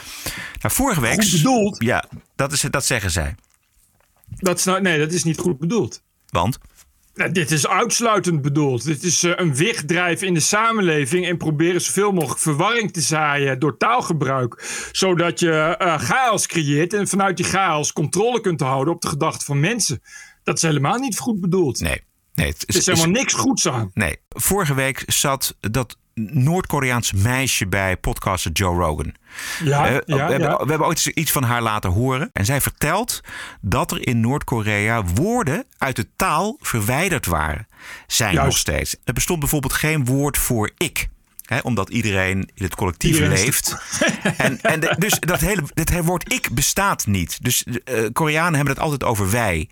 Nou, 0.60 0.74
vorige 0.74 1.00
week. 1.00 1.22
Goed 1.22 1.30
bedoeld? 1.30 1.82
Ja, 1.82 2.04
dat, 2.36 2.52
is, 2.52 2.60
dat 2.60 2.84
zeggen 2.84 3.10
zij. 3.10 3.34
Dat 4.28 4.58
is 4.58 4.64
nou, 4.64 4.80
nee, 4.80 4.98
dat 4.98 5.12
is 5.12 5.24
niet 5.24 5.38
goed 5.38 5.58
bedoeld. 5.58 6.02
Want? 6.28 6.58
Nou, 7.14 7.32
dit 7.32 7.50
is 7.50 7.66
uitsluitend 7.66 8.42
bedoeld. 8.42 8.84
Dit 8.84 9.02
is 9.02 9.22
eh, 9.22 9.32
een 9.34 9.56
wegdrijf 9.56 10.22
in 10.22 10.34
de 10.34 10.40
samenleving 10.40 11.26
en 11.26 11.36
proberen 11.36 11.80
zoveel 11.80 12.12
mogelijk 12.12 12.40
verwarring 12.40 12.92
te 12.92 13.00
zaaien 13.00 13.58
door 13.58 13.76
taalgebruik. 13.76 14.64
Zodat 14.92 15.40
je 15.40 15.50
eh, 15.50 15.98
chaos 15.98 16.46
creëert 16.46 16.92
en 16.92 17.08
vanuit 17.08 17.36
die 17.36 17.46
chaos 17.46 17.92
controle 17.92 18.40
kunt 18.40 18.60
houden 18.60 18.94
op 18.94 19.00
de 19.00 19.08
gedachten 19.08 19.46
van 19.46 19.60
mensen. 19.60 20.02
Dat 20.44 20.56
is 20.56 20.62
helemaal 20.62 20.98
niet 20.98 21.18
goed 21.18 21.40
bedoeld. 21.40 21.80
Nee. 21.80 22.02
Nee, 22.34 22.48
het 22.48 22.64
Er 22.66 22.76
is 22.76 22.86
helemaal 22.86 23.08
niks 23.08 23.32
goeds 23.34 23.68
aan. 23.68 23.90
Nee, 23.94 24.16
vorige 24.28 24.74
week 24.74 25.02
zat 25.06 25.56
dat 25.60 25.96
Noord-Koreaans 26.14 27.12
meisje 27.12 27.66
bij 27.66 27.96
podcaster 27.96 28.50
Joe 28.52 28.76
Rogan. 28.78 29.14
Ja, 29.64 29.86
Eh, 29.88 29.92
ja, 29.92 30.00
we, 30.26 30.32
hebben, 30.32 30.48
ja. 30.50 30.56
we 30.64 30.68
hebben 30.68 30.86
ooit 30.86 31.06
iets 31.06 31.30
van 31.32 31.42
haar 31.42 31.62
laten 31.62 31.90
horen. 31.90 32.30
En 32.32 32.44
zij 32.44 32.60
vertelt 32.60 33.20
dat 33.60 33.90
er 33.90 34.06
in 34.06 34.20
Noord-Korea 34.20 35.04
woorden 35.04 35.64
uit 35.78 35.96
de 35.96 36.06
taal 36.16 36.56
verwijderd 36.60 37.26
waren. 37.26 37.66
Zijn 38.06 38.32
Juist. 38.32 38.48
nog 38.48 38.58
steeds. 38.58 38.96
Er 39.04 39.12
bestond 39.12 39.40
bijvoorbeeld 39.40 39.72
geen 39.72 40.04
woord 40.04 40.38
voor 40.38 40.70
ik. 40.76 41.08
Hè, 41.44 41.58
omdat 41.58 41.90
iedereen 41.90 42.50
in 42.54 42.64
het 42.64 42.74
collectief 42.74 43.14
Iedereen 43.14 43.38
leeft. 43.44 43.76
en, 44.36 44.60
en 44.60 44.80
de- 44.80 44.94
dus 44.98 45.18
dat 45.20 45.40
hele, 45.40 45.62
hele 45.74 46.02
woord 46.02 46.32
ik 46.32 46.48
bestaat 46.52 47.06
niet. 47.06 47.38
Dus 47.42 47.64
eh, 47.84 48.04
Koreanen 48.12 48.54
hebben 48.54 48.74
het 48.74 48.82
altijd 48.82 49.04
over 49.04 49.30
wij. 49.30 49.68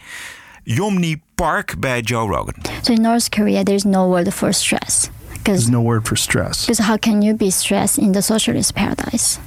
Yomni 0.64 1.20
Park 1.34 1.74
bij 1.78 2.00
Joe 2.00 2.28
Rogan. 2.28 2.54
So 2.82 2.92
in 2.92 3.00
North 3.02 3.28
Korea, 3.28 3.62
there's 3.62 3.84
no 3.84 4.08
word 4.08 4.32
for 4.32 4.52
stress. 4.52 5.10
There's 5.44 5.68
no 5.68 5.82
word 5.82 6.06
for 6.06 6.16
stress. 6.16 6.60
Because 6.66 6.84
how 6.84 6.96
can 6.96 7.22
you 7.22 7.34
be 7.34 7.50
stressed 7.50 7.98
in 7.98 8.12
the 8.12 8.22
socialist 8.22 8.74
paradise? 8.74 9.40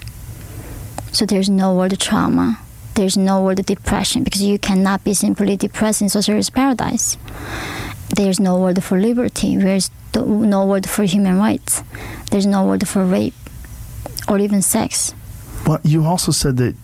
So 1.12 1.26
there's 1.26 1.50
no 1.50 1.74
word 1.74 1.92
for 1.92 2.00
trauma. 2.00 2.58
There's 2.96 3.18
no 3.18 3.42
word 3.42 3.60
of 3.60 3.66
depression 3.66 4.24
because 4.24 4.42
you 4.42 4.58
cannot 4.58 5.04
be 5.04 5.14
simply 5.14 5.56
depressed 5.58 6.02
in 6.02 6.10
socialist 6.10 6.54
paradise. 6.54 7.18
There's 8.16 8.40
no 8.40 8.58
word 8.60 8.84
for 8.84 9.00
liberty. 9.00 9.58
There's 9.58 9.90
no 10.14 10.66
word 10.66 10.90
for 10.90 11.04
human 11.04 11.38
rights. 11.38 11.84
There's 12.30 12.46
no 12.46 12.66
word 12.66 12.88
for 12.88 13.06
rape 13.06 13.34
or 14.28 14.40
even 14.40 14.62
sex. 14.62 15.14
But 15.66 15.86
you 15.86 16.06
also 16.06 16.32
said 16.32 16.58
that 16.58 16.76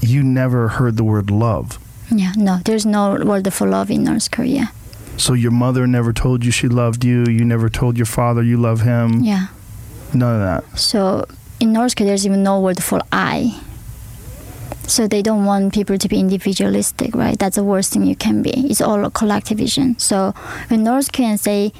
you 0.00 0.22
never 0.22 0.68
heard 0.68 0.96
the 0.96 1.04
word 1.04 1.30
love. 1.30 1.78
Yeah, 2.10 2.32
no, 2.36 2.60
there's 2.64 2.86
no 2.86 3.16
word 3.24 3.52
for 3.52 3.68
love 3.68 3.90
in 3.90 4.04
North 4.04 4.30
Korea. 4.30 4.72
So 5.16 5.32
your 5.34 5.50
mother 5.50 5.86
never 5.86 6.12
told 6.12 6.44
you 6.44 6.50
she 6.52 6.68
loved 6.68 7.04
you. 7.04 7.24
You 7.24 7.44
never 7.44 7.68
told 7.68 7.96
your 7.96 8.06
father 8.06 8.42
you 8.42 8.56
love 8.56 8.82
him. 8.82 9.20
Yeah. 9.20 9.48
None 10.14 10.40
of 10.40 10.40
that. 10.40 10.78
So 10.78 11.26
in 11.60 11.72
North 11.72 11.96
Korea, 11.96 12.10
there's 12.10 12.24
even 12.24 12.42
no 12.42 12.60
word 12.60 12.82
for 12.82 13.00
I. 13.12 13.60
So 14.86 15.06
they 15.06 15.20
don't 15.20 15.44
want 15.44 15.74
people 15.74 15.98
to 15.98 16.08
be 16.08 16.18
individualistic, 16.18 17.14
right? 17.14 17.38
That's 17.38 17.56
the 17.56 17.64
worst 17.64 17.92
thing 17.92 18.04
you 18.04 18.16
can 18.16 18.42
be. 18.42 18.70
It's 18.70 18.80
all 18.80 19.04
a 19.04 19.10
collectivism. 19.10 19.98
So 19.98 20.32
when 20.68 20.82
North 20.84 21.12
Koreans 21.12 21.42
say, 21.42 21.72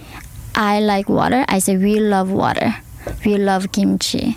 "I 0.54 0.80
like 0.80 1.08
water," 1.08 1.44
I 1.48 1.58
say, 1.60 1.78
"We 1.78 2.00
love 2.00 2.30
water. 2.30 2.74
We 3.24 3.38
love 3.38 3.72
kimchi," 3.72 4.36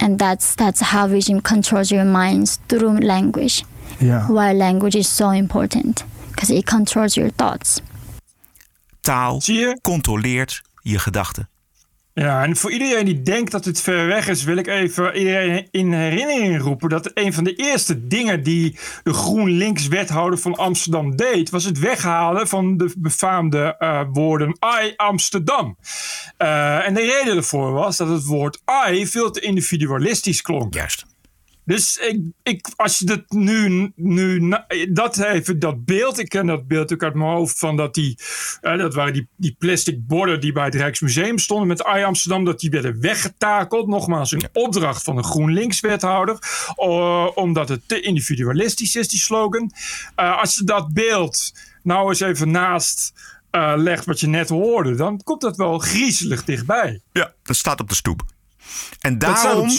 and 0.00 0.18
that's 0.18 0.54
that's 0.54 0.80
how 0.80 1.08
regime 1.08 1.40
controls 1.40 1.90
your 1.90 2.04
minds 2.04 2.60
through 2.68 2.98
language. 2.98 3.64
Yeah. 3.98 4.28
Why 4.28 4.56
language 4.56 4.98
is 4.98 5.16
so 5.16 5.30
important 5.30 6.04
because 6.30 6.54
it 6.54 6.64
controls 6.64 7.14
your 7.14 7.30
thoughts. 7.36 7.80
Taal 9.00 9.42
controleert 9.82 10.62
je 10.82 10.98
gedachten. 10.98 11.48
Ja, 12.18 12.42
en 12.42 12.56
voor 12.56 12.72
iedereen 12.72 13.04
die 13.04 13.22
denkt 13.22 13.50
dat 13.50 13.64
het 13.64 13.80
ver 13.80 14.06
weg 14.06 14.28
is, 14.28 14.44
wil 14.44 14.56
ik 14.56 14.66
even 14.66 15.16
iedereen 15.16 15.68
in 15.70 15.92
herinnering 15.92 16.60
roepen 16.60 16.88
dat 16.88 17.10
een 17.14 17.32
van 17.32 17.44
de 17.44 17.54
eerste 17.54 18.06
dingen 18.06 18.42
die 18.42 18.78
de 19.02 19.12
GroenLinks-wethouder 19.12 20.38
van 20.38 20.54
Amsterdam 20.56 21.16
deed, 21.16 21.50
was 21.50 21.64
het 21.64 21.78
weghalen 21.78 22.48
van 22.48 22.76
de 22.76 22.92
befaamde 22.98 23.76
eh, 23.78 24.00
woorden 24.12 24.56
I 24.82 24.92
Amsterdam. 24.96 25.76
Eh, 26.36 26.86
en 26.86 26.94
de 26.94 27.00
reden 27.00 27.34
daarvoor 27.34 27.72
was 27.72 27.96
dat 27.96 28.08
het 28.08 28.24
woord 28.24 28.60
I 28.90 29.06
veel 29.06 29.30
te 29.30 29.40
individualistisch 29.40 30.42
klonk. 30.42 30.74
Juist. 30.74 31.06
Dus 31.68 31.96
ik, 31.96 32.20
ik, 32.42 32.68
als 32.76 32.98
je 32.98 33.04
dat 33.04 33.30
nu, 33.30 33.92
nu 33.94 34.54
dat 34.92 35.18
even, 35.18 35.58
dat 35.58 35.84
beeld, 35.84 36.18
ik 36.18 36.28
ken 36.28 36.46
dat 36.46 36.66
beeld 36.66 36.92
ook 36.92 37.02
uit 37.02 37.14
mijn 37.14 37.30
hoofd 37.30 37.58
van 37.58 37.76
dat 37.76 37.94
die, 37.94 38.18
eh, 38.60 38.78
dat 38.78 38.94
waren 38.94 39.12
die, 39.12 39.28
die 39.36 39.56
plastic 39.58 40.06
borden 40.06 40.40
die 40.40 40.52
bij 40.52 40.64
het 40.64 40.74
Rijksmuseum 40.74 41.38
stonden 41.38 41.66
met 41.68 41.80
I 41.96 42.02
Amsterdam, 42.02 42.44
dat 42.44 42.60
die 42.60 42.70
werden 42.70 43.00
weggetakeld. 43.00 43.86
Nogmaals, 43.86 44.32
een 44.32 44.48
opdracht 44.52 45.02
van 45.02 45.16
een 45.16 45.24
GroenLinks-wethouder, 45.24 46.38
eh, 46.76 47.26
omdat 47.34 47.68
het 47.68 47.88
te 47.88 48.00
individualistisch 48.00 48.96
is, 48.96 49.08
die 49.08 49.20
slogan. 49.20 49.72
Eh, 50.14 50.40
als 50.40 50.56
je 50.56 50.64
dat 50.64 50.92
beeld 50.92 51.52
nou 51.82 52.08
eens 52.08 52.20
even 52.20 52.50
naast 52.50 53.12
legt 53.76 54.04
wat 54.04 54.20
je 54.20 54.26
net 54.26 54.48
hoorde, 54.48 54.94
dan 54.94 55.22
komt 55.22 55.40
dat 55.40 55.56
wel 55.56 55.78
griezelig 55.78 56.44
dichtbij. 56.44 57.00
Ja, 57.12 57.32
dat 57.42 57.56
staat 57.56 57.80
op 57.80 57.88
de 57.88 57.94
stoep. 57.94 58.22
En 59.00 59.18
daarom 59.18 59.70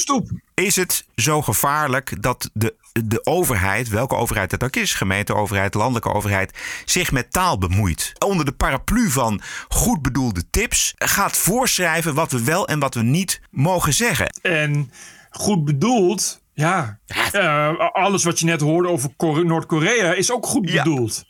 is 0.53 0.75
het 0.75 1.05
zo 1.15 1.41
gevaarlijk 1.41 2.21
dat 2.21 2.49
de, 2.53 2.75
de 3.05 3.25
overheid, 3.25 3.89
welke 3.89 4.15
overheid 4.15 4.51
het 4.51 4.63
ook 4.63 4.75
is, 4.75 4.93
gemeenteoverheid, 4.93 5.73
landelijke 5.73 6.13
overheid, 6.13 6.57
zich 6.85 7.11
met 7.11 7.31
taal 7.31 7.57
bemoeit. 7.57 8.13
Onder 8.25 8.45
de 8.45 8.51
paraplu 8.51 9.09
van 9.09 9.41
goed 9.67 10.01
bedoelde 10.01 10.49
tips 10.49 10.93
gaat 10.97 11.37
voorschrijven 11.37 12.13
wat 12.13 12.31
we 12.31 12.43
wel 12.43 12.67
en 12.67 12.79
wat 12.79 12.93
we 12.93 13.01
niet 13.01 13.41
mogen 13.51 13.93
zeggen. 13.93 14.29
En 14.41 14.91
goed 15.29 15.65
bedoeld, 15.65 16.41
ja. 16.53 16.99
eh, 17.31 17.79
alles 17.91 18.23
wat 18.23 18.39
je 18.39 18.45
net 18.45 18.61
hoorde 18.61 18.89
over 18.89 19.09
Kore- 19.17 19.43
Noord-Korea 19.43 20.13
is 20.13 20.31
ook 20.31 20.45
goed 20.45 20.65
bedoeld. 20.71 21.27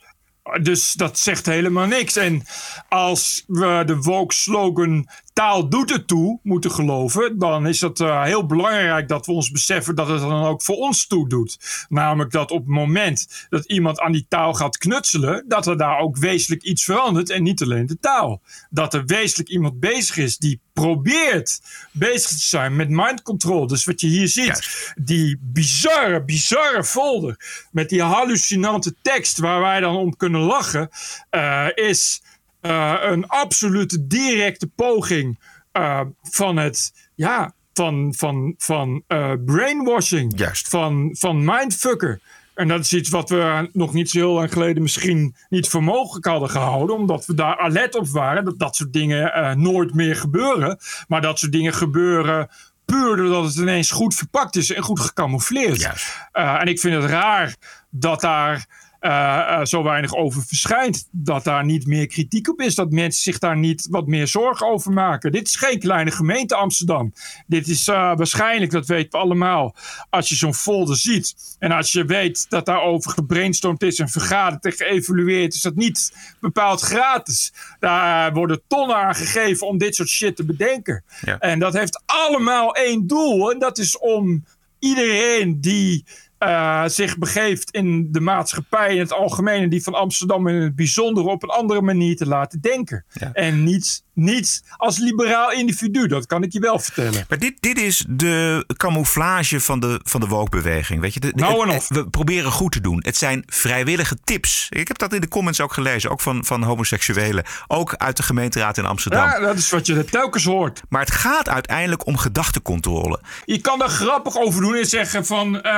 Dus 0.62 0.94
dat 0.94 1.20
zegt 1.20 1.46
helemaal 1.46 1.86
niks. 1.86 2.16
En 2.16 2.44
als 2.90 3.44
we 3.48 3.84
de 3.86 3.98
woke 3.98 4.34
slogan 4.34 5.10
taal 5.40 5.70
doet 5.70 5.90
het 5.90 6.08
toe 6.08 6.40
moeten 6.44 6.72
geloven, 6.72 7.38
dan 7.38 7.68
is 7.68 7.82
het 7.82 8.00
eh, 8.00 8.24
heel 8.24 8.46
belangrijk 8.46 9.08
dat 9.08 9.26
we 9.26 9.32
ons 9.32 9.52
beseffen 9.52 9.96
dat 9.96 10.08
het 10.08 10.20
dan 10.20 10.44
ook 10.44 10.62
voor 10.62 10.76
ons 10.76 11.08
toe 11.08 11.30
doet. 11.30 11.86
Namelijk 11.90 12.32
dat 12.32 12.52
op 12.52 12.60
het 12.60 12.68
moment 12.68 13.48
dat 13.50 13.66
iemand 13.66 14.00
aan 14.00 14.12
die 14.12 14.26
taal 14.30 14.54
gaat 14.54 14.78
knutselen, 14.78 15.46
dat 15.48 15.68
er 15.68 15.78
daar 15.78 16.00
ook 16.00 16.18
wezenlijk 16.18 16.64
iets 16.64 16.84
verandert 16.84 17.30
en 17.30 17.44
niet 17.44 17.62
alleen 17.62 17.86
de 17.86 18.00
taal. 18.00 18.42
Dat 18.70 18.94
er 18.94 19.06
wezenlijk 19.06 19.50
iemand 19.50 19.80
bezig 19.80 20.18
is 20.18 20.38
die 20.38 20.62
probeert 20.74 21.62
bezig 21.92 22.30
te 22.30 22.40
zijn 22.40 22.76
met 22.76 22.90
mind 22.90 23.22
control. 23.22 23.68
Dus 23.68 23.86
wat 23.86 24.02
je 24.02 24.08
hier 24.08 24.28
ziet, 24.28 24.94
die 25.02 25.40
bizarre, 25.42 26.24
bizarre 26.24 26.84
folder 26.84 27.68
met 27.72 27.90
die 27.90 28.04
hallucinante 28.04 28.96
tekst 29.02 29.38
waar 29.38 29.62
wij 29.62 29.80
dan 29.80 29.96
om 29.96 30.16
kunnen 30.16 30.42
lachen, 30.42 30.90
eh, 31.30 31.68
is 31.76 32.22
eh, 32.62 32.96
een 33.02 33.28
absolute 33.28 34.08
directe 34.08 34.68
poging 34.68 35.40
eh, 35.72 36.02
van 36.22 36.58
het, 36.58 36.94
ja, 37.16 37.54
van, 37.74 38.14
van, 38.18 38.54
van 38.58 39.04
eh, 39.08 39.34
brainwashing. 39.46 40.38
Van, 40.68 41.16
van 41.20 41.46
mindfucker. 41.46 42.20
En 42.56 42.68
dat 42.68 42.80
is 42.80 42.94
iets 42.94 43.10
wat 43.10 43.30
we 43.30 43.70
nog 43.74 43.94
niet 43.94 44.10
zo 44.10 44.18
heel 44.18 44.34
lang 44.34 44.54
geleden 44.54 44.82
misschien 44.82 45.36
niet 45.50 45.68
voor 45.68 45.84
mogelijk 45.84 46.26
hadden 46.26 46.50
gehouden. 46.50 46.96
Omdat 46.96 47.26
we 47.26 47.34
daar 47.34 47.58
alert 47.58 47.96
op 47.96 48.08
waren 48.08 48.46
dat 48.46 48.60
dat 48.60 48.76
soort 48.76 48.94
dingen 48.94 49.60
nooit 49.62 49.94
meer 49.94 50.16
gebeuren. 50.16 50.78
Maar 51.08 51.22
dat 51.22 51.40
soort 51.40 51.52
dingen 51.52 51.74
gebeuren 51.74 52.50
puur 52.86 53.16
doordat 53.16 53.46
het 53.46 53.56
ineens 53.56 53.92
goed 53.92 54.16
verpakt 54.16 54.56
is 54.56 54.74
en 54.74 54.84
goed 54.84 55.00
gecamoufleerd. 55.00 55.90
En 56.32 56.68
ik 56.68 56.80
vind 56.80 57.02
het 57.02 57.12
raar 57.12 57.56
dat 57.90 58.22
daar 58.22 58.68
eh, 59.00 59.60
eh, 59.60 59.66
zo 59.66 59.84
weinig 59.84 60.16
over 60.16 60.44
verschijnt. 60.44 61.08
Dat 61.12 61.44
daar 61.44 61.66
niet 61.66 61.88
meer 61.88 62.08
kritiek 62.08 62.50
op 62.50 62.62
is. 62.62 62.76
Dat 62.76 62.92
mensen 62.92 63.22
zich 63.22 63.40
daar 63.40 63.58
niet 63.58 63.88
wat 63.90 64.08
meer 64.08 64.28
zorgen 64.28 64.68
over 64.68 64.92
maken. 64.92 65.32
Dit 65.32 65.48
is 65.48 65.56
geen 65.56 65.80
kleine 65.80 66.12
gemeente 66.12 66.56
Amsterdam. 66.56 67.14
Dit 67.48 67.68
is 67.68 67.88
eh, 67.88 67.96
waarschijnlijk, 68.16 68.72
dat 68.72 68.86
weten 68.86 69.12
we 69.12 69.18
allemaal, 69.18 69.76
als 70.10 70.30
je 70.30 70.36
zo'n 70.36 70.54
folder 70.54 70.96
ziet. 70.96 71.36
En 71.60 71.72
als 71.72 71.92
je 71.92 72.06
weet 72.06 72.50
dat 72.50 72.66
daarover 72.66 73.12
gebrainstormd 73.12 73.84
is 73.84 74.00
en 74.00 74.10
vergaderd 74.10 74.66
en 74.66 74.72
geëvalueerd, 74.72 75.54
is 75.54 75.62
dat 75.62 75.76
niet 75.76 76.14
bepaald 76.40 76.82
gratis. 76.82 77.54
Daar 77.80 78.34
worden 78.34 78.62
tonnen 78.68 78.96
aan 78.96 79.16
gegeven 79.16 79.68
om 79.68 79.78
dit 79.78 79.96
soort 79.96 80.10
shit 80.10 80.36
te 80.36 80.46
bedenken. 80.46 81.04
Ja. 81.22 81.38
En 81.38 81.60
dat 81.60 81.74
heeft 81.74 82.02
allemaal 82.06 82.76
één 82.76 83.08
doel. 83.08 83.52
En 83.52 83.60
dat 83.60 83.78
is 83.78 83.98
om 83.98 84.46
iedereen 84.80 85.62
die 85.62 86.06
eh, 86.40 86.86
zich 86.86 87.18
begeeft 87.18 87.72
in 87.72 88.12
de 88.12 88.20
maatschappij 88.20 88.94
in 88.94 89.00
het 89.00 89.14
algemeen 89.14 89.62
en 89.62 89.70
die 89.70 89.84
van 89.84 89.94
Amsterdam 89.94 90.48
in 90.48 90.56
het 90.56 90.76
bijzonder 90.76 91.26
op 91.26 91.44
een 91.44 91.50
andere 91.50 91.82
manier 91.82 92.16
te 92.16 92.28
laten 92.28 92.62
denken. 92.62 93.06
En 93.34 93.64
niet 93.64 94.04
niet 94.20 94.64
als 94.78 94.98
liberaal 94.98 95.52
individu. 95.52 96.08
Dat 96.08 96.26
kan 96.26 96.44
ik 96.44 96.54
je 96.54 96.60
wel 96.60 96.80
vertellen. 96.80 97.26
Maar 97.30 97.38
dit, 97.40 97.54
dit 97.60 97.78
is 97.82 98.06
de 98.10 98.64
camouflage 98.78 99.60
van 99.60 99.80
de, 99.80 100.00
van 100.04 100.20
de 100.20 100.28
woke-beweging. 100.28 101.02
Weet 101.02 101.14
je, 101.14 101.20
de, 101.20 101.28
de- 101.36 101.42
Nou 101.42 101.68
het- 101.70 101.78
of. 101.78 101.88
we 101.88 102.10
proberen 102.10 102.52
goed 102.52 102.72
te 102.72 102.82
doen. 102.82 103.00
Het 103.06 103.18
zijn 103.18 103.44
vrijwillige 103.46 104.18
tips. 104.24 104.68
Ik 104.70 104.88
heb 104.88 104.98
dat 104.98 105.14
in 105.14 105.22
de 105.22 105.28
comments 105.28 105.62
ook 105.62 105.74
gelezen, 105.74 106.10
ook 106.10 106.22
van, 106.22 106.46
van 106.46 106.64
homoseksuelen. 106.64 107.44
Ook 107.68 107.96
uit 107.96 108.18
de 108.18 108.24
gemeenteraad 108.24 108.78
in 108.78 108.86
Amsterdam. 108.86 109.24
Ja, 109.28 109.40
dat 109.40 109.58
is 109.58 109.70
wat 109.70 109.86
je 109.88 110.06
telkens 110.06 110.44
hoort. 110.44 110.82
Maar 110.90 111.02
het 111.02 111.12
gaat 111.12 111.50
uiteindelijk 111.50 112.06
om 112.06 112.18
gedachtecontrole. 112.18 113.20
Je 113.46 113.62
kan 113.62 113.80
daar 113.80 113.90
grappig 113.90 114.38
over 114.38 114.62
doen 114.62 114.76
en 114.76 114.86
zeggen 114.86 115.26
van... 115.26 115.62
eh, 115.62 115.72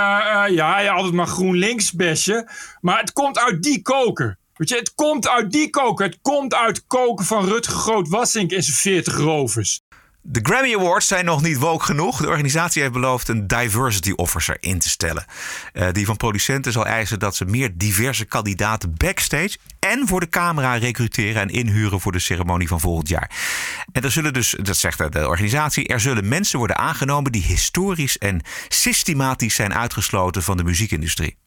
eh, 0.45 0.53
ja, 0.55 0.79
je 0.79 0.89
altijd 0.89 1.13
maar 1.13 1.27
GroenLinks 1.27 1.91
bestje. 1.91 2.49
Maar 2.81 2.99
het 2.99 3.13
komt 3.13 3.39
uit 3.39 3.63
die 3.63 3.81
koker. 3.81 4.37
Het 4.69 4.93
komt 4.95 5.27
uit 5.27 5.51
die 5.51 5.69
koker. 5.69 6.05
Het 6.05 6.19
komt 6.21 6.53
uit 6.53 6.87
koken 6.87 7.25
van 7.25 7.45
Rutger 7.45 7.75
Groot-Wassink 7.75 8.51
en 8.51 8.63
zijn 8.63 8.75
40 8.75 9.17
rovers. 9.17 9.81
De 10.23 10.39
Grammy 10.43 10.75
Awards 10.75 11.07
zijn 11.07 11.25
nog 11.25 11.41
niet 11.41 11.57
woke 11.57 11.85
genoeg. 11.85 12.21
De 12.21 12.27
organisatie 12.27 12.81
heeft 12.81 12.93
beloofd 12.93 13.27
een 13.27 13.47
diversity 13.47 14.11
officer 14.15 14.57
in 14.59 14.79
te 14.79 14.89
stellen. 14.89 15.25
Eh, 15.73 15.91
die 15.91 16.05
van 16.05 16.17
producenten 16.17 16.71
zal 16.71 16.85
eisen 16.85 17.19
dat 17.19 17.35
ze 17.35 17.45
meer 17.45 17.71
diverse 17.73 18.25
kandidaten 18.25 18.93
backstage 18.97 19.57
en 19.79 20.07
voor 20.07 20.19
de 20.19 20.29
camera 20.29 20.75
recruteren 20.75 21.41
en 21.41 21.49
inhuren 21.49 21.99
voor 21.99 22.11
de 22.11 22.19
ceremonie 22.19 22.67
van 22.67 22.79
volgend 22.79 23.07
jaar. 23.07 23.31
En 23.91 24.03
er 24.03 24.11
zullen 24.11 24.33
dus, 24.33 24.55
dat 24.61 24.77
zegt 24.77 25.13
de 25.13 25.27
organisatie, 25.27 25.87
er 25.87 25.99
zullen 25.99 26.27
mensen 26.27 26.57
worden 26.57 26.77
aangenomen 26.77 27.31
die 27.31 27.43
historisch 27.43 28.17
en 28.17 28.41
systematisch 28.67 29.55
zijn 29.55 29.73
uitgesloten 29.73 30.43
van 30.43 30.57
de 30.57 30.63
muziekindustrie. 30.63 31.37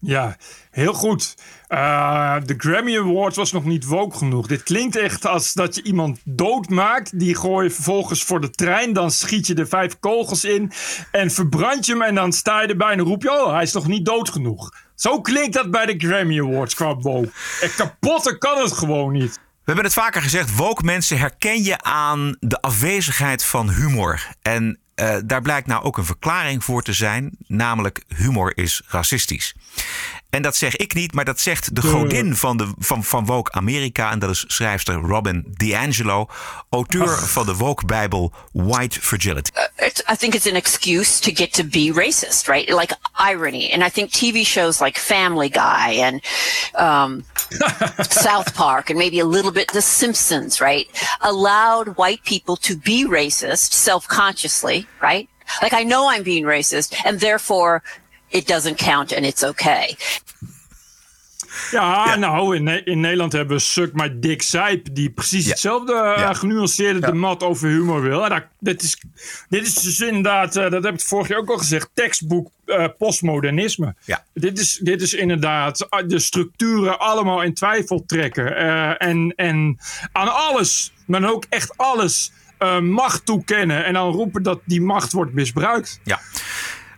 Ja, 0.00 0.36
heel 0.70 0.92
goed. 0.92 1.34
Eh, 1.68 2.36
de 2.44 2.54
Grammy 2.56 2.98
Awards 2.98 3.36
was 3.36 3.52
nog 3.52 3.64
niet 3.64 3.84
woke 3.84 4.16
genoeg. 4.16 4.46
Dit 4.46 4.62
klinkt 4.62 4.96
echt 4.96 5.26
als 5.26 5.52
dat 5.52 5.74
je 5.74 5.82
iemand 5.82 6.20
doodmaakt. 6.24 7.18
Die 7.18 7.34
gooi 7.34 7.64
je 7.64 7.74
vervolgens 7.74 8.22
voor 8.22 8.40
de 8.40 8.50
trein. 8.50 8.92
Dan 8.92 9.10
schiet 9.10 9.46
je 9.46 9.54
er 9.54 9.68
vijf 9.68 9.98
kogels 9.98 10.44
in. 10.44 10.72
En 11.10 11.30
verbrand 11.30 11.86
je 11.86 11.92
hem. 11.92 12.02
En 12.02 12.14
dan 12.14 12.32
sta 12.32 12.62
je 12.62 12.68
erbij 12.68 12.92
en 12.92 13.00
roep 13.00 13.22
je... 13.22 13.32
Oh, 13.32 13.52
hij 13.52 13.62
is 13.62 13.72
nog 13.72 13.86
niet 13.86 14.04
dood 14.04 14.30
genoeg. 14.30 14.70
Zo 14.94 15.20
klinkt 15.20 15.54
dat 15.54 15.70
bij 15.70 15.86
de 15.86 16.06
Grammy 16.06 16.40
Awards 16.40 16.74
qua 16.74 16.96
woke. 16.96 17.30
En 17.60 17.74
kapotter 17.76 18.38
kan 18.38 18.62
het 18.62 18.72
gewoon 18.72 19.12
niet. 19.12 19.34
We 19.34 19.74
hebben 19.74 19.84
het 19.84 20.02
vaker 20.02 20.22
gezegd, 20.22 20.56
woke 20.56 20.84
mensen 20.84 21.18
herken 21.18 21.62
je 21.62 21.82
aan 21.82 22.36
de 22.40 22.60
afwezigheid 22.60 23.44
van 23.44 23.70
humor. 23.70 24.28
En 24.42 24.78
daar 25.24 25.42
blijkt 25.42 25.66
nou 25.66 25.82
ook 25.82 25.98
een 25.98 26.04
verklaring 26.04 26.64
voor 26.64 26.82
te 26.82 26.92
zijn, 26.92 27.36
namelijk 27.46 28.02
humor 28.16 28.56
is 28.56 28.82
racistisch. 28.86 29.54
En 30.30 30.42
dat 30.42 30.56
zeg 30.56 30.76
ik 30.76 30.94
niet, 30.94 31.14
maar 31.14 31.24
dat 31.24 31.40
zegt 31.40 31.74
de 31.74 31.82
godin 31.82 32.36
van, 32.36 32.56
de, 32.56 32.72
van, 32.78 33.04
van 33.04 33.26
Woke 33.26 33.52
Amerika. 33.52 34.10
En 34.10 34.18
dat 34.18 34.30
is 34.30 34.44
schrijfster 34.46 34.94
Robin 34.94 35.44
DiAngelo, 35.48 36.28
auteur 36.70 37.18
van 37.18 37.46
de 37.46 37.54
Woke-bijbel 37.54 38.32
White 38.52 39.00
Fragility. 39.00 39.50
it's, 39.76 40.02
I 40.12 40.16
think 40.16 40.34
it's 40.34 40.46
an 40.46 40.56
excuse 40.56 41.20
to 41.20 41.30
get 41.34 41.52
to 41.52 41.64
be 41.64 41.92
racist, 41.94 42.46
right? 42.46 42.68
Like 42.68 42.94
irony. 43.18 43.72
And 43.72 43.82
I 43.82 43.90
think 43.90 44.10
TV 44.10 44.44
shows 44.44 44.80
like 44.80 44.98
Family 44.98 45.48
Guy 45.48 46.00
and 46.00 46.22
um, 46.74 47.24
South 48.10 48.54
Park 48.54 48.90
and 48.90 48.98
maybe 48.98 49.20
a 49.20 49.26
little 49.26 49.52
bit 49.52 49.68
The 49.72 49.82
Simpsons, 49.82 50.60
right? 50.60 50.86
Allowed 51.20 51.96
white 51.96 52.22
people 52.24 52.56
to 52.56 52.76
be 52.76 53.06
racist 53.06 53.72
self 53.72 54.06
consciously, 54.06 54.86
right? 55.00 55.28
Like 55.62 55.72
I 55.72 55.84
know 55.84 56.08
I'm 56.08 56.22
being 56.22 56.44
racist 56.44 56.94
and 57.04 57.20
therefore 57.20 57.82
it 58.28 58.46
doesn't 58.46 58.76
count 58.76 59.14
and 59.14 59.24
it's 59.24 59.42
okay. 59.42 59.96
Ja, 61.70 62.16
nou, 62.16 62.56
in, 62.56 62.84
in 62.84 63.00
Nederland 63.00 63.32
hebben 63.32 63.56
we 63.56 63.62
Suck 63.62 63.92
My 63.92 64.20
Dick 64.20 64.42
Zijp... 64.42 64.86
die 64.92 65.10
precies 65.10 65.46
hetzelfde 65.46 65.92
eh, 65.92 66.34
genuanceerde 66.34 67.00
debat 67.00 67.42
over 67.42 67.68
humor 67.68 68.02
wil. 68.02 68.24
En 68.24 68.30
dat, 68.30 68.44
dit, 68.58 68.82
is, 68.82 69.02
dit 69.48 69.66
is 69.66 69.74
dus 69.74 70.00
inderdaad, 70.00 70.56
eh, 70.56 70.70
dat 70.70 70.84
heb 70.84 70.94
ik 70.94 71.00
vorig 71.00 71.28
jaar 71.28 71.38
ook 71.38 71.50
al 71.50 71.58
gezegd... 71.58 71.88
tekstboek 71.94 72.50
eh, 72.64 72.84
postmodernisme. 72.98 73.94
Ja. 74.04 74.24
Dit, 74.34 74.58
is, 74.58 74.78
dit 74.82 75.02
is 75.02 75.14
inderdaad 75.14 75.88
de 76.06 76.18
structuren 76.18 76.98
allemaal 76.98 77.42
in 77.42 77.54
twijfel 77.54 78.04
trekken. 78.06 78.56
eh, 78.56 79.08
en, 79.08 79.32
en 79.36 79.78
aan 80.12 80.34
alles, 80.34 80.92
maar 81.06 81.30
ook 81.30 81.44
echt 81.48 81.76
alles... 81.76 82.32
eh, 82.58 82.80
macht 82.80 83.26
toekennen 83.26 83.84
en 83.84 83.92
dan 83.92 84.12
roepen 84.12 84.42
dat 84.42 84.60
die 84.64 84.80
macht 84.80 85.12
wordt 85.12 85.32
misbruikt. 85.32 86.00
Ja. 86.04 86.20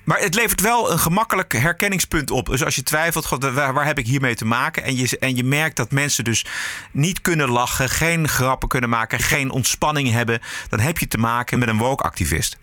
Maar 0.04 0.20
het 0.20 0.34
levert 0.34 0.60
wel 0.60 0.92
een 0.92 0.98
gemakkelijk 0.98 1.52
herkenningspunt 1.52 2.30
op. 2.30 2.46
Dus 2.46 2.64
als 2.64 2.74
je 2.74 2.82
twijfelt, 2.82 3.26
god, 3.26 3.44
waar, 3.44 3.74
waar 3.74 3.86
heb 3.86 3.98
ik 3.98 4.06
hiermee 4.06 4.34
te 4.34 4.44
maken? 4.44 4.82
En 4.82 4.96
je, 4.96 5.18
en 5.18 5.36
je 5.36 5.44
merkt 5.44 5.76
dat 5.76 5.90
mensen 5.90 6.24
dus 6.24 6.44
niet 6.92 7.20
kunnen 7.20 7.50
lachen, 7.50 7.88
geen 7.88 8.28
grappen 8.28 8.68
kunnen 8.68 8.90
maken, 8.90 9.18
geen 9.18 9.50
ontspanning 9.50 10.10
hebben. 10.10 10.40
Dan 10.68 10.80
heb 10.80 10.98
je 10.98 11.06
te 11.06 11.18
maken 11.18 11.58
met 11.58 11.68
een 11.68 11.78
woke-activist. 11.78 12.58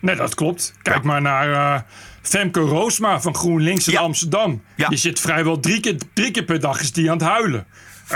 Nee, 0.00 0.16
dat 0.16 0.34
klopt. 0.34 0.74
Kijk 0.82 1.02
maar 1.02 1.22
naar 1.22 1.52
eh, 1.52 1.80
Femke 2.22 2.60
Roosma 2.60 3.20
van 3.20 3.34
GroenLinks 3.34 3.88
in 3.88 3.96
Amsterdam. 3.96 4.62
Die 4.88 4.98
zit 4.98 5.20
vrijwel 5.20 5.60
drie 5.60 5.80
keer, 5.80 5.96
drie 6.12 6.30
keer 6.30 6.44
per 6.44 6.60
dag 6.60 6.80
is 6.80 6.92
die 6.92 7.10
aan 7.10 7.18
het 7.18 7.26
huilen. 7.26 7.66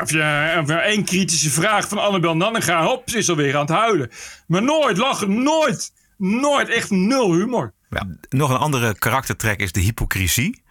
Of 0.02 0.10
je, 0.10 0.56
of 0.62 0.68
je 0.68 0.74
één 0.74 1.04
kritische 1.04 1.50
vraag 1.50 1.88
van 1.88 1.98
Annabel 1.98 2.36
Nanninga, 2.36 2.84
hop, 2.84 3.10
ze 3.10 3.18
is 3.18 3.28
alweer 3.28 3.54
aan 3.54 3.60
het 3.60 3.70
huilen. 3.70 4.10
Maar 4.46 4.62
nooit 4.62 4.96
lachen, 4.96 5.42
nooit. 5.42 5.92
Nooit, 6.20 6.68
echt 6.68 6.90
nul 6.90 7.34
humor. 7.34 7.74
Ja. 7.90 8.06
Nog 8.28 8.50
een 8.50 8.56
andere 8.56 8.98
karaktertrek 8.98 9.60
is 9.60 9.72
de 9.72 9.80
hypocrisie. 9.80 10.62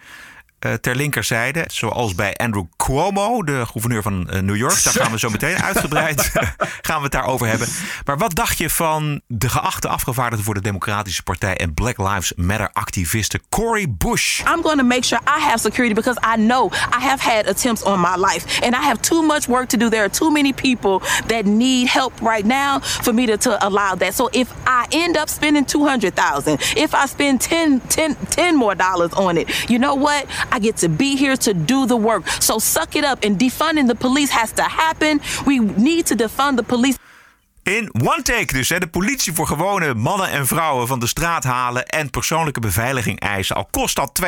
Eh, 0.60 0.74
ter 0.74 0.96
linkerzijde, 0.96 1.66
zoals 1.72 2.16
bij 2.16 2.36
Andrew 2.36 2.66
Cuomo, 2.78 3.44
de 3.44 3.66
gouverneur 3.66 4.02
van 4.02 4.30
eh, 4.30 4.40
New 4.40 4.56
York. 4.56 4.84
Daar 4.84 4.94
gaan 4.94 5.12
we 5.12 5.20
zo 5.20 5.30
meteen 5.40 5.58
uitgebreid 5.64 6.32
gaan 6.88 6.98
we 6.98 7.04
het 7.04 7.12
daarover 7.12 7.48
hebben. 7.48 7.68
Maar 8.06 8.18
wat 8.18 8.36
dacht 8.36 8.58
je 8.58 8.70
van 8.70 9.22
de 9.28 9.50
geachte 9.50 9.88
afgevaardigde 9.88 10.46
voor 10.46 10.54
de 10.54 10.62
Democratische 10.62 11.24
Partij 11.24 11.58
en 11.58 11.74
Black 11.74 11.98
Lives 11.98 12.34
Matter 12.36 12.70
activiste 12.74 13.40
Cory 13.50 13.86
Bush? 13.90 14.40
I'm 14.40 14.62
going 14.64 14.78
to 14.78 14.84
make 14.84 15.04
sure 15.04 15.22
I 15.38 15.42
have 15.42 15.58
security 15.58 15.94
because 15.94 16.20
I 16.36 16.36
know 16.36 16.72
I 16.74 17.04
have 17.04 17.30
had 17.32 17.48
attempts 17.48 17.84
on 17.84 18.00
my 18.00 18.16
life 18.16 18.62
and 18.62 18.76
I 18.76 18.82
have 18.82 19.00
too 19.00 19.22
much 19.22 19.46
work 19.48 19.68
to 19.68 19.78
do. 19.78 19.90
There 19.90 20.04
are 20.04 20.12
too 20.12 20.32
many 20.32 20.54
people 20.54 21.08
that 21.28 21.46
need 21.46 21.88
help 21.88 22.22
right 22.22 22.46
now 22.46 22.80
for 22.80 23.14
me 23.14 23.26
to, 23.26 23.38
to 23.38 23.68
allow 23.68 23.96
that. 23.96 24.14
So 24.14 24.30
if 24.32 24.48
I 24.66 24.88
end 24.92 25.18
up 25.18 25.30
spending 25.30 25.66
200,000, 25.66 26.60
if 26.76 26.94
I 26.94 27.08
spend 27.08 27.42
10, 27.42 27.80
10, 27.80 28.16
10 28.16 28.56
more 28.56 28.76
dollars 28.76 29.14
on 29.14 29.38
it, 29.38 29.48
you 29.70 29.80
know 29.80 29.96
what? 29.96 30.26
I 30.56 30.60
get 30.62 30.78
to 30.78 30.90
be 30.90 31.18
here 31.18 31.38
to 31.38 31.54
do 31.66 31.86
the 31.86 32.00
work. 32.00 32.28
So 32.40 32.60
suck 32.60 32.96
it 32.96 33.04
up 33.04 33.24
and 33.24 33.40
defunding 33.40 33.88
the 33.88 33.96
police 33.96 34.32
has 34.32 34.52
to 34.52 34.64
happen. 34.64 35.22
We 35.46 35.60
need 35.76 36.06
to 36.06 36.16
defund 36.16 36.58
the 36.58 36.64
police. 36.64 36.98
In 37.64 37.90
one 38.04 38.22
take 38.22 38.54
dus. 38.54 38.70
Hè, 38.70 38.80
de 38.80 38.88
politie 38.88 39.34
voor 39.34 39.48
gewone 39.48 39.94
mannen 39.94 40.30
en 40.30 40.48
vrouwen 40.48 40.88
van 40.88 41.00
de 41.00 41.08
straat 41.08 41.44
halen 41.44 41.86
en 41.86 42.10
persoonlijke 42.10 42.60
beveiliging 42.60 43.20
eisen. 43.20 43.56
Al 43.56 43.68
kost 43.72 43.96
dat 43.96 44.22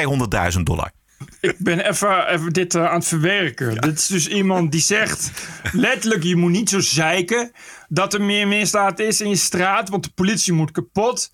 200.000 0.55 0.61
dollar. 0.63 0.91
Ik 1.39 1.55
ben 1.57 1.80
even, 1.80 2.28
even 2.28 2.53
dit 2.53 2.76
eh, 2.76 2.86
aan 2.86 2.95
het 2.95 3.07
verwerken. 3.07 3.82
Dit 3.82 3.97
is 3.97 4.07
dus 4.07 4.28
iemand 4.28 4.72
die 4.72 4.82
zegt... 4.82 5.32
letterlijk, 5.72 6.24
je 6.24 6.36
moet 6.36 6.51
niet 6.51 6.69
zo 6.69 6.80
zeiken... 6.80 7.51
dat 7.88 8.13
er 8.13 8.22
meer 8.22 8.47
misdaad 8.47 8.99
is 8.99 9.22
in 9.22 9.30
je 9.30 9.36
straat... 9.36 9.89
want 9.89 10.03
de 10.03 10.11
politie 10.15 10.53
moet 10.53 10.72
kapot. 10.72 11.32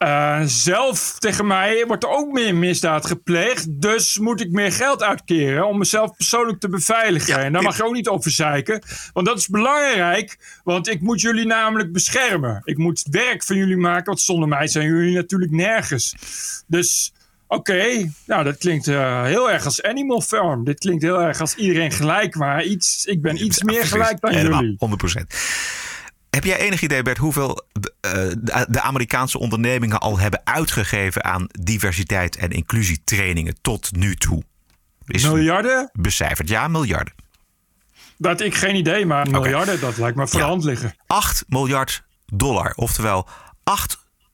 Eh, 0.00 0.40
zelf 0.44 1.16
tegen 1.18 1.46
mij 1.46 1.84
wordt 1.86 2.04
er 2.04 2.10
ook 2.10 2.32
meer 2.32 2.54
misdaad 2.54 3.06
gepleegd... 3.06 3.80
dus 3.80 4.18
moet 4.18 4.40
ik 4.40 4.50
meer 4.50 4.72
geld 4.72 5.02
uitkeren... 5.02 5.66
om 5.66 5.78
mezelf 5.78 6.16
persoonlijk 6.16 6.60
te 6.60 6.68
beveiligen. 6.68 7.38
en 7.38 7.52
daar 7.52 7.62
mag 7.62 7.76
je 7.76 7.84
ook 7.84 7.94
niet 7.94 8.08
over 8.08 8.30
zeiken. 8.30 8.82
Want 9.12 9.26
dat 9.26 9.38
is 9.38 9.48
belangrijk... 9.48 10.60
want 10.64 10.88
ik 10.88 11.00
moet 11.00 11.20
jullie 11.20 11.46
namelijk 11.46 11.92
beschermen. 11.92 12.62
Ik 12.64 12.78
moet 12.78 13.06
werk 13.10 13.42
van 13.42 13.56
jullie 13.56 13.76
maken... 13.76 14.04
want 14.04 14.20
zonder 14.20 14.48
mij 14.48 14.66
zijn 14.66 14.86
jullie 14.86 15.14
natuurlijk 15.14 15.50
nergens. 15.50 16.14
Dus... 16.66 17.12
Oké, 17.46 18.12
nou 18.26 18.44
dat 18.44 18.56
klinkt 18.58 18.88
eh, 18.88 19.22
heel 19.22 19.50
erg 19.50 19.64
als 19.64 19.82
Animal 19.82 20.20
Farm. 20.20 20.64
Dit 20.64 20.78
klinkt 20.78 21.02
heel 21.02 21.20
erg 21.20 21.40
als 21.40 21.54
iedereen 21.54 21.90
gelijk, 21.90 22.34
maar 22.34 22.64
iets, 22.64 23.04
ik 23.04 23.22
ben 23.22 23.44
iets 23.44 23.62
meer 23.62 23.86
gelijk 23.86 24.20
dan 24.20 24.32
jullie. 24.32 24.76
100%. 24.78 25.79
Heb 26.40 26.48
jij 26.48 26.66
enig 26.66 26.82
idee, 26.82 27.02
Bert, 27.02 27.18
hoeveel 27.18 27.66
eh, 28.00 28.12
de, 28.68 28.80
Amerikaanse 28.80 29.38
ondernemingen 29.38 29.98
al 29.98 30.18
hebben 30.18 30.40
uitgegeven 30.44 31.24
aan 31.24 31.46
diversiteit 31.60 32.36
en 32.36 32.50
inclusietrainingen 32.50 33.54
tot 33.60 33.96
nu 33.96 34.14
toe? 34.14 34.42
Is 35.06 35.22
Miljarden? 35.22 35.90
Becijferd, 35.92 36.48
ja, 36.48 36.68
miljarden. 36.68 37.12
Dat 38.16 38.40
ik 38.40 38.54
geen 38.54 38.74
idee, 38.74 39.06
maar 39.06 39.30
miljarden, 39.30 39.80
dat 39.80 39.96
lijkt 39.96 40.16
me 40.16 40.28
voor 40.28 40.40
de 40.40 40.46
hand 40.46 40.64
liggen. 40.64 40.94
8 41.06 41.44
miljard 41.48 42.04
dollar, 42.26 42.72
oftewel 42.76 43.28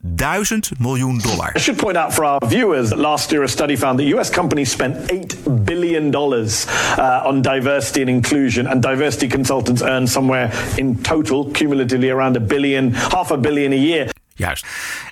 8000 0.02 0.70
miljoen 0.78 1.18
dollar. 1.18 1.52
I 1.56 1.58
should 1.58 1.78
point 1.78 1.96
out 1.96 2.14
for 2.14 2.24
our 2.24 2.48
viewers 2.48 2.88
that 2.88 2.98
last 2.98 3.30
year 3.30 3.42
a 3.42 3.48
study 3.48 3.76
found 3.76 3.98
that 3.98 4.06
US 4.06 4.30
companies 4.30 4.70
spent 4.70 5.10
$8 5.10 5.64
billion 5.64 6.14
uh, 6.14 7.22
on 7.24 7.42
diversity 7.42 8.00
and 8.00 8.10
inclusion, 8.10 8.66
and 8.66 8.82
diversity 8.82 9.26
consultants 9.26 9.82
earn 9.82 10.06
somewhere 10.06 10.50
in 10.76 11.02
total, 11.02 11.50
cumulatively, 11.50 12.10
around 12.10 12.36
a 12.36 12.40
billion, 12.40 12.92
half 12.92 13.30
a 13.30 13.36
billion 13.36 13.72
a 13.72 13.76
year. 13.76 14.10
Juist. 14.34 14.66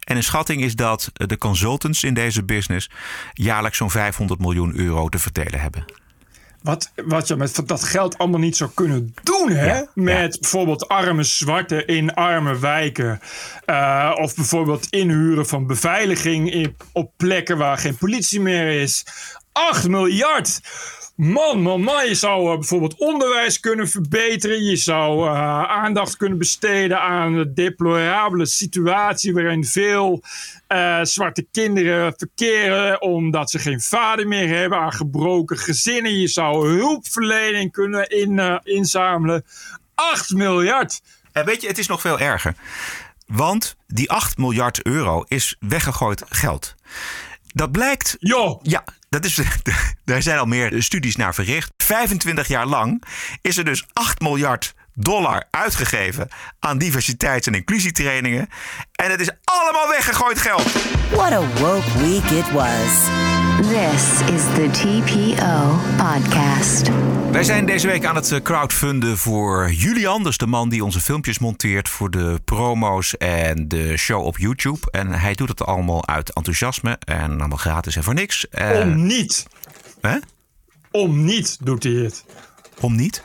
En 0.05 0.17
een 0.17 0.23
schatting 0.23 0.63
is 0.63 0.77
dat 0.77 1.11
de 1.13 1.39
consultants 1.39 2.05
in 2.05 2.15
deze 2.15 2.45
business 2.45 2.91
jaarlijks 3.33 3.77
zo'n 3.77 3.91
500 3.91 4.41
miljoen 4.41 4.73
euro 4.77 5.09
te 5.09 5.19
verdelen 5.19 5.61
hebben. 5.61 5.85
Wat, 6.65 6.93
wat 7.05 7.29
je 7.29 7.37
met 7.37 7.61
dat 7.67 7.85
geld 7.85 8.19
allemaal 8.19 8.41
niet 8.41 8.57
zou 8.57 8.71
kunnen 8.75 9.15
doen. 9.23 9.51
Hè? 9.51 9.83
met 9.95 10.41
bijvoorbeeld 10.41 10.89
arme 10.89 11.23
zwarten 11.23 11.87
in 11.87 12.15
arme 12.15 12.59
wijken. 12.59 13.21
Uh, 13.67 14.13
of 14.21 14.35
bijvoorbeeld 14.35 14.87
inhuren 14.91 15.47
van 15.47 15.67
beveiliging 15.67 16.53
in, 16.53 16.77
op 16.93 17.13
plekken 17.17 17.59
waar 17.59 17.79
geen 17.79 17.97
politie 17.97 18.41
meer 18.41 18.81
is. 18.81 19.07
8 19.53 19.89
miljard! 19.89 20.61
Man, 21.17 21.63
man, 21.63 21.81
man, 21.81 22.09
je 22.09 22.15
zou 22.15 22.51
uh, 22.51 22.55
bijvoorbeeld 22.55 22.99
onderwijs 22.99 23.61
kunnen 23.61 23.89
verbeteren. 23.89 24.65
Je 24.65 24.77
zou 24.77 25.29
uh, 25.29 25.63
aandacht 25.63 26.17
kunnen 26.17 26.39
besteden 26.39 27.01
aan 27.01 27.35
de 27.35 27.53
deplorabele 27.53 28.47
situatie 28.47 29.35
waarin 29.35 29.65
veel 29.65 30.23
uh, 30.69 31.03
zwarte 31.03 31.47
kinderen 31.51 32.15
verkeren 32.17 33.03
omdat 33.03 33.51
ze 33.51 33.59
geen 33.59 33.81
vader 33.81 34.29
meer 34.29 34.49
hebben, 34.49 34.79
aan 34.79 34.93
gebroken 34.93 35.59
gezinnen. 35.59 36.19
Je 36.19 36.29
zou 36.29 36.69
hulpverlening 36.69 37.73
kunnen 37.73 38.09
in, 38.09 38.61
inzamelen. 38.63 39.45
8 39.95 40.31
miljard. 40.31 41.01
En 41.33 41.45
weet 41.45 41.63
je, 41.63 41.69
het 41.69 41.79
is 41.79 41.87
nog 41.87 42.01
veel 42.01 42.19
erger. 42.19 42.55
Want 43.27 43.77
die 43.87 44.11
8 44.11 44.39
miljard 44.39 44.83
euro 44.83 45.25
is 45.29 45.57
weggegooid 45.61 46.23
geld. 46.29 46.75
Dat 47.53 47.73
blijkt. 47.73 48.17
Jo. 48.19 48.61
Ja, 48.63 48.85
dat 49.15 49.25
is, 49.25 49.41
daar 50.05 50.23
zijn 50.23 50.39
al 50.39 50.47
meer 50.47 50.83
studies 50.83 51.17
naar 51.17 51.35
verricht. 51.35 51.73
25 51.77 52.49
jaar 52.49 52.67
lang 52.67 53.03
is 53.43 53.57
er 53.57 53.65
dus 53.65 53.85
8 53.93 54.21
miljard 54.21 54.75
dollar 54.95 55.45
uitgegeven 55.51 56.29
aan 56.61 56.79
diversiteits- 56.79 57.47
en 57.47 57.55
inclusietrainingen. 57.55 58.49
En 58.93 59.11
het 59.11 59.21
is 59.21 59.31
allemaal 59.45 59.89
weggegooid 59.89 60.39
geld. 60.39 60.73
What 61.11 61.33
a 61.33 61.41
woke 61.61 61.99
week 61.99 62.31
it 62.31 62.53
was. 62.53 63.44
This 63.69 64.21
is 64.21 64.43
the 64.43 64.69
TPO 64.71 65.79
podcast. 65.97 66.91
Wij 67.31 67.43
zijn 67.43 67.67
deze 67.67 67.87
week 67.87 68.05
aan 68.05 68.15
het 68.15 68.33
eh, 68.33 68.41
crowdfunden 68.41 69.19
voor 69.19 69.71
Julian. 69.71 70.23
Dus 70.23 70.37
de 70.37 70.47
man 70.47 70.69
die 70.69 70.85
onze 70.85 71.01
filmpjes 71.01 71.39
monteert 71.39 71.89
voor 71.89 72.11
de 72.11 72.41
promo's 72.45 73.17
en 73.17 73.69
de 73.69 73.97
show 73.97 74.25
op 74.25 74.39
YouTube. 74.39 74.79
En 74.91 75.13
hij 75.13 75.35
doet 75.35 75.49
het 75.49 75.65
allemaal 75.65 76.07
uit 76.07 76.33
enthousiasme 76.33 76.99
en 76.99 77.39
allemaal 77.39 77.59
gratis 77.59 77.97
en 77.97 78.03
voor 78.03 78.15
niks. 78.15 78.47
Om 78.83 79.07
niet. 79.07 79.47
Hè? 80.01 80.17
Om 80.91 81.25
niet 81.25 81.59
doet 81.61 81.83
hij 81.83 81.93
het. 81.93 82.25
Om 82.81 82.97
niet? 82.97 83.23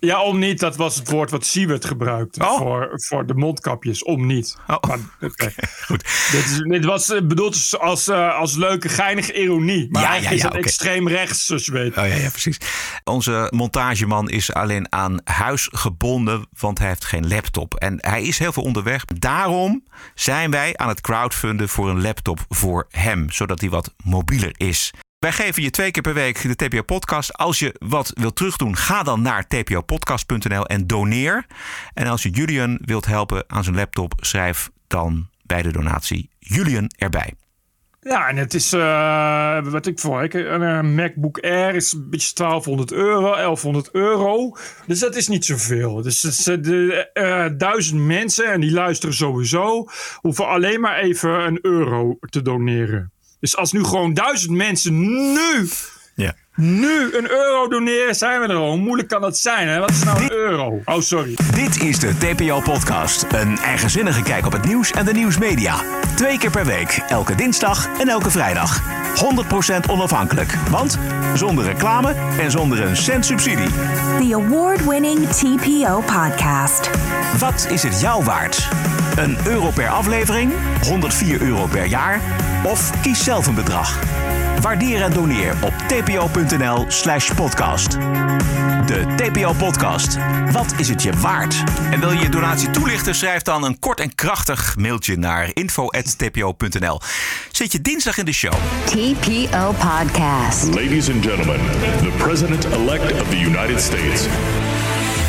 Ja, 0.00 0.22
om 0.22 0.38
niet, 0.38 0.60
dat 0.60 0.76
was 0.76 0.96
het 0.96 1.10
woord 1.10 1.30
wat 1.30 1.46
Siewert 1.46 1.84
gebruikte 1.84 2.44
oh. 2.44 2.56
voor, 2.56 2.90
voor 2.92 3.26
de 3.26 3.34
mondkapjes. 3.34 4.04
Om 4.04 4.26
niet. 4.26 4.56
Oh. 4.66 4.76
Maar, 4.88 4.98
okay. 5.30 5.54
Goed. 5.84 6.02
Dit, 6.30 6.44
is, 6.44 6.58
dit 6.58 6.84
was 6.84 7.06
bedoeld 7.06 7.78
als, 7.78 8.08
uh, 8.08 8.38
als 8.38 8.56
leuke, 8.56 8.88
geinige 8.88 9.32
ironie. 9.32 9.88
Maar 9.90 10.02
ja, 10.02 10.08
eigenlijk 10.08 10.42
ja, 10.42 10.48
ja, 10.48 10.52
is 10.52 10.58
okay. 10.58 10.68
extreem 10.68 11.08
rechts, 11.08 11.46
zoals 11.46 11.64
je 11.64 11.72
weet. 11.72 11.96
Oh 11.96 12.06
ja, 12.06 12.14
ja, 12.14 12.30
precies. 12.30 12.58
Onze 13.04 13.48
montageman 13.54 14.30
is 14.30 14.52
alleen 14.52 14.92
aan 14.92 15.20
huis 15.24 15.68
gebonden, 15.72 16.46
want 16.58 16.78
hij 16.78 16.88
heeft 16.88 17.04
geen 17.04 17.28
laptop. 17.28 17.74
En 17.74 17.96
hij 18.00 18.22
is 18.22 18.38
heel 18.38 18.52
veel 18.52 18.62
onderweg. 18.62 19.04
Daarom 19.04 19.84
zijn 20.14 20.50
wij 20.50 20.76
aan 20.76 20.88
het 20.88 21.00
crowdfunden 21.00 21.68
voor 21.68 21.90
een 21.90 22.02
laptop 22.02 22.38
voor 22.48 22.86
hem, 22.90 23.30
zodat 23.30 23.60
hij 23.60 23.70
wat 23.70 23.94
mobieler 24.04 24.52
is. 24.56 24.92
Wij 25.20 25.32
geven 25.32 25.62
je 25.62 25.70
twee 25.70 25.90
keer 25.90 26.02
per 26.02 26.14
week 26.14 26.42
de 26.42 26.56
TPO-podcast. 26.56 27.36
Als 27.36 27.58
je 27.58 27.74
wat 27.78 28.12
wilt 28.14 28.36
terugdoen, 28.36 28.76
ga 28.76 29.02
dan 29.02 29.22
naar 29.22 29.46
tpopodcast.nl 29.46 30.66
en 30.66 30.86
doneer. 30.86 31.46
En 31.94 32.06
als 32.06 32.22
je 32.22 32.30
Julian 32.30 32.78
wilt 32.84 33.06
helpen 33.06 33.44
aan 33.46 33.64
zijn 33.64 33.76
laptop, 33.76 34.12
schrijf 34.16 34.70
dan 34.86 35.28
bij 35.42 35.62
de 35.62 35.72
donatie 35.72 36.30
Julian 36.38 36.90
erbij. 36.98 37.34
Ja, 38.00 38.28
en 38.28 38.36
het 38.36 38.54
is, 38.54 38.72
uh, 38.72 39.64
wat 39.64 39.86
ik 39.86 39.98
voor, 39.98 40.34
een 40.34 40.94
MacBook 40.94 41.38
Air 41.38 41.74
is 41.74 41.92
een 41.92 42.10
beetje 42.10 42.34
1200 42.34 42.92
euro, 42.92 43.34
1100 43.34 43.90
euro. 43.92 44.56
Dus 44.86 44.98
dat 44.98 45.16
is 45.16 45.28
niet 45.28 45.44
zoveel. 45.44 46.02
Dus 46.02 46.22
het 46.22 46.66
uh, 46.66 47.48
duizend 47.56 48.00
mensen, 48.00 48.52
en 48.52 48.60
die 48.60 48.72
luisteren 48.72 49.14
sowieso, 49.14 49.88
hoeven 50.20 50.48
alleen 50.48 50.80
maar 50.80 50.98
even 50.98 51.46
een 51.46 51.58
euro 51.62 52.16
te 52.20 52.42
doneren. 52.42 53.12
Dus 53.40 53.56
als 53.56 53.72
nu 53.72 53.84
gewoon 53.84 54.14
duizend 54.14 54.56
mensen 54.56 55.00
nu, 55.32 55.68
ja. 56.14 56.32
nu 56.54 57.16
een 57.16 57.30
euro 57.30 57.68
doneren, 57.68 58.14
zijn 58.14 58.40
we 58.40 58.46
er 58.46 58.54
al. 58.54 58.68
Hoe 58.68 58.78
moeilijk 58.78 59.08
kan 59.08 59.20
dat 59.20 59.38
zijn? 59.38 59.68
Hè? 59.68 59.78
Wat 59.78 59.90
is 59.90 60.04
nou 60.04 60.22
een 60.22 60.32
euro? 60.32 60.80
Oh, 60.84 61.00
sorry. 61.00 61.36
Dit 61.54 61.82
is 61.82 61.98
de 61.98 62.12
TPO-podcast. 62.18 63.26
Een 63.32 63.58
eigenzinnige 63.58 64.22
kijk 64.22 64.46
op 64.46 64.52
het 64.52 64.64
nieuws 64.64 64.90
en 64.90 65.04
de 65.04 65.12
nieuwsmedia. 65.12 65.76
Twee 66.16 66.38
keer 66.38 66.50
per 66.50 66.64
week, 66.64 67.02
elke 67.08 67.34
dinsdag 67.34 67.88
en 67.98 68.08
elke 68.08 68.30
vrijdag. 68.30 68.82
100% 69.86 69.90
onafhankelijk. 69.90 70.54
Want 70.70 70.98
zonder 71.34 71.64
reclame 71.64 72.14
en 72.38 72.50
zonder 72.50 72.82
een 72.82 72.96
cent 72.96 73.26
subsidie. 73.26 73.70
The 74.18 74.34
award-winning 74.34 75.28
TPO 75.28 76.00
podcast. 76.00 76.90
Wat 77.38 77.66
is 77.70 77.82
het 77.82 78.00
jou 78.00 78.24
waard? 78.24 78.68
Een 79.16 79.36
euro 79.46 79.70
per 79.70 79.88
aflevering? 79.88 80.52
104 80.82 81.40
euro 81.40 81.66
per 81.66 81.84
jaar? 81.84 82.20
Of 82.64 83.00
kies 83.02 83.24
zelf 83.24 83.46
een 83.46 83.54
bedrag. 83.54 83.98
Waardeer 84.60 85.02
en 85.02 85.12
doneer 85.12 85.54
op 85.64 85.72
tpo.nl 85.86 86.84
slash 86.88 87.30
podcast. 87.32 87.90
De 88.86 89.04
TPO-podcast. 89.16 90.16
Wat 90.52 90.74
is 90.76 90.88
het 90.88 91.02
je 91.02 91.12
waard? 91.12 91.64
En 91.90 92.00
wil 92.00 92.10
je 92.10 92.18
je 92.18 92.28
donatie 92.28 92.70
toelichten? 92.70 93.14
Schrijf 93.14 93.42
dan 93.42 93.64
een 93.64 93.78
kort 93.78 94.00
en 94.00 94.14
krachtig 94.14 94.76
mailtje 94.78 95.16
naar 95.16 95.50
info.tpo.nl. 95.52 97.00
Zet 97.52 97.72
je 97.72 97.80
dinsdag 97.80 98.18
in 98.18 98.24
de 98.24 98.32
show. 98.32 98.52
TPO 98.84 99.72
Podcast. 99.72 100.64
Ladies 100.64 101.10
and 101.10 101.24
gentlemen, 101.24 101.60
the 102.00 102.12
President-elect 102.16 103.20
of 103.20 103.28
the 103.28 103.38
United 103.38 103.80
States. 103.80 104.26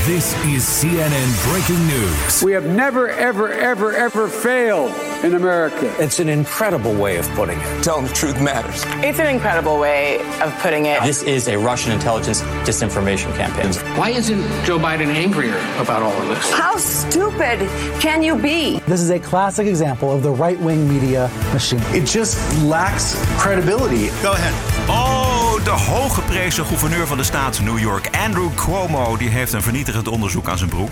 This 0.05 0.33
is 0.45 0.63
CNN 0.63 1.51
breaking 1.51 1.85
news. 1.85 2.41
We 2.41 2.53
have 2.53 2.65
never, 2.65 3.09
ever, 3.09 3.51
ever, 3.51 3.93
ever 3.93 4.27
failed 4.27 4.91
in 5.23 5.35
America. 5.35 5.93
It's 5.99 6.19
an 6.19 6.27
incredible 6.27 6.95
way 6.95 7.17
of 7.17 7.29
putting 7.35 7.59
it. 7.59 7.83
Telling 7.83 8.07
the 8.07 8.13
truth 8.13 8.41
matters. 8.41 8.81
It's 9.05 9.19
an 9.19 9.27
incredible 9.27 9.79
way 9.79 10.17
of 10.41 10.57
putting 10.57 10.87
it. 10.87 11.03
This 11.03 11.21
is 11.21 11.47
a 11.47 11.55
Russian 11.55 11.91
intelligence 11.91 12.41
disinformation 12.65 13.31
campaign. 13.35 13.71
Why 13.95 14.09
isn't 14.09 14.41
Joe 14.65 14.79
Biden 14.79 15.05
angrier 15.05 15.57
about 15.77 16.01
all 16.01 16.19
of 16.19 16.27
this? 16.29 16.51
How 16.51 16.77
stupid 16.77 17.59
can 18.01 18.23
you 18.23 18.35
be? 18.35 18.79
This 18.87 19.01
is 19.01 19.11
a 19.11 19.19
classic 19.19 19.67
example 19.67 20.11
of 20.11 20.23
the 20.23 20.31
right 20.31 20.59
wing 20.59 20.89
media 20.89 21.29
machine. 21.53 21.79
It 21.89 22.07
just 22.07 22.39
lacks 22.63 23.23
credibility. 23.39 24.07
Go 24.23 24.33
ahead. 24.33 24.53
Oh, 24.89 25.20
de 25.63 25.69
hooggeprezen 25.69 26.65
gouverneur 26.65 27.07
van 27.07 27.17
de 27.17 27.23
staat 27.23 27.59
New 27.59 27.79
York, 27.79 28.09
Andrew 28.17 28.55
Cuomo, 28.55 29.17
die 29.17 29.29
heeft 29.29 29.53
een 29.53 29.61
vernietigend 29.61 30.07
onderzoek 30.07 30.47
aan 30.47 30.57
zijn 30.57 30.69
broek. 30.69 30.91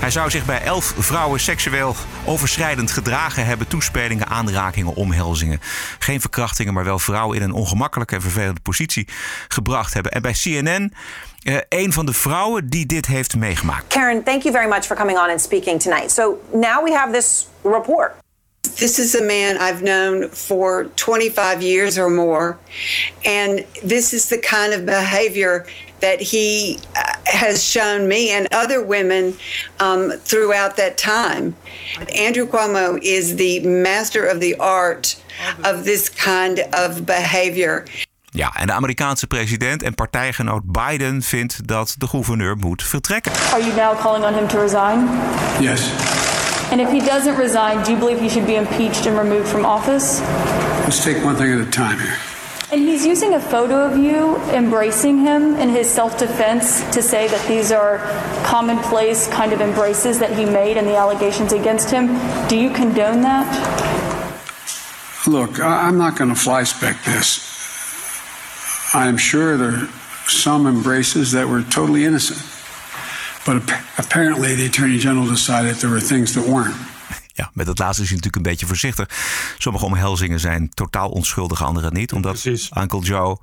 Hij 0.00 0.10
zou 0.10 0.30
zich 0.30 0.44
bij 0.44 0.62
elf 0.62 0.94
vrouwen 0.98 1.40
seksueel 1.40 1.94
overschrijdend 2.24 2.90
gedragen 2.90 3.46
hebben. 3.46 3.68
Toespelingen, 3.68 4.26
aanrakingen, 4.26 4.94
omhelzingen. 4.94 5.60
Geen 5.98 6.20
verkrachtingen, 6.20 6.74
maar 6.74 6.84
wel 6.84 6.98
vrouwen 6.98 7.36
in 7.36 7.42
een 7.42 7.52
ongemakkelijke 7.52 8.14
en 8.14 8.20
vervelende 8.20 8.60
positie 8.60 9.08
gebracht 9.48 9.94
hebben. 9.94 10.12
En 10.12 10.22
bij 10.22 10.32
CNN 10.32 10.92
uh, 11.42 11.56
een 11.68 11.92
van 11.92 12.06
de 12.06 12.12
vrouwen 12.12 12.68
die 12.68 12.86
dit 12.86 13.06
heeft 13.06 13.36
meegemaakt. 13.36 13.86
Karen, 13.86 14.22
thank 14.22 14.42
you 14.42 14.54
very 14.54 14.68
much 14.68 14.84
for 14.84 14.96
coming 14.96 15.18
on 15.18 15.30
and 15.30 15.40
speaking 15.40 15.82
tonight. 15.82 16.10
So 16.10 16.40
now 16.52 16.84
we 16.84 16.92
have 16.92 17.12
this 17.12 17.46
report. 17.62 18.12
This 18.62 18.98
is 18.98 19.14
a 19.14 19.22
man 19.22 19.56
I've 19.58 19.82
known 19.82 20.28
for 20.28 20.84
25 20.96 21.62
years 21.62 21.98
or 21.98 22.10
more. 22.10 22.58
And 23.24 23.64
this 23.82 24.12
is 24.12 24.28
the 24.28 24.38
kind 24.38 24.72
of 24.72 24.86
behavior 24.86 25.66
that 26.00 26.20
he 26.20 26.78
uh, 26.96 27.14
has 27.24 27.62
shown 27.62 28.08
me 28.08 28.30
and 28.30 28.46
other 28.52 28.82
women 28.82 29.34
um, 29.80 30.10
throughout 30.10 30.76
that 30.76 30.96
time. 30.96 31.54
Andrew 32.14 32.46
Cuomo 32.46 32.98
is 33.02 33.36
the 33.36 33.60
master 33.60 34.24
of 34.24 34.40
the 34.40 34.56
art 34.56 35.22
of 35.64 35.84
this 35.84 36.08
kind 36.08 36.60
of 36.72 37.04
behavior. 37.04 37.84
Ja, 38.32 38.54
en 38.56 38.66
de 38.66 38.72
Amerikaanse 38.72 39.26
president 39.26 39.82
en 39.82 39.94
partijgenoot 39.94 40.62
Biden 40.64 41.22
vindt 41.22 41.68
dat 41.68 41.94
de 41.98 42.06
gouverneur 42.06 42.56
moet 42.56 42.82
vertrekken. 42.82 43.32
Are 43.52 43.62
you 43.62 43.74
now 43.74 44.00
calling 44.00 44.24
on 44.24 44.34
him 44.34 44.48
to 44.48 44.60
resign? 44.60 45.08
Yes. 45.60 45.90
And 46.70 46.80
if 46.80 46.90
he 46.90 47.00
doesn't 47.00 47.36
resign, 47.36 47.84
do 47.84 47.92
you 47.92 47.98
believe 47.98 48.20
he 48.20 48.28
should 48.28 48.46
be 48.46 48.54
impeached 48.54 49.06
and 49.06 49.18
removed 49.18 49.48
from 49.48 49.66
office? 49.66 50.20
Let's 50.20 51.02
take 51.02 51.24
one 51.24 51.36
thing 51.36 51.52
at 51.52 51.60
a 51.60 51.70
time 51.70 51.98
here. 51.98 52.16
And 52.72 52.82
he's 52.82 53.04
using 53.04 53.34
a 53.34 53.40
photo 53.40 53.84
of 53.84 53.98
you 53.98 54.36
embracing 54.52 55.18
him 55.18 55.56
in 55.56 55.68
his 55.70 55.90
self 55.90 56.16
defense 56.16 56.88
to 56.94 57.02
say 57.02 57.26
that 57.26 57.48
these 57.48 57.72
are 57.72 57.98
commonplace 58.44 59.26
kind 59.26 59.52
of 59.52 59.60
embraces 59.60 60.20
that 60.20 60.38
he 60.38 60.44
made 60.44 60.76
and 60.76 60.86
the 60.86 60.96
allegations 60.96 61.52
against 61.52 61.90
him. 61.90 62.06
Do 62.46 62.56
you 62.56 62.70
condone 62.70 63.22
that? 63.22 63.48
Look, 65.26 65.58
I'm 65.58 65.98
not 65.98 66.16
going 66.16 66.30
to 66.30 66.36
fly 66.36 66.62
spec 66.62 67.02
this. 67.04 67.50
I'm 68.94 69.16
sure 69.16 69.56
there 69.56 69.70
are 69.70 69.88
some 70.28 70.68
embraces 70.68 71.32
that 71.32 71.48
were 71.48 71.62
totally 71.62 72.04
innocent. 72.04 72.40
But 73.44 73.62
apparently 73.96 74.56
the 74.56 74.66
Attorney 74.66 74.98
General 74.98 75.26
decided 75.26 75.78
there 75.78 75.92
were 75.92 76.06
things 76.06 76.32
that 76.32 76.44
weren't. 76.44 76.76
Ja, 77.40 77.50
met 77.54 77.66
dat 77.66 77.78
laatste 77.78 78.02
is 78.02 78.08
hij 78.08 78.16
natuurlijk 78.16 78.44
een 78.44 78.50
beetje 78.50 78.66
voorzichtig. 78.66 79.08
Sommige 79.58 79.84
omhelzingen 79.84 80.40
zijn 80.40 80.70
totaal 80.74 81.10
onschuldig, 81.10 81.64
andere 81.64 81.90
niet. 81.90 82.12
Omdat 82.12 82.44
Uncle 82.80 83.00
Joe 83.00 83.38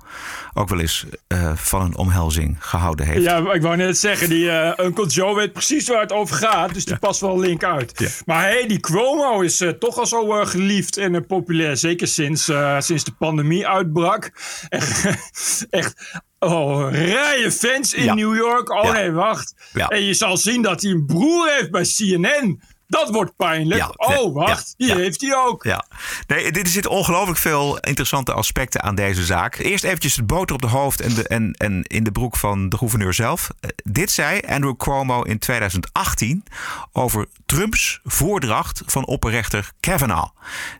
ook 0.54 0.68
wel 0.68 0.80
eens 0.80 1.06
uh, 1.28 1.52
van 1.54 1.80
een 1.80 1.96
omhelzing 1.96 2.56
gehouden 2.58 3.06
heeft. 3.06 3.22
Ja, 3.22 3.52
ik 3.52 3.62
wou 3.62 3.76
net 3.76 3.98
zeggen, 3.98 4.28
die 4.28 4.44
uh, 4.44 4.72
Uncle 4.76 5.06
Joe 5.06 5.34
weet 5.34 5.52
precies 5.52 5.88
waar 5.88 6.00
het 6.00 6.12
over 6.12 6.36
gaat. 6.36 6.74
Dus 6.74 6.84
die 6.84 6.92
ja. 6.92 6.98
past 6.98 7.20
wel 7.20 7.38
link 7.38 7.64
uit. 7.64 7.92
Ja. 7.96 8.08
Maar 8.26 8.42
hey, 8.42 8.66
die 8.66 8.80
Cuomo 8.80 9.40
is 9.40 9.60
uh, 9.60 9.70
toch 9.70 9.98
al 9.98 10.06
zo 10.06 10.44
geliefd 10.44 10.96
en 10.96 11.26
populair. 11.26 11.76
Zeker 11.76 12.08
sinds, 12.08 12.50
sinds 12.78 13.04
de 13.04 13.12
pandemie 13.18 13.66
uitbrak. 13.66 14.30
Echt 15.70 15.94
Oh, 16.38 16.88
rijen 16.90 17.52
fans 17.52 17.94
in 17.94 18.14
New 18.16 18.36
York. 18.36 18.70
Oh 18.70 18.92
nee, 18.92 19.10
wacht. 19.10 19.54
En 19.88 20.02
je 20.02 20.14
zal 20.14 20.36
zien 20.36 20.62
dat 20.62 20.82
hij 20.82 20.90
een 20.90 21.06
broer 21.06 21.48
heeft 21.50 21.70
bij 21.70 21.84
CNN. 21.84 22.60
Dat 22.88 23.10
wordt 23.10 23.36
pijnlijk. 23.36 23.92
oh, 23.96 24.34
wacht. 24.34 24.74
die 24.76 24.94
heeft 24.94 25.20
hij 25.20 25.36
ook. 25.36 25.64
Ja. 25.64 25.84
Nee, 26.26 26.50
er 26.50 26.66
zitten 26.66 26.90
ongelooflijk 26.90 27.38
veel 27.38 27.78
interessante 27.78 28.32
aspecten 28.32 28.82
aan 28.82 28.94
deze 28.94 29.24
zaak. 29.24 29.56
Eerst 29.56 29.84
eventjes 29.84 30.14
de 30.14 30.22
boter 30.22 30.54
op 30.54 30.62
de 30.62 30.68
hoofd 30.68 31.00
en, 31.00 31.14
de, 31.14 31.28
en, 31.28 31.52
en 31.52 31.82
in 31.82 32.04
de 32.04 32.12
broek 32.12 32.36
van 32.36 32.68
de 32.68 32.76
gouverneur 32.76 33.14
zelf. 33.14 33.48
Uh, 33.60 33.70
dit 33.84 34.10
zei 34.10 34.40
Andrew 34.48 34.76
Cuomo 34.76 35.22
in 35.22 35.38
2018 35.38 36.44
over 36.92 37.26
Trumps 37.46 38.00
voordracht 38.04 38.82
van 38.86 39.06
opperrechter 39.06 39.72
Kavanaugh. 39.80 40.30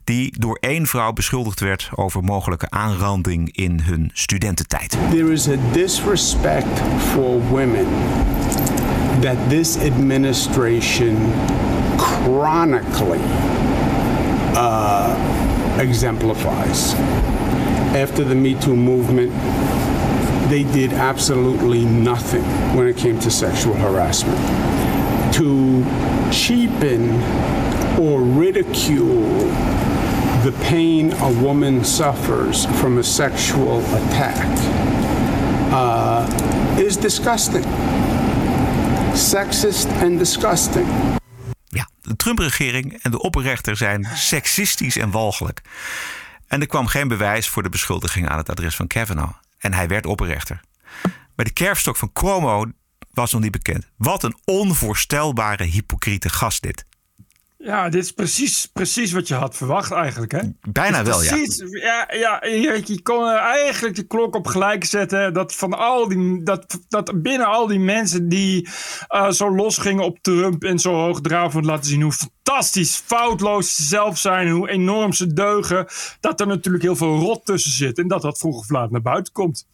Die 0.05 0.39
door 0.39 0.59
één 0.61 0.87
vrouw 0.87 1.13
beschuldigd 1.13 1.61
werd 1.61 1.91
over 1.95 2.25
mogelijke 2.25 2.71
aanranding 2.71 3.57
in 3.57 3.81
hun 3.81 4.11
studententijd. 4.13 4.97
There 5.11 5.33
is 5.33 5.49
a 5.49 5.57
disrespect 5.73 6.81
for 7.13 7.49
women 7.49 7.87
that 9.21 9.37
this 9.49 9.77
administration 9.77 11.33
chronically 12.25 13.21
uh, 14.57 15.79
exemplifies. 15.81 16.95
After 17.95 18.25
the 18.25 18.35
Me 18.35 18.55
Too 18.61 18.77
movement, 18.77 19.33
they 20.51 20.63
did 20.65 20.93
absolutely 20.93 21.85
nothing 21.85 22.45
when 22.77 22.87
it 22.87 22.97
came 22.97 23.19
to 23.21 23.31
sexual 23.31 23.75
harassment. 23.75 24.39
To 25.35 25.85
cheapen 26.33 27.21
or 27.99 28.21
ridicule 28.23 29.49
the 30.45 30.53
pain 30.63 31.13
a 31.13 31.43
woman 31.43 31.85
suffers 31.85 32.65
from 32.81 32.99
a 32.99 33.03
sexual 33.03 33.81
attack 33.81 34.47
uh, 35.73 36.79
is 36.79 36.97
disgusting. 36.97 37.65
Sexist 39.15 39.89
and 40.01 40.17
disgusting. 40.19 40.87
De 42.01 42.17
Trump-regering 42.17 43.03
en 43.03 43.11
de 43.11 43.21
opperrechter 43.21 43.77
zijn 43.77 44.09
seksistisch 44.15 44.97
en 44.97 45.11
walgelijk. 45.11 45.61
En 46.47 46.61
er 46.61 46.67
kwam 46.67 46.87
geen 46.87 47.09
bewijs 47.09 47.49
voor 47.49 47.63
de 47.63 47.69
beschuldiging 47.69 48.29
aan 48.29 48.39
het 48.39 48.51
adres 48.51 48.77
van 48.77 48.87
Kavanaugh. 48.87 49.39
En 49.59 49.73
hij 49.73 49.89
werd 49.89 50.07
opperrechter. 50.07 50.61
Maar 51.37 51.45
de 51.45 51.53
kerfstok 51.53 51.97
van 51.97 52.13
Cuomo 52.13 52.65
was 53.11 53.33
nog 53.33 53.41
niet 53.41 53.51
bekend. 53.51 53.89
Wat 53.97 54.23
een 54.23 54.39
onvoorstelbare 54.45 55.65
hypocriete 55.65 56.29
gast 56.29 56.63
dit. 56.63 56.85
Ja, 57.69 57.89
dit 57.89 58.03
is 58.03 58.13
precies, 58.13 58.67
precies 58.73 59.13
wat 59.13 59.29
je 59.29 59.35
had 59.35 59.57
verwacht 59.57 59.93
eigenlijk. 59.93 60.33
Hè? 60.33 60.41
Bijna 60.71 61.05
wel, 61.05 61.19
precies, 61.19 61.57
ja. 61.57 62.07
Ja, 62.11 62.41
ja 62.41 62.45
je, 62.45 63.01
kon 63.03 63.29
eigenlijk 63.29 63.97
de 63.97 64.03
klok 64.03 64.35
op 64.35 64.47
gelijk 64.47 64.85
zetten. 64.85 65.35
Dat, 65.35 65.55
van 65.55 65.73
al 65.73 66.09
die, 66.09 66.43
dat, 66.43 66.81
dat 66.89 67.23
binnen 67.23 67.47
al 67.47 67.67
die 67.67 67.79
mensen 67.79 68.29
die 68.29 68.69
uh, 69.09 69.31
zo 69.31 69.55
losgingen 69.55 70.05
op 70.05 70.19
Trump 70.21 70.65
en 70.65 70.79
zo 70.79 70.95
hoogdravend 70.95 71.65
laten 71.65 71.85
zien 71.85 72.03
hoe 72.03 72.13
fantastisch 72.13 72.97
foutloos 72.97 73.77
ze 73.77 73.83
zelf 73.83 74.19
zijn. 74.19 74.49
Hoe 74.49 74.69
enorm 74.71 75.13
ze 75.13 75.33
deugen. 75.33 75.87
Dat 76.21 76.41
er 76.41 76.47
natuurlijk 76.47 76.85
heel 76.85 76.97
veel 76.97 77.19
rot 77.19 77.45
tussen 77.45 77.73
zit. 77.73 77.99
En 77.99 78.09
dat 78.09 78.23
dat 78.23 78.39
vroeg 78.39 78.59
of 78.59 78.71
laat 78.71 78.91
naar 78.91 79.03
buiten 79.03 79.33
komt. 79.33 79.67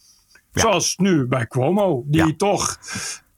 Zoals 0.53 0.97
nu 0.97 1.27
bij 1.27 1.47
Cuomo, 1.47 2.03
die 2.07 2.37
toch 2.37 2.79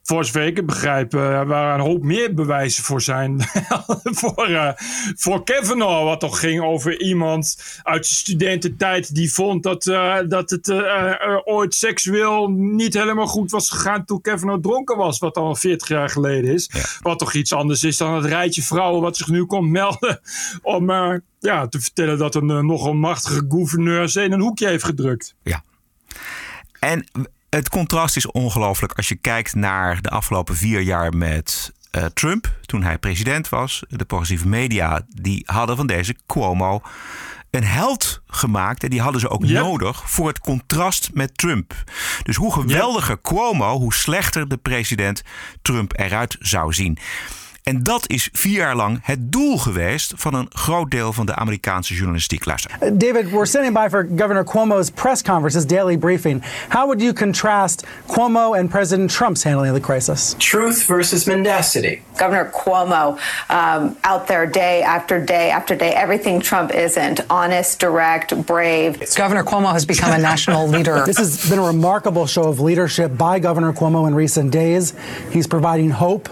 voor 0.06 0.24
zover 0.24 0.46
ik 0.46 0.56
het 0.56 0.66
begrijp, 0.66 1.14
uh, 1.14 1.42
waar 1.42 1.74
een 1.74 1.86
hoop 1.86 2.02
meer 2.02 2.34
bewijzen 2.34 2.84
voor 2.84 3.02
zijn. 3.02 3.42
voor, 4.20 4.48
uh, 4.50 4.70
voor 5.16 5.44
Kavanaugh, 5.44 6.04
wat 6.04 6.20
toch 6.20 6.40
ging 6.40 6.62
over 6.62 7.00
iemand 7.00 7.56
uit 7.82 8.06
zijn 8.06 8.18
studententijd 8.18 9.14
die 9.14 9.32
vond 9.32 9.62
dat, 9.62 9.86
uh, 9.86 10.16
dat 10.28 10.50
het 10.50 10.70
ooit 11.44 11.74
seksueel 11.74 12.50
niet 12.50 12.94
helemaal 12.94 13.26
goed 13.26 13.50
was 13.50 13.70
gegaan 13.70 14.04
toen 14.04 14.20
Kavanaugh 14.20 14.62
dronken 14.62 14.96
was, 14.96 15.18
wat 15.18 15.36
al 15.36 15.54
40 15.54 15.88
jaar 15.88 16.08
geleden 16.08 16.52
is. 16.52 16.70
Wat 17.00 17.18
toch 17.18 17.34
iets 17.34 17.52
anders 17.52 17.84
is 17.84 17.96
dan 17.96 18.14
het 18.14 18.24
rijtje 18.24 18.62
vrouwen 18.62 19.02
wat 19.02 19.16
zich 19.16 19.28
nu 19.28 19.44
komt 19.44 19.70
melden 19.70 20.20
om 20.62 20.90
ja, 21.38 21.68
te 21.68 21.80
vertellen 21.80 22.18
dat 22.18 22.34
een 22.34 22.66
nogal 22.66 22.94
machtige 22.94 23.44
gouverneur 23.48 24.08
ze 24.08 24.22
in 24.22 24.32
een 24.32 24.40
hoekje 24.40 24.68
heeft 24.68 24.84
gedrukt. 24.84 25.34
Ja. 25.42 25.64
En 26.80 27.06
het 27.50 27.68
contrast 27.68 28.16
is 28.16 28.30
ongelooflijk 28.30 28.92
als 28.92 29.08
je 29.08 29.16
kijkt 29.16 29.54
naar 29.54 30.02
de 30.02 30.10
afgelopen 30.10 30.56
vier 30.56 30.80
jaar 30.80 31.16
met 31.16 31.72
uh, 31.96 32.04
Trump, 32.04 32.58
toen 32.66 32.82
hij 32.82 32.98
president 32.98 33.48
was. 33.48 33.82
De 33.88 34.04
progressieve 34.04 34.48
media 34.48 35.06
die 35.08 35.42
hadden 35.46 35.76
van 35.76 35.86
deze 35.86 36.16
Cuomo 36.26 36.82
een 37.50 37.64
held 37.64 38.20
gemaakt. 38.26 38.82
En 38.82 38.90
die 38.90 39.00
hadden 39.00 39.20
ze 39.20 39.28
ook 39.28 39.44
nodig 39.44 40.10
voor 40.10 40.28
het 40.28 40.40
contrast 40.40 41.10
met 41.12 41.38
Trump. 41.38 41.74
Dus 42.22 42.36
hoe 42.36 42.52
geweldiger 42.52 43.20
Cuomo, 43.20 43.78
hoe 43.78 43.94
slechter 43.94 44.48
de 44.48 44.56
president 44.56 45.22
Trump 45.62 45.98
eruit 45.98 46.36
zou 46.40 46.72
zien. 46.72 46.98
En 47.66 47.82
dat 47.82 48.10
is 48.10 48.28
vier 48.32 48.56
jaar 48.56 48.76
lang 48.76 48.98
het 49.02 49.32
doel 49.32 49.58
geweest 49.58 50.12
van 50.16 50.34
een 50.34 50.46
groot 50.52 50.90
deel 50.90 51.12
van 51.12 51.26
de 51.26 51.34
Amerikaanse 51.34 51.94
journalistiek. 51.94 52.44
Luister. 52.44 52.70
Uh, 52.82 52.90
David, 52.92 53.30
we're 53.30 53.46
standing 53.46 53.74
by 53.74 53.88
for 53.90 54.08
Governor 54.16 54.44
Cuomo's 54.44 54.90
press 54.90 55.22
conference, 55.22 55.56
his 55.56 55.66
daily 55.66 55.98
briefing. 55.98 56.42
How 56.68 56.86
would 56.86 57.00
you 57.00 57.12
contrast 57.12 57.86
Cuomo 58.06 58.58
and 58.58 58.70
President 58.70 59.10
Trump's 59.10 59.42
handling 59.42 59.70
of 59.70 59.82
the 59.82 59.86
crisis? 59.86 60.34
Truth 60.38 60.86
versus 60.86 61.26
mendacity. 61.26 62.02
Governor 62.16 62.50
Cuomo 62.54 63.18
um, 63.48 63.96
out 64.02 64.26
there 64.26 64.46
day 64.46 64.82
after 64.82 65.24
day 65.24 65.50
after 65.50 65.76
day, 65.76 65.92
everything 65.92 66.40
Trump 66.40 66.70
isn't 66.74 67.20
honest, 67.28 67.80
direct, 67.80 68.46
brave. 68.46 69.14
Governor 69.16 69.42
Cuomo 69.44 69.72
has 69.72 69.84
become 69.84 70.12
a 70.12 70.18
national 70.18 70.68
leader. 70.76 71.04
This 71.04 71.18
has 71.18 71.50
been 71.50 71.58
a 71.58 71.66
remarkable 71.66 72.26
show 72.26 72.44
of 72.44 72.60
leadership 72.60 73.16
by 73.16 73.40
Governor 73.40 73.72
Cuomo 73.72 74.06
in 74.06 74.14
recent 74.14 74.52
days. 74.52 74.94
He's 75.32 75.48
providing 75.48 75.90
hope 75.90 76.28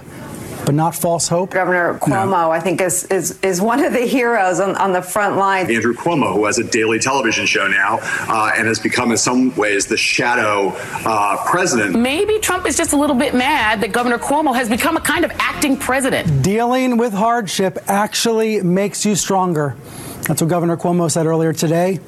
but 0.64 0.74
not 0.74 0.94
false 0.94 1.28
hope. 1.28 1.50
Governor 1.50 1.98
Cuomo, 1.98 2.30
no. 2.30 2.50
I 2.50 2.60
think, 2.60 2.80
is, 2.80 3.04
is, 3.04 3.38
is 3.42 3.60
one 3.60 3.84
of 3.84 3.92
the 3.92 4.00
heroes 4.00 4.60
on, 4.60 4.76
on 4.76 4.92
the 4.92 5.02
front 5.02 5.36
line. 5.36 5.70
Andrew 5.70 5.94
Cuomo, 5.94 6.32
who 6.34 6.44
has 6.46 6.58
a 6.58 6.64
daily 6.64 6.98
television 6.98 7.46
show 7.46 7.66
now 7.66 7.98
uh, 8.02 8.52
and 8.56 8.66
has 8.66 8.78
become, 8.78 9.10
in 9.10 9.16
some 9.16 9.54
ways, 9.56 9.86
the 9.86 9.96
shadow 9.96 10.72
uh, 10.76 11.44
president. 11.46 11.98
Maybe 11.98 12.38
Trump 12.38 12.66
is 12.66 12.76
just 12.76 12.92
a 12.92 12.96
little 12.96 13.16
bit 13.16 13.34
mad 13.34 13.80
that 13.82 13.92
Governor 13.92 14.18
Cuomo 14.18 14.54
has 14.54 14.68
become 14.68 14.96
a 14.96 15.00
kind 15.00 15.24
of 15.24 15.30
acting 15.38 15.76
president. 15.76 16.42
Dealing 16.42 16.96
with 16.96 17.12
hardship 17.12 17.78
actually 17.86 18.62
makes 18.62 19.04
you 19.04 19.14
stronger. 19.14 19.76
That's 20.26 20.40
what 20.40 20.48
Governor 20.48 20.76
Cuomo 20.76 21.10
said 21.10 21.26
earlier 21.26 21.52
today. 21.52 22.00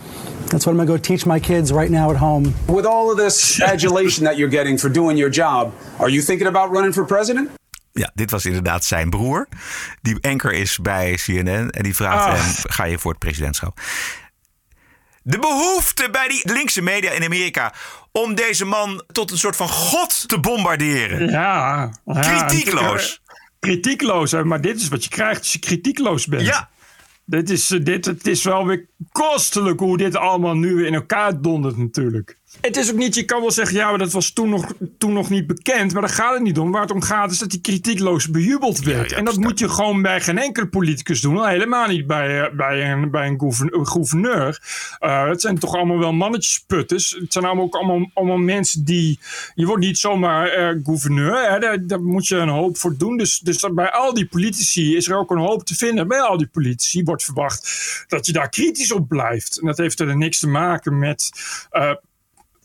That's 0.47 0.65
what 0.65 0.71
I'm 0.73 0.77
going 0.77 0.87
to 0.87 0.93
go 0.93 0.97
teach 0.97 1.27
my 1.27 1.41
kids 1.41 1.73
right 1.73 1.91
now 1.91 2.11
at 2.11 2.17
home. 2.17 2.55
With 2.69 2.87
all 2.87 3.11
of 3.11 3.17
this 3.17 3.61
adulation 3.61 4.25
that 4.25 4.39
you're 4.39 4.49
getting 4.49 4.79
for 4.79 4.89
doing 4.89 5.17
your 5.17 5.29
job, 5.29 5.75
are 5.99 6.09
you 6.09 6.23
thinking 6.23 6.47
about 6.47 6.71
running 6.71 6.93
for 6.93 7.05
president? 7.05 7.51
Ja, 7.99 8.11
dit 8.15 8.31
was 8.31 8.45
inderdaad 8.45 8.85
zijn 8.85 9.11
broer. 9.11 9.49
Die 10.03 10.17
anker 10.21 10.53
is 10.53 10.79
bij 10.79 11.19
CNN. 11.25 11.71
En 11.71 11.83
die 11.83 11.95
vraagt 11.95 12.27
ah. 12.27 12.35
hem, 12.35 12.55
ga 12.69 12.85
je 12.85 12.99
voor 12.99 13.11
het 13.11 13.21
presidentschap? 13.21 13.81
De 15.23 15.39
behoefte 15.39 16.09
bij 16.11 16.29
die 16.29 16.53
linkse 16.53 16.83
media 16.83 17.11
in 17.11 17.25
Amerika 17.25 17.73
om 18.13 18.35
deze 18.35 18.65
man 18.65 19.03
tot 19.13 19.31
een 19.31 19.39
soort 19.39 19.57
van 19.57 19.69
god 19.69 20.29
te 20.29 20.41
bombarderen. 20.41 21.31
Ja. 21.31 21.91
ja 22.05 22.21
kritiekloos. 22.21 23.23
Kritiekloos, 23.61 24.33
maar 24.33 24.61
dit 24.61 24.81
is 24.81 24.89
wat 24.89 25.05
je 25.05 25.11
krijgt 25.11 25.39
als 25.39 25.53
je 25.53 25.59
kritiekloos 25.59 26.27
bent. 26.27 26.47
Ja. 26.47 26.69
Dit 27.25 27.51
is, 27.51 27.67
dit, 27.67 28.05
het 28.05 28.27
is 28.27 28.43
wel 28.43 28.67
weer 28.67 28.87
kostelijk 29.13 29.81
hoe 29.81 29.97
dit 29.97 30.17
allemaal 30.17 30.55
nu 30.55 30.87
in 30.87 30.95
elkaar 30.95 31.41
dondert 31.41 31.77
natuurlijk 31.77 32.39
het 32.61 32.77
is 32.77 32.91
ook 32.91 32.97
niet, 32.97 33.15
je 33.15 33.25
kan 33.25 33.41
wel 33.41 33.51
zeggen, 33.51 33.77
ja, 33.77 33.89
maar 33.89 33.99
dat 33.99 34.13
was 34.13 34.31
toen 34.31 34.49
nog, 34.49 34.73
toen 34.99 35.13
nog 35.13 35.31
niet 35.31 35.47
bekend. 35.47 35.93
Maar 35.93 36.03
daar 36.03 36.11
gaat 36.11 36.35
het 36.35 36.43
niet 36.43 36.59
om. 36.59 36.71
Waar 36.71 36.83
het 36.83 36.91
om 36.91 37.03
gaat 37.03 37.31
is 37.31 37.39
dat 37.39 37.51
die 37.51 37.61
kritiekloos 37.61 38.31
bejubeld 38.31 38.79
werd. 38.79 39.13
en 39.13 39.25
dat 39.25 39.37
moet 39.37 39.59
je 39.59 39.69
gewoon 39.69 40.03
bij 40.03 40.21
geen 40.21 40.39
enkele 40.39 40.69
politicus 40.69 41.21
doen. 41.21 41.47
Helemaal 41.49 41.89
niet 41.89 42.07
bij, 42.07 42.41
eh, 42.41 42.53
bij 42.53 42.91
een, 42.91 43.11
bij 43.11 43.27
een 43.27 43.87
gouverneur. 43.87 44.61
Uh, 45.01 45.29
het 45.29 45.41
zijn 45.41 45.59
toch 45.59 45.75
allemaal 45.75 45.99
wel 45.99 46.13
mannetjesputters. 46.13 47.17
Het 47.21 47.33
zijn 47.33 47.45
allemaal 47.45 47.65
ook 47.65 47.75
allemaal, 47.75 48.11
allemaal 48.15 48.37
mensen 48.37 48.85
die... 48.85 49.19
Je 49.55 49.67
wordt 49.67 49.85
niet 49.85 49.99
zomaar 49.99 50.75
uh, 50.75 50.85
gouverneur. 50.85 51.51
Hè? 51.51 51.59
Daar, 51.59 51.87
daar, 51.87 52.03
moet 52.03 52.27
je 52.27 52.37
een 52.37 52.49
hoop 52.49 52.79
voor 52.79 52.97
doen. 52.97 53.17
Dus, 53.17 53.39
dus 53.39 53.65
bij 53.73 53.91
al 53.91 54.15
die 54.15 54.27
politici 54.27 54.97
is 54.97 55.09
er 55.09 55.19
ook 55.19 55.31
een 55.31 55.39
hoop 55.39 55.65
te 55.65 55.75
vinden. 55.75 56.09
Bij 56.09 56.21
al 56.21 56.39
die 56.39 56.49
politici 56.53 57.03
wordt 57.03 57.25
verwacht 57.25 58.05
dat 58.09 58.27
je 58.27 58.33
daar 58.33 58.49
kritisch 58.49 58.93
op 58.93 59.09
blijft. 59.09 59.61
En 59.61 59.67
dat 59.67 59.79
heeft 59.79 60.01
er 60.01 60.17
niks 60.17 60.39
te 60.39 60.49
maken 60.49 60.99
met... 60.99 61.31
Uh, 61.73 61.93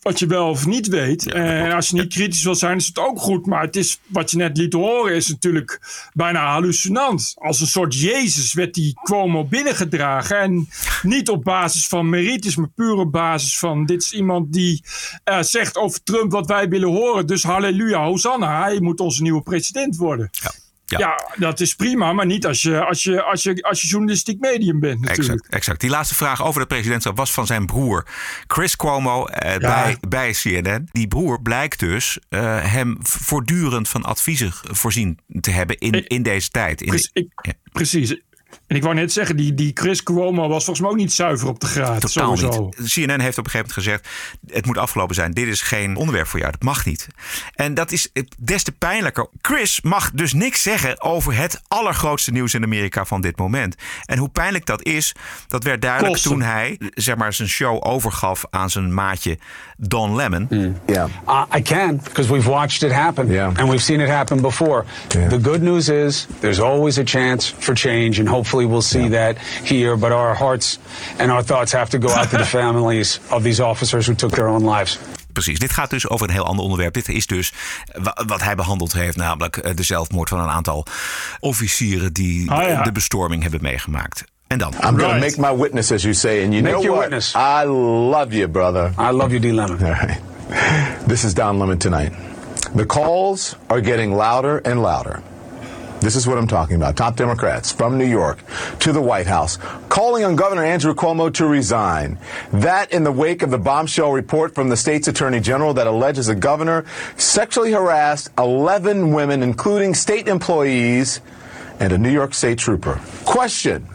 wat 0.02 0.20
je 0.20 0.26
wel 0.26 0.50
of 0.50 0.66
niet 0.66 0.88
weet. 0.88 1.32
en 1.32 1.72
als 1.72 1.90
je 1.90 1.96
niet 1.96 2.14
kritisch 2.14 2.44
wil 2.44 2.56
zijn, 2.56 2.78
is 2.78 2.88
het 2.88 3.00
ook 3.00 3.20
goed. 3.20 3.46
Maar 3.46 3.62
het 3.62 3.76
is, 3.76 4.00
wat 4.08 4.32
je 4.32 4.38
net 4.38 4.58
liet 4.58 4.74
horen, 4.74 5.16
is 5.16 5.28
natuurlijk 5.28 5.80
bijna 6.14 6.52
hallucinant. 6.52 7.34
Als 7.38 7.62
een 7.62 7.68
soort 7.68 8.00
Jezus 8.00 8.54
werd 8.54 8.74
die 8.74 9.00
Cuomo 9.04 9.46
binnengedragen. 9.46 10.40
En 10.40 10.68
niet 11.02 11.30
op 11.30 11.44
basis 11.44 11.88
van 11.88 12.10
merites, 12.10 12.56
maar 12.56 12.70
puur 12.76 12.94
op 12.94 13.12
basis 13.12 13.60
van... 13.60 13.86
dit 13.86 14.02
is 14.02 14.12
iemand 14.12 14.54
die 14.54 14.84
uh, 15.30 15.42
zegt 15.42 15.78
over 15.78 16.04
Trump 16.04 16.32
wat 16.32 16.48
wij 16.48 16.70
willen 16.70 16.90
horen. 16.90 17.28
Dus 17.28 17.44
halleluja, 17.44 18.04
hosanna, 18.04 18.64
hij 18.64 18.80
moet 18.80 19.00
onze 19.00 19.22
nieuwe 19.22 19.42
president 19.42 19.96
worden. 19.96 20.30
Ja. 20.32 20.61
Ja. 21.00 21.20
dat 21.36 21.60
is 21.60 21.76
prima, 21.76 22.14
maar 22.14 22.26
niet 22.26 22.46
als 22.46 22.62
je, 22.62 22.86
als 22.86 23.04
je, 23.04 23.24
als 23.24 23.44
je, 23.44 23.64
als 23.64 23.82
je 23.82 23.88
journalistiek 23.88 24.40
medium 24.40 24.80
bent 24.80 25.00
natuurlijk. 25.00 25.30
Exact, 25.30 25.54
exact. 25.54 25.82
Die 25.82 25.90
laatste 25.90 26.16
vraag 26.16 26.44
over 26.44 26.62
de 26.62 26.68
presidentschap 26.68 27.18
was 27.18 27.32
van 27.34 27.46
zijn 27.46 27.66
broer 27.66 28.06
Chris 28.48 28.76
Cuomo 28.76 29.26
eh, 29.26 29.58
bij, 29.58 29.98
bij 30.08 30.32
CNN. 30.32 30.90
Die 30.92 31.08
broer 31.08 31.42
blijkt 31.42 31.80
dus 31.80 32.20
uh, 32.30 32.72
hem 32.72 32.98
voortdurend 33.00 33.90
van 33.90 34.04
adviezen 34.04 34.52
voorzien 34.54 35.20
te 35.42 35.52
hebben 35.52 35.78
in, 35.78 36.08
in 36.08 36.24
deze 36.24 36.50
tijd. 36.50 36.82
In 36.82 36.94
ik, 37.14 37.54
Precies. 37.72 38.22
En 38.72 38.78
ik 38.78 38.84
wou 38.84 38.96
net 38.96 39.12
zeggen, 39.12 39.36
die, 39.36 39.54
die 39.54 39.72
Chris 39.74 40.04
Cuomo 40.04 40.48
was 40.48 40.64
volgens 40.64 40.80
mij 40.80 40.90
ook 40.90 40.98
niet 40.98 41.14
zuiver 41.14 41.48
op 41.48 41.60
de 41.60 41.66
graad. 41.66 42.02
Totaal 42.02 42.38
sowieso. 42.38 42.70
niet. 42.78 42.94
CNN 42.94 43.20
heeft 43.20 43.38
op 43.38 43.46
een 43.46 43.52
gegeven 43.52 43.58
moment 43.58 43.72
gezegd... 43.74 44.08
het 44.48 44.66
moet 44.66 44.78
afgelopen 44.78 45.16
zijn. 45.16 45.32
Dit 45.32 45.48
is 45.48 45.62
geen 45.62 45.96
onderwerp 45.96 46.28
voor 46.28 46.40
jou. 46.40 46.52
Dat 46.52 46.64
mag 46.64 46.86
niet. 46.86 47.08
En 47.56 47.74
dat 47.74 47.92
is 47.92 48.12
des 48.38 48.64
te 48.64 48.72
pijnlijker. 48.72 49.28
Chris 49.42 49.82
mag 49.82 50.12
dus 50.12 50.34
niks 50.34 50.62
zeggen 50.62 51.02
over 51.02 51.38
het 51.38 51.62
allergrootste 51.68 52.32
nieuws 52.32 52.54
in 52.54 52.64
Amerika 52.64 53.06
van 53.06 53.22
dit 53.22 53.38
moment. 53.38 53.76
En 54.06 54.18
hoe 54.18 54.30
pijnlijk 54.30 54.66
dat 54.66 54.84
is, 54.84 55.16
dat 55.48 55.64
werd 55.64 55.82
duidelijk 55.82 56.18
toen 56.18 56.42
hij 56.42 56.80
zeg 56.94 57.16
maar, 57.16 57.34
zijn 57.34 57.50
show 57.50 57.78
overgaf 57.86 58.46
aan 58.50 58.70
zijn 58.70 58.94
maatje 58.94 59.38
Don 59.78 60.16
Lemon. 60.16 60.48
Mm. 60.50 60.78
Yeah. 60.86 61.10
Uh, 61.28 61.44
I 61.58 61.62
can, 61.62 62.00
because 62.04 62.34
we've 62.34 62.50
watched 62.50 62.84
it 62.84 62.92
happen. 62.92 63.28
Yeah. 63.28 63.48
And 63.48 63.70
we've 63.70 63.84
seen 63.84 64.00
it 64.00 64.10
happen 64.10 64.42
before. 64.42 64.86
Yeah. 65.08 65.30
The 65.30 65.40
good 65.42 65.62
news 65.62 65.90
is 65.90 66.28
there's 66.40 66.60
always 66.60 66.98
a 66.98 67.04
chance 67.04 67.54
for 67.58 67.76
change 67.76 68.20
and 68.20 68.28
hopefully 68.28 68.61
we'll 68.66 68.82
see 68.82 69.08
yeah. 69.08 69.10
that 69.10 69.38
here. 69.64 69.98
But 69.98 70.12
our 70.12 70.36
hearts 70.36 70.80
and 71.18 71.32
our 71.32 71.44
thoughts 71.44 71.72
have 71.72 71.90
to 71.90 71.98
go 71.98 72.10
out 72.10 72.30
to 72.30 72.38
the 72.38 72.46
families 72.60 73.20
of 73.30 73.44
these 73.44 73.64
officers 73.64 74.08
who 74.08 74.16
took 74.16 74.32
their 74.32 74.48
own 74.48 74.64
lives. 74.64 74.98
Precies, 75.34 75.60
dit 75.60 75.72
gaat 75.72 75.90
dus 75.90 76.10
over 76.10 76.28
een 76.28 76.34
heel 76.34 76.46
ander 76.46 76.64
onderwerp. 76.64 76.94
Dit 76.94 77.10
is 77.10 77.26
dus 77.26 77.54
wat 78.28 78.42
hij 78.44 78.56
behandeld 78.56 78.94
heeft, 78.94 79.18
namelijk 79.18 79.58
eh, 79.58 79.76
de 79.76 79.84
zelfmoord 79.84 80.30
van 80.30 80.40
een 80.40 80.50
aantal 80.50 80.86
officieren 81.40 82.14
die 82.14 82.52
ah, 82.52 82.68
ja. 82.68 82.84
de 82.84 82.92
bestorming 82.92 83.42
hebben 83.42 83.62
meegemaakt. 83.62 84.24
En 84.48 84.58
dan? 84.58 84.74
I'm 84.74 84.80
right. 84.80 85.00
going 85.00 85.14
to 85.14 85.42
make 85.42 85.54
my 85.54 85.62
witness, 85.62 85.92
as 85.92 86.02
you 86.02 86.14
say. 86.14 86.44
And 86.44 86.54
you 86.54 86.64
make 86.64 86.74
know 86.74 86.84
your 86.84 86.98
what? 86.98 87.10
witness. 87.10 87.34
I 87.36 87.66
love 88.10 88.36
you, 88.36 88.48
brother. 88.48 88.92
I 89.00 89.12
love 89.12 89.30
you, 89.30 89.40
D. 89.40 89.52
Lemon. 89.52 89.84
All 89.84 89.92
right. 89.92 90.20
This 91.08 91.24
is 91.24 91.34
Don 91.34 91.58
Lemon 91.60 91.78
tonight. 91.78 92.12
The 92.76 92.86
calls 92.86 93.56
are 93.68 93.82
getting 93.82 94.16
louder 94.16 94.62
and 94.66 94.82
louder. 94.82 95.22
This 96.02 96.16
is 96.16 96.26
what 96.26 96.40
I'm 96.40 96.48
talking 96.48 96.76
about. 96.78 96.98
Top 96.98 97.16
Democrats 97.16 97.72
from 97.72 98.00
New 98.00 98.06
York 98.06 98.40
to 98.80 98.92
the 98.92 99.02
White 99.02 99.28
House 99.28 99.58
calling 99.88 100.24
on 100.24 100.36
Governor 100.36 100.64
Andrew 100.64 100.96
Cuomo 100.96 101.32
to 101.36 101.46
resign. 101.46 102.18
That 102.52 102.92
in 102.92 103.04
the 103.04 103.12
wake 103.12 103.44
of 103.44 103.52
the 103.52 103.60
bombshell 103.60 104.12
report 104.12 104.56
from 104.56 104.70
the 104.70 104.78
state's 104.78 105.08
attorney 105.08 105.40
general 105.40 105.76
that 105.76 105.86
alleges 105.86 106.26
the 106.26 106.34
governor 106.34 106.86
sexually 107.18 107.72
harassed 107.72 108.30
11 108.40 109.14
women, 109.14 109.44
including 109.44 109.94
state 109.94 110.28
employees 110.28 111.22
and 111.80 111.94
a 111.94 112.00
New 112.00 112.12
York 112.12 112.34
state 112.34 112.58
trooper. 112.58 113.00
Question 113.24 113.88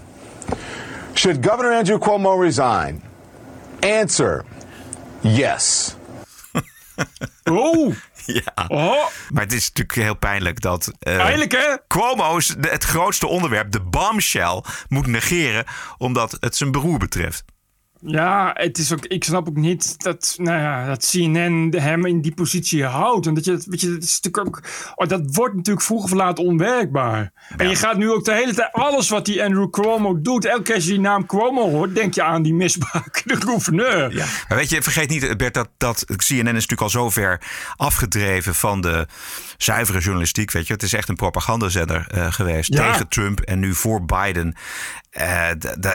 Should 1.16 1.42
Governor 1.42 1.72
Andrew 1.72 1.98
Cuomo 1.98 2.38
resign? 2.38 3.02
Answer 3.82 4.46
Yes. 5.24 5.96
oh! 7.48 7.96
Ja. 8.44 8.64
Oh. 8.68 9.06
Maar 9.30 9.42
het 9.42 9.52
is 9.52 9.66
natuurlijk 9.66 9.98
heel 9.98 10.16
pijnlijk 10.16 10.60
dat. 10.60 10.86
Uh, 10.86 11.16
pijnlijk, 11.16 11.52
hè? 11.52 11.76
Het 12.60 12.84
grootste 12.84 13.26
onderwerp, 13.26 13.70
de 13.70 13.80
bombshell, 13.80 14.62
moet 14.88 15.06
negeren. 15.06 15.64
omdat 15.98 16.36
het 16.40 16.56
zijn 16.56 16.70
broer 16.70 16.98
betreft. 16.98 17.44
Ja, 18.00 18.50
het 18.54 18.78
is 18.78 18.92
ook, 18.92 19.06
ik 19.06 19.24
snap 19.24 19.48
ook 19.48 19.56
niet 19.56 20.02
dat, 20.02 20.34
nou 20.38 20.58
ja, 20.58 20.86
dat 20.86 21.10
CNN 21.10 21.74
hem 21.76 22.06
in 22.06 22.20
die 22.20 22.34
positie 22.34 22.84
houdt. 22.84 23.26
En 23.26 23.34
dat 23.34 23.44
je, 23.44 23.62
weet 23.66 23.80
je, 23.80 23.92
dat 23.92 24.02
is 24.02 24.20
natuurlijk 24.20 24.46
ook, 24.46 24.62
oh, 24.94 25.08
dat 25.08 25.20
wordt 25.24 25.54
natuurlijk 25.54 25.86
vroeg 25.86 26.04
of 26.04 26.12
laat 26.12 26.38
onwerkbaar. 26.38 27.32
En 27.56 27.68
je 27.68 27.76
gaat 27.76 27.96
nu 27.96 28.10
ook 28.10 28.24
de 28.24 28.32
hele 28.32 28.54
tijd, 28.54 28.72
alles 28.72 29.08
wat 29.08 29.24
die 29.24 29.44
Andrew 29.44 29.70
Cuomo 29.70 30.20
doet, 30.20 30.44
elke 30.44 30.62
keer 30.62 30.74
als 30.74 30.84
je 30.84 30.90
die 30.90 31.00
naam 31.00 31.26
Cuomo 31.26 31.70
hoort, 31.70 31.94
denk 31.94 32.14
je 32.14 32.22
aan 32.22 32.42
die 32.42 32.54
misbruikende 32.54 33.40
gouverneur. 33.46 34.14
Ja. 34.14 34.26
Maar 34.48 34.58
weet 34.58 34.70
je, 34.70 34.82
vergeet 34.82 35.08
niet, 35.08 35.36
Bert, 35.36 35.54
dat, 35.54 35.68
dat 35.76 36.04
CNN 36.04 36.30
is 36.30 36.44
natuurlijk 36.44 36.80
al 36.80 36.90
zo 36.90 37.10
ver 37.10 37.40
afgedreven 37.76 38.54
van 38.54 38.80
de 38.80 39.06
zuivere 39.56 39.98
journalistiek. 39.98 40.52
Weet 40.52 40.66
je, 40.66 40.72
het 40.72 40.82
is 40.82 40.92
echt 40.92 41.08
een 41.08 41.16
propagandazender 41.16 42.06
uh, 42.14 42.32
geweest 42.32 42.72
tegen 42.72 43.08
Trump 43.08 43.40
en 43.40 43.58
nu 43.58 43.74
voor 43.74 44.04
Biden. 44.04 44.54
Uh, 45.18 45.48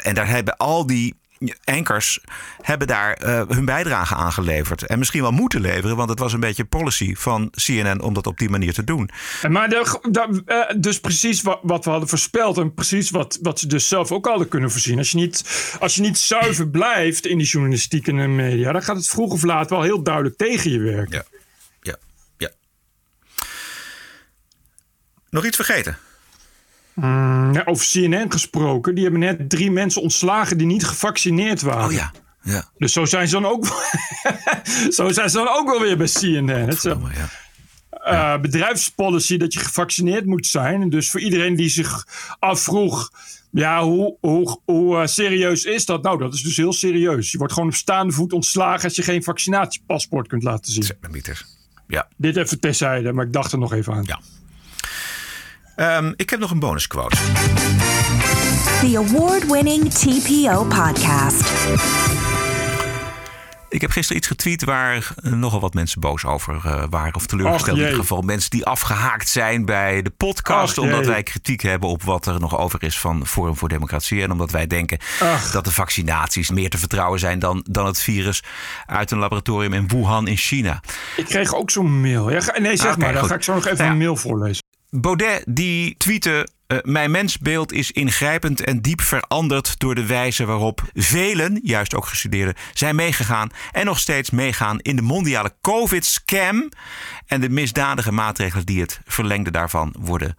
en 0.03 0.13
daar 0.13 0.27
hebben 0.27 0.57
al 0.57 0.85
die 0.85 1.19
anchors 1.63 2.19
hebben 2.61 2.87
daar 2.87 3.23
uh, 3.23 3.41
hun 3.47 3.65
bijdrage 3.65 4.15
aan 4.15 4.31
geleverd. 4.31 4.85
En 4.85 4.99
misschien 4.99 5.21
wel 5.21 5.31
moeten 5.31 5.61
leveren, 5.61 5.95
want 5.95 6.09
het 6.09 6.19
was 6.19 6.33
een 6.33 6.39
beetje 6.39 6.65
policy 6.65 7.15
van 7.15 7.49
CNN 7.49 8.01
om 8.01 8.13
dat 8.13 8.27
op 8.27 8.37
die 8.37 8.49
manier 8.49 8.73
te 8.73 8.83
doen. 8.83 9.09
Maar 9.49 9.69
de, 9.69 9.99
de, 10.09 10.43
uh, 10.45 10.81
dus 10.81 10.99
precies 10.99 11.41
wat, 11.41 11.59
wat, 11.61 11.85
we 11.85 11.89
hadden 11.89 12.09
voorspeld 12.09 12.57
en 12.57 12.73
precies 12.73 13.09
wat, 13.09 13.39
wat 13.41 13.59
ze 13.59 13.67
dus 13.67 13.87
zelf 13.87 14.11
ook 14.11 14.25
hadden 14.25 14.47
kunnen 14.47 14.71
voorzien. 14.71 14.97
Als 14.97 15.11
je, 15.11 15.17
niet, 15.17 15.43
als 15.79 15.95
je 15.95 16.01
niet 16.01 16.17
zuiver 16.17 16.69
blijft 16.79 17.25
in 17.25 17.37
die 17.37 17.47
journalistiek 17.47 18.07
en 18.07 18.15
de 18.15 18.27
media, 18.27 18.71
dan 18.71 18.83
gaat 18.83 18.95
het 18.95 19.07
vroeg 19.07 19.31
of 19.31 19.43
laat 19.43 19.69
wel 19.69 19.81
heel 19.81 20.03
duidelijk 20.03 20.37
tegen 20.37 20.71
je 20.71 20.79
werken. 20.79 21.25
Ja, 21.31 21.39
ja, 21.81 21.95
ja. 22.37 22.49
Nog 25.29 25.45
iets 25.45 25.55
vergeten? 25.55 25.97
Mm, 27.01 27.53
ja, 27.53 27.61
over 27.65 27.85
CNN 27.85 28.31
gesproken. 28.31 28.95
Die 28.95 29.03
hebben 29.03 29.21
net 29.21 29.49
drie 29.49 29.71
mensen 29.71 30.01
ontslagen 30.01 30.57
die 30.57 30.67
niet 30.67 30.85
gevaccineerd 30.85 31.61
waren. 31.61 31.85
Oh 31.85 31.91
ja. 31.91 32.11
ja. 32.41 32.69
Dus 32.77 32.93
zo 32.93 33.05
zijn 33.05 33.27
ze 33.27 33.33
dan 33.33 33.45
ook, 33.45 33.65
zo 34.97 35.11
zijn 35.11 35.29
ze 35.29 35.37
dan 35.37 35.47
ook 35.47 35.69
wel 35.69 35.79
weer 35.79 35.97
bij 35.97 36.07
CNN. 36.07 36.69
Een 37.91 38.13
uh, 38.13 38.39
bedrijfspolicy 38.39 39.37
dat 39.37 39.53
je 39.53 39.59
gevaccineerd 39.59 40.25
moet 40.25 40.47
zijn. 40.47 40.89
Dus 40.89 41.11
voor 41.11 41.19
iedereen 41.19 41.55
die 41.55 41.69
zich 41.69 42.07
afvroeg. 42.39 43.11
Ja, 43.51 43.83
hoe, 43.83 44.17
hoe, 44.19 44.59
hoe 44.65 44.95
uh, 44.95 45.05
serieus 45.05 45.63
is 45.63 45.85
dat? 45.85 46.03
Nou, 46.03 46.17
dat 46.17 46.33
is 46.33 46.43
dus 46.43 46.57
heel 46.57 46.73
serieus. 46.73 47.31
Je 47.31 47.37
wordt 47.37 47.53
gewoon 47.53 47.69
op 47.69 47.75
staande 47.75 48.13
voet 48.13 48.33
ontslagen 48.33 48.83
als 48.83 48.95
je 48.95 49.01
geen 49.01 49.23
vaccinatiepaspoort 49.23 50.27
kunt 50.27 50.43
laten 50.43 50.71
zien. 50.71 50.83
Ja. 51.87 52.07
Dit 52.17 52.37
even 52.37 52.59
terzijde, 52.59 53.13
maar 53.13 53.25
ik 53.25 53.33
dacht 53.33 53.51
er 53.51 53.59
nog 53.59 53.73
even 53.73 53.93
aan. 53.93 54.03
Ja. 54.05 54.19
Um, 55.81 56.13
ik 56.15 56.29
heb 56.29 56.39
nog 56.39 56.51
een 56.51 56.59
bonusquote. 56.59 57.15
The 58.81 58.97
award-winning 59.07 59.93
TPO 59.93 60.63
podcast. 60.63 61.49
Ik 63.69 63.81
heb 63.81 63.91
gisteren 63.91 64.17
iets 64.17 64.27
getweet 64.27 64.63
waar 64.63 65.13
nogal 65.21 65.59
wat 65.59 65.73
mensen 65.73 66.01
boos 66.01 66.25
over 66.25 66.53
uh, 66.65 66.83
waren. 66.89 67.15
Of 67.15 67.25
teleurgesteld 67.25 67.77
in 67.77 67.83
ieder 67.83 67.99
geval. 67.99 68.21
Mensen 68.21 68.49
die 68.49 68.65
afgehaakt 68.65 69.29
zijn 69.29 69.65
bij 69.65 70.01
de 70.01 70.09
podcast. 70.09 70.77
Och, 70.77 70.83
omdat 70.85 71.05
wij 71.05 71.23
kritiek 71.23 71.61
hebben 71.61 71.89
op 71.89 72.03
wat 72.03 72.25
er 72.25 72.39
nog 72.39 72.57
over 72.57 72.83
is 72.83 72.99
van 72.99 73.25
Forum 73.27 73.55
voor 73.57 73.69
Democratie. 73.69 74.21
En 74.23 74.31
omdat 74.31 74.51
wij 74.51 74.67
denken 74.67 74.99
Ach. 75.21 75.51
dat 75.51 75.65
de 75.65 75.71
vaccinaties 75.71 76.49
meer 76.49 76.69
te 76.69 76.77
vertrouwen 76.77 77.19
zijn 77.19 77.39
dan, 77.39 77.65
dan 77.69 77.85
het 77.85 77.99
virus 77.99 78.43
uit 78.85 79.11
een 79.11 79.17
laboratorium 79.19 79.73
in 79.73 79.87
Wuhan 79.87 80.27
in 80.27 80.37
China. 80.37 80.81
Ik 81.15 81.25
kreeg 81.25 81.53
ook 81.55 81.69
zo'n 81.71 82.01
mail. 82.01 82.31
Ja, 82.31 82.41
nee, 82.59 82.77
zeg 82.77 82.91
Ah, 82.91 82.97
maar. 82.97 83.11
Dan 83.11 83.21
goed. 83.21 83.29
ga 83.29 83.35
ik 83.35 83.43
zo 83.43 83.53
nog 83.53 83.65
even 83.65 83.77
Nou 83.77 83.87
ja. 83.87 83.93
een 83.93 83.97
mail 84.01 84.15
voorlezen. 84.15 84.63
Baudet 84.95 85.43
die 85.47 85.97
tweette... 85.97 86.47
eh, 86.67 86.77
mijn 86.81 87.11
mensbeeld 87.11 87.71
is 87.71 87.91
ingrijpend 87.91 88.61
en 88.61 88.81
diep 88.81 89.01
veranderd 89.01 89.79
door 89.79 89.95
de 89.95 90.05
wijze 90.05 90.45
waarop 90.45 90.81
velen, 90.93 91.59
juist 91.63 91.95
ook 91.95 92.05
gestudeerden, 92.05 92.55
zijn 92.73 92.95
meegegaan 92.95 93.49
en 93.71 93.85
nog 93.85 93.99
steeds 93.99 94.29
meegaan 94.29 94.79
in 94.79 94.95
de 94.95 95.01
mondiale 95.01 95.55
COVID-scam 95.61 96.69
en 97.25 97.41
de 97.41 97.49
misdadige 97.49 98.11
maatregelen 98.11 98.65
die 98.65 98.81
het 98.81 98.99
verlengde 99.05 99.51
daarvan 99.51 99.95
worden 99.99 100.37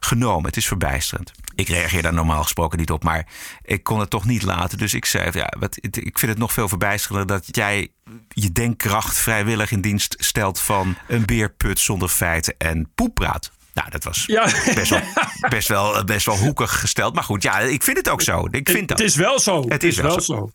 genomen. 0.00 0.46
Het 0.46 0.56
is 0.56 0.66
verbijsterend. 0.66 1.32
Ik 1.54 1.68
reageer 1.68 2.02
daar 2.02 2.14
normaal 2.14 2.42
gesproken 2.42 2.78
niet 2.78 2.90
op, 2.90 3.04
maar 3.04 3.26
ik 3.62 3.82
kon 3.82 4.00
het 4.00 4.10
toch 4.10 4.24
niet 4.24 4.42
laten. 4.42 4.78
Dus 4.78 4.94
ik 4.94 5.04
zei, 5.04 5.30
ja, 5.32 5.52
wat, 5.58 5.76
ik 5.80 6.18
vind 6.18 6.32
het 6.32 6.38
nog 6.38 6.52
veel 6.52 6.68
verbijsterender 6.68 7.26
dat 7.26 7.56
jij 7.56 7.88
je 8.28 8.52
denkkracht 8.52 9.18
vrijwillig 9.18 9.70
in 9.70 9.80
dienst 9.80 10.14
stelt 10.18 10.60
van 10.60 10.96
een 11.08 11.26
beerput 11.26 11.78
zonder 11.78 12.08
feiten 12.08 12.54
en 12.58 12.90
poeppraat. 12.94 13.50
Nou, 13.72 13.90
dat 13.90 14.04
was 14.04 14.24
Ja. 14.26 14.44
best, 14.74 14.88
wel, 14.90 15.00
best, 15.48 15.68
wel, 15.68 16.04
best 16.04 16.26
wel 16.26 16.36
hoekig 16.36 16.80
gesteld. 16.80 17.14
Maar 17.14 17.24
goed, 17.24 17.42
ja, 17.42 17.58
ik 17.58 17.82
vind 17.82 17.96
het 17.96 18.08
ook 18.08 18.22
zo. 18.22 18.48
Ik 18.50 18.68
vind 18.70 18.88
dat. 18.88 18.98
Het 18.98 19.06
is 19.08 19.16
wel 19.16 19.40
zo. 19.40 19.64
Het 19.68 19.82
is 19.82 19.96
wel 19.96 20.20
zo. 20.20 20.50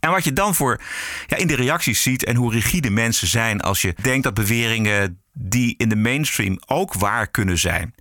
En 0.00 0.10
wat 0.10 0.24
je 0.24 0.32
dan 0.32 0.54
voor 0.54 0.80
ja, 1.26 1.36
in 1.36 1.46
de 1.46 1.54
reacties 1.54 2.02
ziet 2.02 2.24
en 2.24 2.36
hoe 2.36 2.52
rigide 2.52 2.90
mensen 2.90 3.28
zijn 3.28 3.60
als 3.60 3.82
je 3.82 3.94
denkt 4.02 4.22
dat 4.24 4.34
beweringen 4.34 5.22
die 5.32 5.74
in 5.78 5.88
de 5.88 5.96
mainstream 5.96 6.58
ook 6.66 6.94
waar 6.94 7.28
kunnen 7.30 7.58
zijn. 7.58 7.94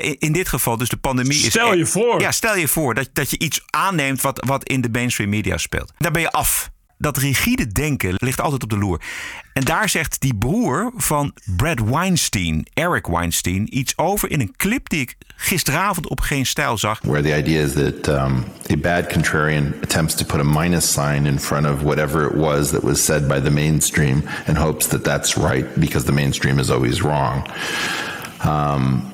In, 0.00 0.18
in 0.18 0.32
dit 0.32 0.48
geval 0.48 0.76
dus 0.76 0.88
de 0.88 0.96
pandemie 0.96 1.38
is... 1.38 1.46
Stel 1.46 1.74
je 1.74 1.86
voor. 1.86 2.20
Ja, 2.20 2.32
stel 2.32 2.56
je 2.56 2.68
voor 2.68 2.94
dat, 2.94 3.08
dat 3.12 3.30
je 3.30 3.38
iets 3.38 3.62
aanneemt 3.70 4.20
wat, 4.20 4.44
wat 4.46 4.68
in 4.68 4.80
de 4.80 4.88
mainstream 4.88 5.30
media 5.30 5.56
speelt. 5.56 5.92
Dan 5.98 6.12
ben 6.12 6.22
je 6.22 6.30
af. 6.30 6.70
Dat 6.98 7.16
rigide 7.16 7.66
denken 7.66 8.14
ligt 8.16 8.40
altijd 8.40 8.62
op 8.62 8.70
de 8.70 8.78
loer. 8.78 9.00
En 9.52 9.64
daar 9.64 9.88
zegt 9.88 10.20
die 10.20 10.34
broer 10.34 10.92
van 10.96 11.32
Brad 11.56 11.80
Weinstein, 11.80 12.66
Eric 12.74 13.06
Weinstein, 13.06 13.78
iets 13.78 13.98
over 13.98 14.30
in 14.30 14.40
een 14.40 14.54
clip 14.56 14.88
die 14.88 15.00
ik 15.00 15.16
gisteravond 15.36 16.08
op 16.08 16.20
Geen 16.20 16.46
Stijl 16.46 16.78
zag. 16.78 17.00
Where 17.02 17.22
the 17.22 17.36
idea 17.36 17.62
is 17.62 17.72
that 17.72 18.08
um, 18.08 18.44
a 18.70 18.76
bad 18.76 19.12
contrarian 19.12 19.74
attempts 19.82 20.14
to 20.14 20.24
put 20.24 20.40
a 20.40 20.44
minus 20.44 20.92
sign 20.92 21.26
in 21.26 21.38
front 21.38 21.66
of 21.66 21.82
whatever 21.82 22.26
it 22.26 22.34
was 22.34 22.70
that 22.70 22.82
was 22.82 23.04
said 23.04 23.28
by 23.28 23.40
the 23.40 23.50
mainstream 23.50 24.22
and 24.46 24.56
hopes 24.56 24.86
that 24.86 25.04
that's 25.04 25.36
right 25.36 25.66
because 25.74 26.04
the 26.04 26.12
mainstream 26.12 26.58
is 26.58 26.70
always 26.70 27.02
wrong. 27.02 27.50
Um, 28.44 29.12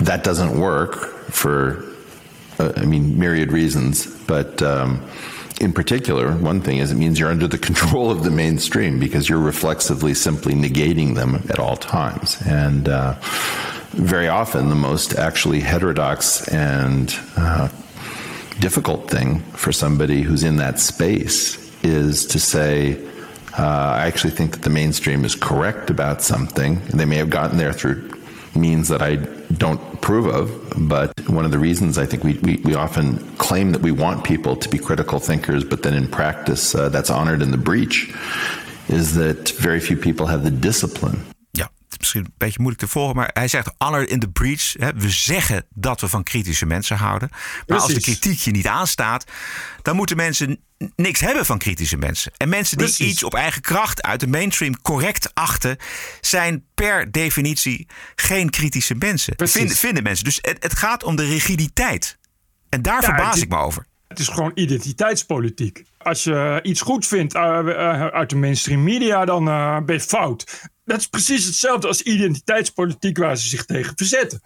that 0.00 0.24
doesn't 0.24 0.60
work 0.60 0.94
for, 1.30 1.84
uh, 2.58 2.72
I 2.76 2.84
mean, 2.84 3.18
myriad 3.18 3.52
reasons, 3.52 4.06
but. 4.26 4.62
Um, 4.62 5.00
in 5.60 5.72
particular, 5.72 6.32
one 6.32 6.60
thing 6.60 6.78
is 6.78 6.90
it 6.90 6.96
means 6.96 7.18
you're 7.18 7.30
under 7.30 7.48
the 7.48 7.58
control 7.58 8.10
of 8.10 8.24
the 8.24 8.30
mainstream 8.30 8.98
because 8.98 9.28
you're 9.28 9.38
reflexively 9.38 10.14
simply 10.14 10.54
negating 10.54 11.14
them 11.14 11.36
at 11.48 11.58
all 11.58 11.76
times. 11.76 12.40
And 12.46 12.88
uh, 12.88 13.14
very 13.92 14.28
often, 14.28 14.68
the 14.68 14.74
most 14.74 15.14
actually 15.14 15.60
heterodox 15.60 16.46
and 16.48 17.14
uh, 17.36 17.68
difficult 18.60 19.10
thing 19.10 19.40
for 19.52 19.72
somebody 19.72 20.22
who's 20.22 20.42
in 20.42 20.56
that 20.56 20.78
space 20.78 21.56
is 21.82 22.26
to 22.26 22.38
say, 22.38 23.02
uh, 23.58 23.62
I 23.62 24.06
actually 24.06 24.32
think 24.32 24.52
that 24.52 24.62
the 24.62 24.70
mainstream 24.70 25.24
is 25.24 25.34
correct 25.34 25.88
about 25.88 26.22
something. 26.22 26.80
They 26.92 27.06
may 27.06 27.16
have 27.16 27.30
gotten 27.30 27.56
there 27.56 27.72
through 27.72 28.15
means 28.56 28.88
that 28.88 29.02
I 29.02 29.16
don't 29.56 29.80
approve 29.92 30.26
of, 30.26 30.50
but 30.88 31.12
one 31.28 31.44
of 31.44 31.50
the 31.50 31.58
reasons 31.58 31.98
I 31.98 32.06
think 32.06 32.22
we, 32.22 32.38
we, 32.42 32.60
we, 32.64 32.74
often 32.74 33.18
claim 33.36 33.72
that 33.72 33.82
we 33.82 33.92
want 33.92 34.22
people 34.22 34.56
to 34.56 34.68
be 34.68 34.78
critical 34.78 35.20
thinkers, 35.20 35.64
but 35.64 35.82
then 35.82 35.94
in 35.94 36.08
practice 36.08 36.74
uh, 36.74 36.88
that's 36.88 37.10
honored 37.10 37.42
in 37.42 37.50
the 37.50 37.58
breach, 37.58 38.14
is 38.88 39.14
that 39.14 39.50
very 39.58 39.80
few 39.80 39.96
people 39.96 40.26
have 40.26 40.42
the 40.42 40.58
discipline. 40.58 41.18
Ja, 41.50 41.62
het 41.62 41.90
is 41.90 41.98
misschien 41.98 42.24
een 42.24 42.34
beetje 42.36 42.60
moeilijk 42.60 42.82
te 42.82 42.88
volgen, 42.88 43.16
maar 43.16 43.30
hij 43.32 43.48
zegt 43.48 43.74
honored 43.78 44.08
in 44.08 44.20
the 44.20 44.28
breach. 44.28 44.72
Hè, 44.72 44.92
we 44.94 45.10
zeggen 45.10 45.64
dat 45.74 46.00
we 46.00 46.08
van 46.08 46.22
kritische 46.22 46.66
mensen 46.66 46.96
houden. 46.96 47.28
Maar 47.30 47.64
Precies. 47.66 47.84
als 47.84 47.94
de 47.94 48.00
kritiek 48.00 48.38
je 48.38 48.50
niet 48.50 48.66
aanstaat, 48.66 49.24
dan 49.82 49.96
moeten 49.96 50.16
mensen 50.16 50.60
niks 50.96 51.20
hebben 51.20 51.46
van 51.46 51.58
kritische 51.58 51.96
mensen. 51.96 52.32
En 52.36 52.48
mensen 52.48 52.78
die 52.78 52.86
Precies. 52.86 53.12
iets 53.12 53.22
op 53.22 53.34
eigen 53.34 53.62
kracht 53.62 54.02
uit 54.02 54.20
de 54.20 54.26
mainstream 54.26 54.82
correct 54.82 55.34
achten, 55.34 55.76
zijn 56.20 56.64
per 56.74 57.12
definitie 57.12 57.86
geen 58.14 58.50
kritische 58.50 58.94
mensen. 58.94 59.34
Vinden, 59.36 59.76
vinden 59.76 60.02
mensen. 60.02 60.24
Dus 60.24 60.38
het, 60.40 60.62
het, 60.62 60.76
gaat 60.76 61.04
om 61.04 61.16
de 61.16 61.24
rigiditeit. 61.24 62.18
En 62.68 62.82
daar 62.82 63.00
ja, 63.00 63.06
verbaas 63.06 63.40
ik 63.40 63.48
me 63.48 63.56
over. 63.56 63.86
Het 64.08 64.18
is 64.18 64.28
gewoon 64.28 64.52
identiteitspolitiek. 64.54 65.84
Als 65.98 66.24
je 66.24 66.60
iets 66.62 66.80
goed 66.80 67.06
vindt 67.06 67.34
uh, 67.34 67.60
uh, 67.64 68.06
uit 68.06 68.30
de 68.30 68.36
mainstream 68.36 68.82
media, 68.82 69.24
dan 69.24 69.48
uh, 69.48 69.80
ben 69.80 69.94
je 69.94 70.00
fout. 70.00 70.68
Dat 70.84 70.98
is 70.98 71.06
precies 71.06 71.44
hetzelfde 71.44 71.86
als 71.86 72.02
identiteitspolitiek 72.02 73.18
waar 73.18 73.36
ze 73.36 73.48
zich 73.48 73.64
tegen 73.64 73.92
verzetten. 73.96 74.40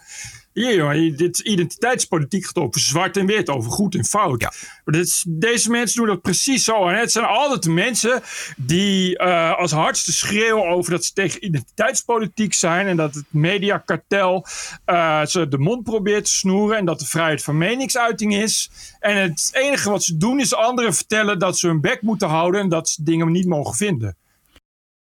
Hier, 0.53 1.17
dit 1.17 1.39
identiteitspolitiek 1.39 2.45
gaat 2.45 2.57
over 2.57 2.81
zwart 2.81 3.17
en 3.17 3.27
wit, 3.27 3.49
over 3.49 3.71
goed 3.71 3.95
en 3.95 4.05
fout. 4.05 4.41
Ja. 4.41 4.53
Dit, 4.85 5.25
deze 5.29 5.71
mensen 5.71 5.97
doen 5.97 6.07
dat 6.07 6.23
precies 6.23 6.65
zo. 6.65 6.89
En 6.89 6.99
het 6.99 7.13
zijn 7.13 7.25
altijd 7.25 7.63
de 7.63 7.71
mensen 7.71 8.23
die 8.57 9.19
uh, 9.19 9.59
als 9.59 9.73
hardste 9.73 10.13
schreeuwen 10.13 10.67
over 10.67 10.91
dat 10.91 11.05
ze 11.05 11.13
tegen 11.13 11.45
identiteitspolitiek 11.45 12.55
zijn. 12.55 12.87
En 12.87 12.97
dat 12.97 13.15
het 13.15 13.25
mediakartel 13.31 14.47
uh, 14.87 15.25
ze 15.25 15.49
de 15.49 15.59
mond 15.59 15.83
probeert 15.83 16.25
te 16.25 16.33
snoeren. 16.33 16.77
En 16.77 16.85
dat 16.85 16.99
de 16.99 17.07
vrijheid 17.07 17.43
van 17.43 17.59
meningsuiting 17.59 18.35
is. 18.35 18.71
En 19.01 19.17
het 19.17 19.51
enige 19.53 19.91
wat 19.91 20.05
ze 20.05 20.17
doen 20.17 20.41
is 20.41 20.55
anderen 20.55 20.95
vertellen 20.95 21.39
dat 21.39 21.59
ze 21.59 21.67
hun 21.67 21.81
bek 21.81 22.03
moeten 22.03 22.29
houden. 22.29 22.61
En 22.61 22.69
dat 22.69 22.89
ze 22.89 23.03
dingen 23.03 23.33
niet 23.33 23.47
mogen 23.47 23.75
vinden. 23.75 24.17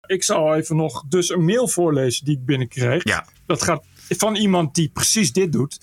Ik 0.06 0.24
zal 0.24 0.56
even 0.56 0.76
nog 0.76 1.04
dus 1.08 1.30
een 1.30 1.46
mail 1.46 1.68
voorlezen 1.68 2.26
die 2.26 2.38
ik 2.38 2.46
binnenkreeg. 2.46 3.04
Ja. 3.04 3.26
Dat 3.46 3.62
gaat 3.62 3.84
van 4.10 4.36
iemand 4.36 4.76
die 4.76 4.90
precies 4.94 5.32
dit 5.32 5.52
doet. 5.52 5.78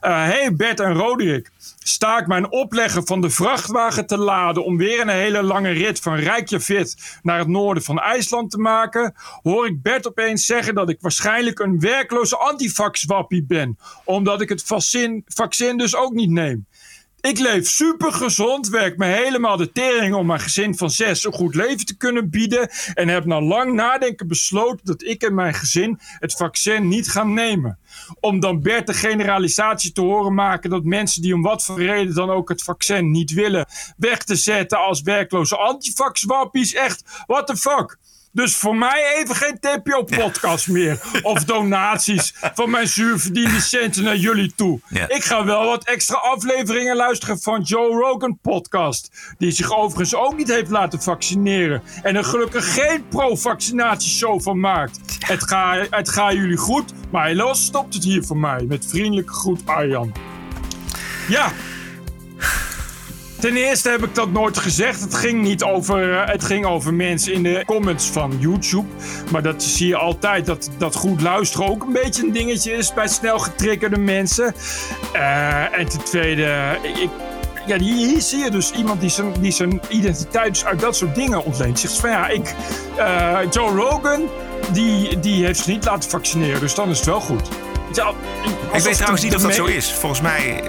Uh, 0.00 0.24
hey 0.24 0.54
Bert 0.54 0.80
en 0.80 0.92
Roderick. 0.92 1.50
Sta 1.78 2.18
ik 2.18 2.26
mijn 2.26 2.50
opleggen 2.50 3.06
van 3.06 3.20
de 3.20 3.30
vrachtwagen 3.30 4.06
te 4.06 4.18
laden 4.18 4.64
om 4.64 4.76
weer 4.76 5.00
een 5.00 5.08
hele 5.08 5.42
lange 5.42 5.70
rit 5.70 6.00
van 6.00 6.14
Reykjavik 6.14 6.94
naar 7.22 7.38
het 7.38 7.48
noorden 7.48 7.82
van 7.82 8.00
IJsland 8.00 8.50
te 8.50 8.58
maken, 8.58 9.14
hoor 9.42 9.66
ik 9.66 9.82
Bert 9.82 10.08
opeens 10.08 10.46
zeggen 10.46 10.74
dat 10.74 10.88
ik 10.88 10.98
waarschijnlijk 11.00 11.58
een 11.58 11.80
werkloze 11.80 12.36
antivax-wappie 12.36 13.44
ben, 13.44 13.78
omdat 14.04 14.40
ik 14.40 14.48
het 14.48 14.62
vaccin, 14.62 15.22
vaccin 15.26 15.76
dus 15.76 15.96
ook 15.96 16.12
niet 16.12 16.30
neem. 16.30 16.66
Ik 17.24 17.38
leef 17.38 17.68
super 17.68 18.12
gezond, 18.12 18.68
werk 18.68 18.96
me 18.96 19.06
helemaal 19.06 19.56
de 19.56 19.72
tering 19.72 20.14
om 20.14 20.26
mijn 20.26 20.40
gezin 20.40 20.76
van 20.76 20.90
zes 20.90 21.24
een 21.24 21.32
goed 21.32 21.54
leven 21.54 21.86
te 21.86 21.96
kunnen 21.96 22.30
bieden. 22.30 22.68
En 22.94 23.08
heb 23.08 23.24
na 23.24 23.40
lang 23.40 23.72
nadenken 23.72 24.28
besloten 24.28 24.86
dat 24.86 25.02
ik 25.02 25.22
en 25.22 25.34
mijn 25.34 25.54
gezin 25.54 25.98
het 26.18 26.32
vaccin 26.32 26.88
niet 26.88 27.08
gaan 27.08 27.34
nemen. 27.34 27.78
Om 28.20 28.40
dan 28.40 28.60
Bert 28.60 28.86
de 28.86 28.94
generalisatie 28.94 29.92
te 29.92 30.00
horen 30.00 30.34
maken 30.34 30.70
dat 30.70 30.84
mensen 30.84 31.22
die 31.22 31.34
om 31.34 31.42
wat 31.42 31.64
voor 31.64 31.82
reden 31.82 32.14
dan 32.14 32.30
ook 32.30 32.48
het 32.48 32.62
vaccin 32.62 33.10
niet 33.10 33.32
willen, 33.32 33.66
weg 33.96 34.24
te 34.24 34.36
zetten 34.36 34.78
als 34.78 35.02
werkloze 35.02 35.56
antivax-wappies. 35.56 36.74
Echt, 36.74 37.04
what 37.26 37.46
the 37.46 37.56
fuck? 37.56 37.98
Dus 38.34 38.56
voor 38.56 38.76
mij 38.76 39.14
even 39.16 39.34
geen 39.34 39.58
TPO-podcast 39.60 40.68
meer. 40.68 41.00
Of 41.22 41.44
donaties 41.44 42.34
van 42.54 42.70
mijn 42.70 42.88
zuurverdiende 42.88 43.60
centen 43.60 44.04
naar 44.04 44.16
jullie 44.16 44.52
toe. 44.54 44.80
Ik 45.08 45.24
ga 45.24 45.44
wel 45.44 45.64
wat 45.64 45.84
extra 45.84 46.16
afleveringen 46.16 46.96
luisteren 46.96 47.40
van 47.40 47.62
Joe 47.62 48.00
Rogan 48.00 48.38
podcast. 48.42 49.34
Die 49.38 49.50
zich 49.50 49.76
overigens 49.76 50.14
ook 50.14 50.36
niet 50.36 50.48
heeft 50.48 50.70
laten 50.70 51.02
vaccineren. 51.02 51.82
En 52.02 52.16
er 52.16 52.24
gelukkig 52.24 52.74
geen 52.74 53.08
pro-vaccinatieshow 53.08 54.42
van 54.42 54.60
maakt. 54.60 54.98
Het 55.18 55.42
gaat 55.42 55.86
het 55.90 56.08
ga 56.08 56.32
jullie 56.32 56.56
goed, 56.56 56.92
maar 57.10 57.26
helaas 57.26 57.64
stopt 57.64 57.94
het 57.94 58.04
hier 58.04 58.24
voor 58.24 58.38
mij. 58.38 58.64
Met 58.68 58.86
vriendelijke 58.86 59.32
groet 59.32 59.66
Arjan. 59.66 60.12
Ja, 61.28 61.52
Ten 63.44 63.56
eerste 63.56 63.90
heb 63.90 64.04
ik 64.04 64.14
dat 64.14 64.30
nooit 64.30 64.58
gezegd. 64.58 65.00
Het 65.00 65.14
ging 65.14 65.42
niet 65.42 65.62
over, 65.62 66.10
uh, 66.10 66.26
het 66.26 66.44
ging 66.44 66.64
over 66.66 66.94
mensen 66.94 67.32
in 67.32 67.42
de 67.42 67.62
comments 67.66 68.06
van 68.06 68.36
YouTube. 68.38 68.86
Maar 69.30 69.42
dat 69.42 69.62
zie 69.62 69.86
je 69.86 69.96
altijd, 69.96 70.46
dat, 70.46 70.70
dat 70.78 70.94
goed 70.94 71.20
luisteren 71.20 71.66
ook 71.66 71.82
een 71.82 71.92
beetje 71.92 72.22
een 72.22 72.32
dingetje 72.32 72.72
is 72.72 72.94
bij 72.94 73.08
snel 73.08 73.38
getriggerde 73.38 73.98
mensen. 73.98 74.54
Uh, 75.14 75.78
en 75.78 75.88
ten 75.88 76.04
tweede, 76.04 76.78
ik, 76.82 77.10
ja, 77.66 77.78
hier, 77.78 78.20
zie 78.20 78.38
je 78.38 78.50
dus 78.50 78.70
iemand 78.70 79.00
die 79.00 79.10
zijn, 79.10 79.32
die 79.40 79.52
zijn 79.52 79.80
identiteit 79.88 80.54
dus 80.54 80.64
uit 80.64 80.80
dat 80.80 80.96
soort 80.96 81.14
dingen 81.14 81.44
ontleent. 81.44 81.78
Zegt 81.78 81.94
van 81.94 82.10
ja, 82.10 82.28
ik, 82.28 82.54
uh, 82.98 83.38
Joe 83.50 83.70
Rogan, 83.70 84.28
die, 84.72 85.20
die 85.20 85.44
heeft 85.44 85.58
zich 85.58 85.66
niet 85.66 85.84
laten 85.84 86.10
vaccineren, 86.10 86.60
dus 86.60 86.74
dan 86.74 86.90
is 86.90 86.96
het 86.96 87.06
wel 87.06 87.20
goed. 87.20 87.48
Ja, 87.92 88.12
ik 88.72 88.82
weet 88.82 88.94
trouwens 88.94 89.22
niet 89.22 89.34
of 89.34 89.42
dat 89.42 89.54
zo 89.54 89.64
is. 89.64 89.92
Volgens 89.92 90.20
mij 90.20 90.62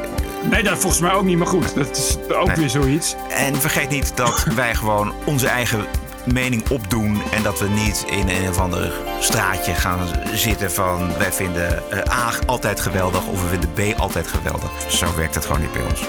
Nee, 0.50 0.64
dat 0.64 0.78
volgens 0.78 1.02
mij 1.02 1.14
ook 1.14 1.24
niet, 1.24 1.38
maar 1.38 1.48
goed. 1.48 1.76
Dat 1.76 1.98
is 1.98 2.18
ook 2.30 2.56
weer 2.56 2.70
zoiets. 2.70 3.16
En 3.30 3.56
vergeet 3.56 3.90
niet 3.90 4.18
dat 4.18 4.44
wij 4.56 4.76
gewoon 4.76 5.14
onze 5.26 5.48
eigen 5.48 5.86
mening 6.26 6.70
opdoen. 6.70 7.22
En 7.32 7.44
dat 7.44 7.60
we 7.60 7.70
niet 7.70 8.06
in 8.10 8.30
een 8.30 8.50
of 8.50 8.60
ander 8.60 8.94
straatje 9.20 9.74
gaan 9.74 10.08
zitten 10.34 10.72
van 10.72 11.18
wij 11.18 11.32
vinden 11.32 11.84
uh, 11.94 12.00
A 12.12 12.32
altijd 12.46 12.80
geweldig 12.80 13.28
of 13.28 13.42
we 13.42 13.48
vinden 13.48 13.74
B 13.74 14.00
altijd 14.00 14.28
geweldig. 14.28 14.72
Zo 14.88 15.16
werkt 15.16 15.36
het 15.36 15.46
gewoon 15.46 15.62
niet 15.62 15.72
bij 15.72 15.84
ons. 15.84 16.02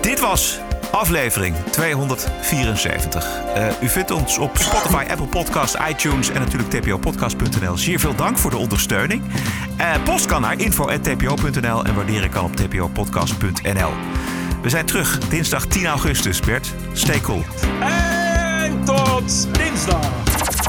Dit 0.00 0.20
was 0.20 0.60
aflevering 0.94 1.56
274. 1.70 3.26
Uh, 3.56 3.66
u 3.82 3.88
vindt 3.88 4.10
ons 4.10 4.38
op 4.38 4.56
Spotify, 4.58 5.04
Apple 5.10 5.26
Podcasts, 5.26 5.76
iTunes 5.88 6.30
en 6.30 6.40
natuurlijk 6.40 6.70
tpopodcast.nl. 6.70 7.76
Zeer 7.76 8.00
veel 8.00 8.14
dank 8.14 8.38
voor 8.38 8.50
de 8.50 8.56
ondersteuning. 8.56 9.22
Uh, 9.80 9.94
post 10.04 10.26
kan 10.26 10.40
naar 10.40 10.58
info.tpo.nl 10.58 11.84
en 11.84 11.94
waarderen 11.94 12.30
kan 12.30 12.44
op 12.44 12.56
tpopodcast.nl. 12.56 13.90
We 14.62 14.68
zijn 14.68 14.86
terug 14.86 15.18
dinsdag 15.18 15.66
10 15.66 15.86
augustus, 15.86 16.40
Bert. 16.40 16.74
Stay 16.92 17.20
cool. 17.20 17.44
En 17.80 18.84
tot 18.84 19.54
dinsdag. 19.58 20.10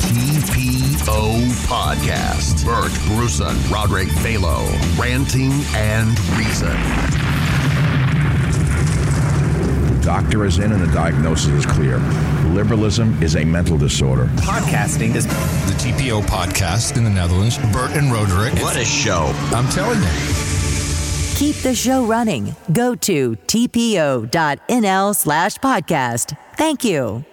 TPO 0.05 1.31
Podcast. 1.67 2.65
Bert 2.65 3.15
Brussen, 3.15 3.55
Roderick 3.71 4.09
Balo. 4.23 4.63
Ranting 4.97 5.53
and 5.95 6.19
Reason. 6.37 7.24
Doctor 10.05 10.45
is 10.45 10.59
in 10.59 10.71
and 10.71 10.79
the 10.79 10.93
diagnosis 10.93 11.51
is 11.51 11.65
clear. 11.65 11.97
Liberalism 12.53 13.21
is 13.23 13.35
a 13.35 13.43
mental 13.43 13.75
disorder. 13.75 14.27
Podcasting 14.37 15.15
is 15.15 15.25
the 15.25 15.73
TPO 15.79 16.21
podcast 16.21 16.95
in 16.95 17.03
the 17.03 17.09
Netherlands. 17.09 17.57
Bert 17.73 17.91
and 17.91 18.11
Roderick. 18.11 18.53
What 18.61 18.77
a 18.77 18.85
show. 18.85 19.33
I'm 19.51 19.67
telling 19.69 19.99
you. 19.99 20.09
Keep 21.35 21.55
the 21.63 21.73
show 21.75 22.05
running. 22.05 22.55
Go 22.71 22.93
to 22.95 23.35
tpo.nl 23.47 25.15
slash 25.15 25.57
podcast. 25.57 26.37
Thank 26.55 26.83
you. 26.83 27.25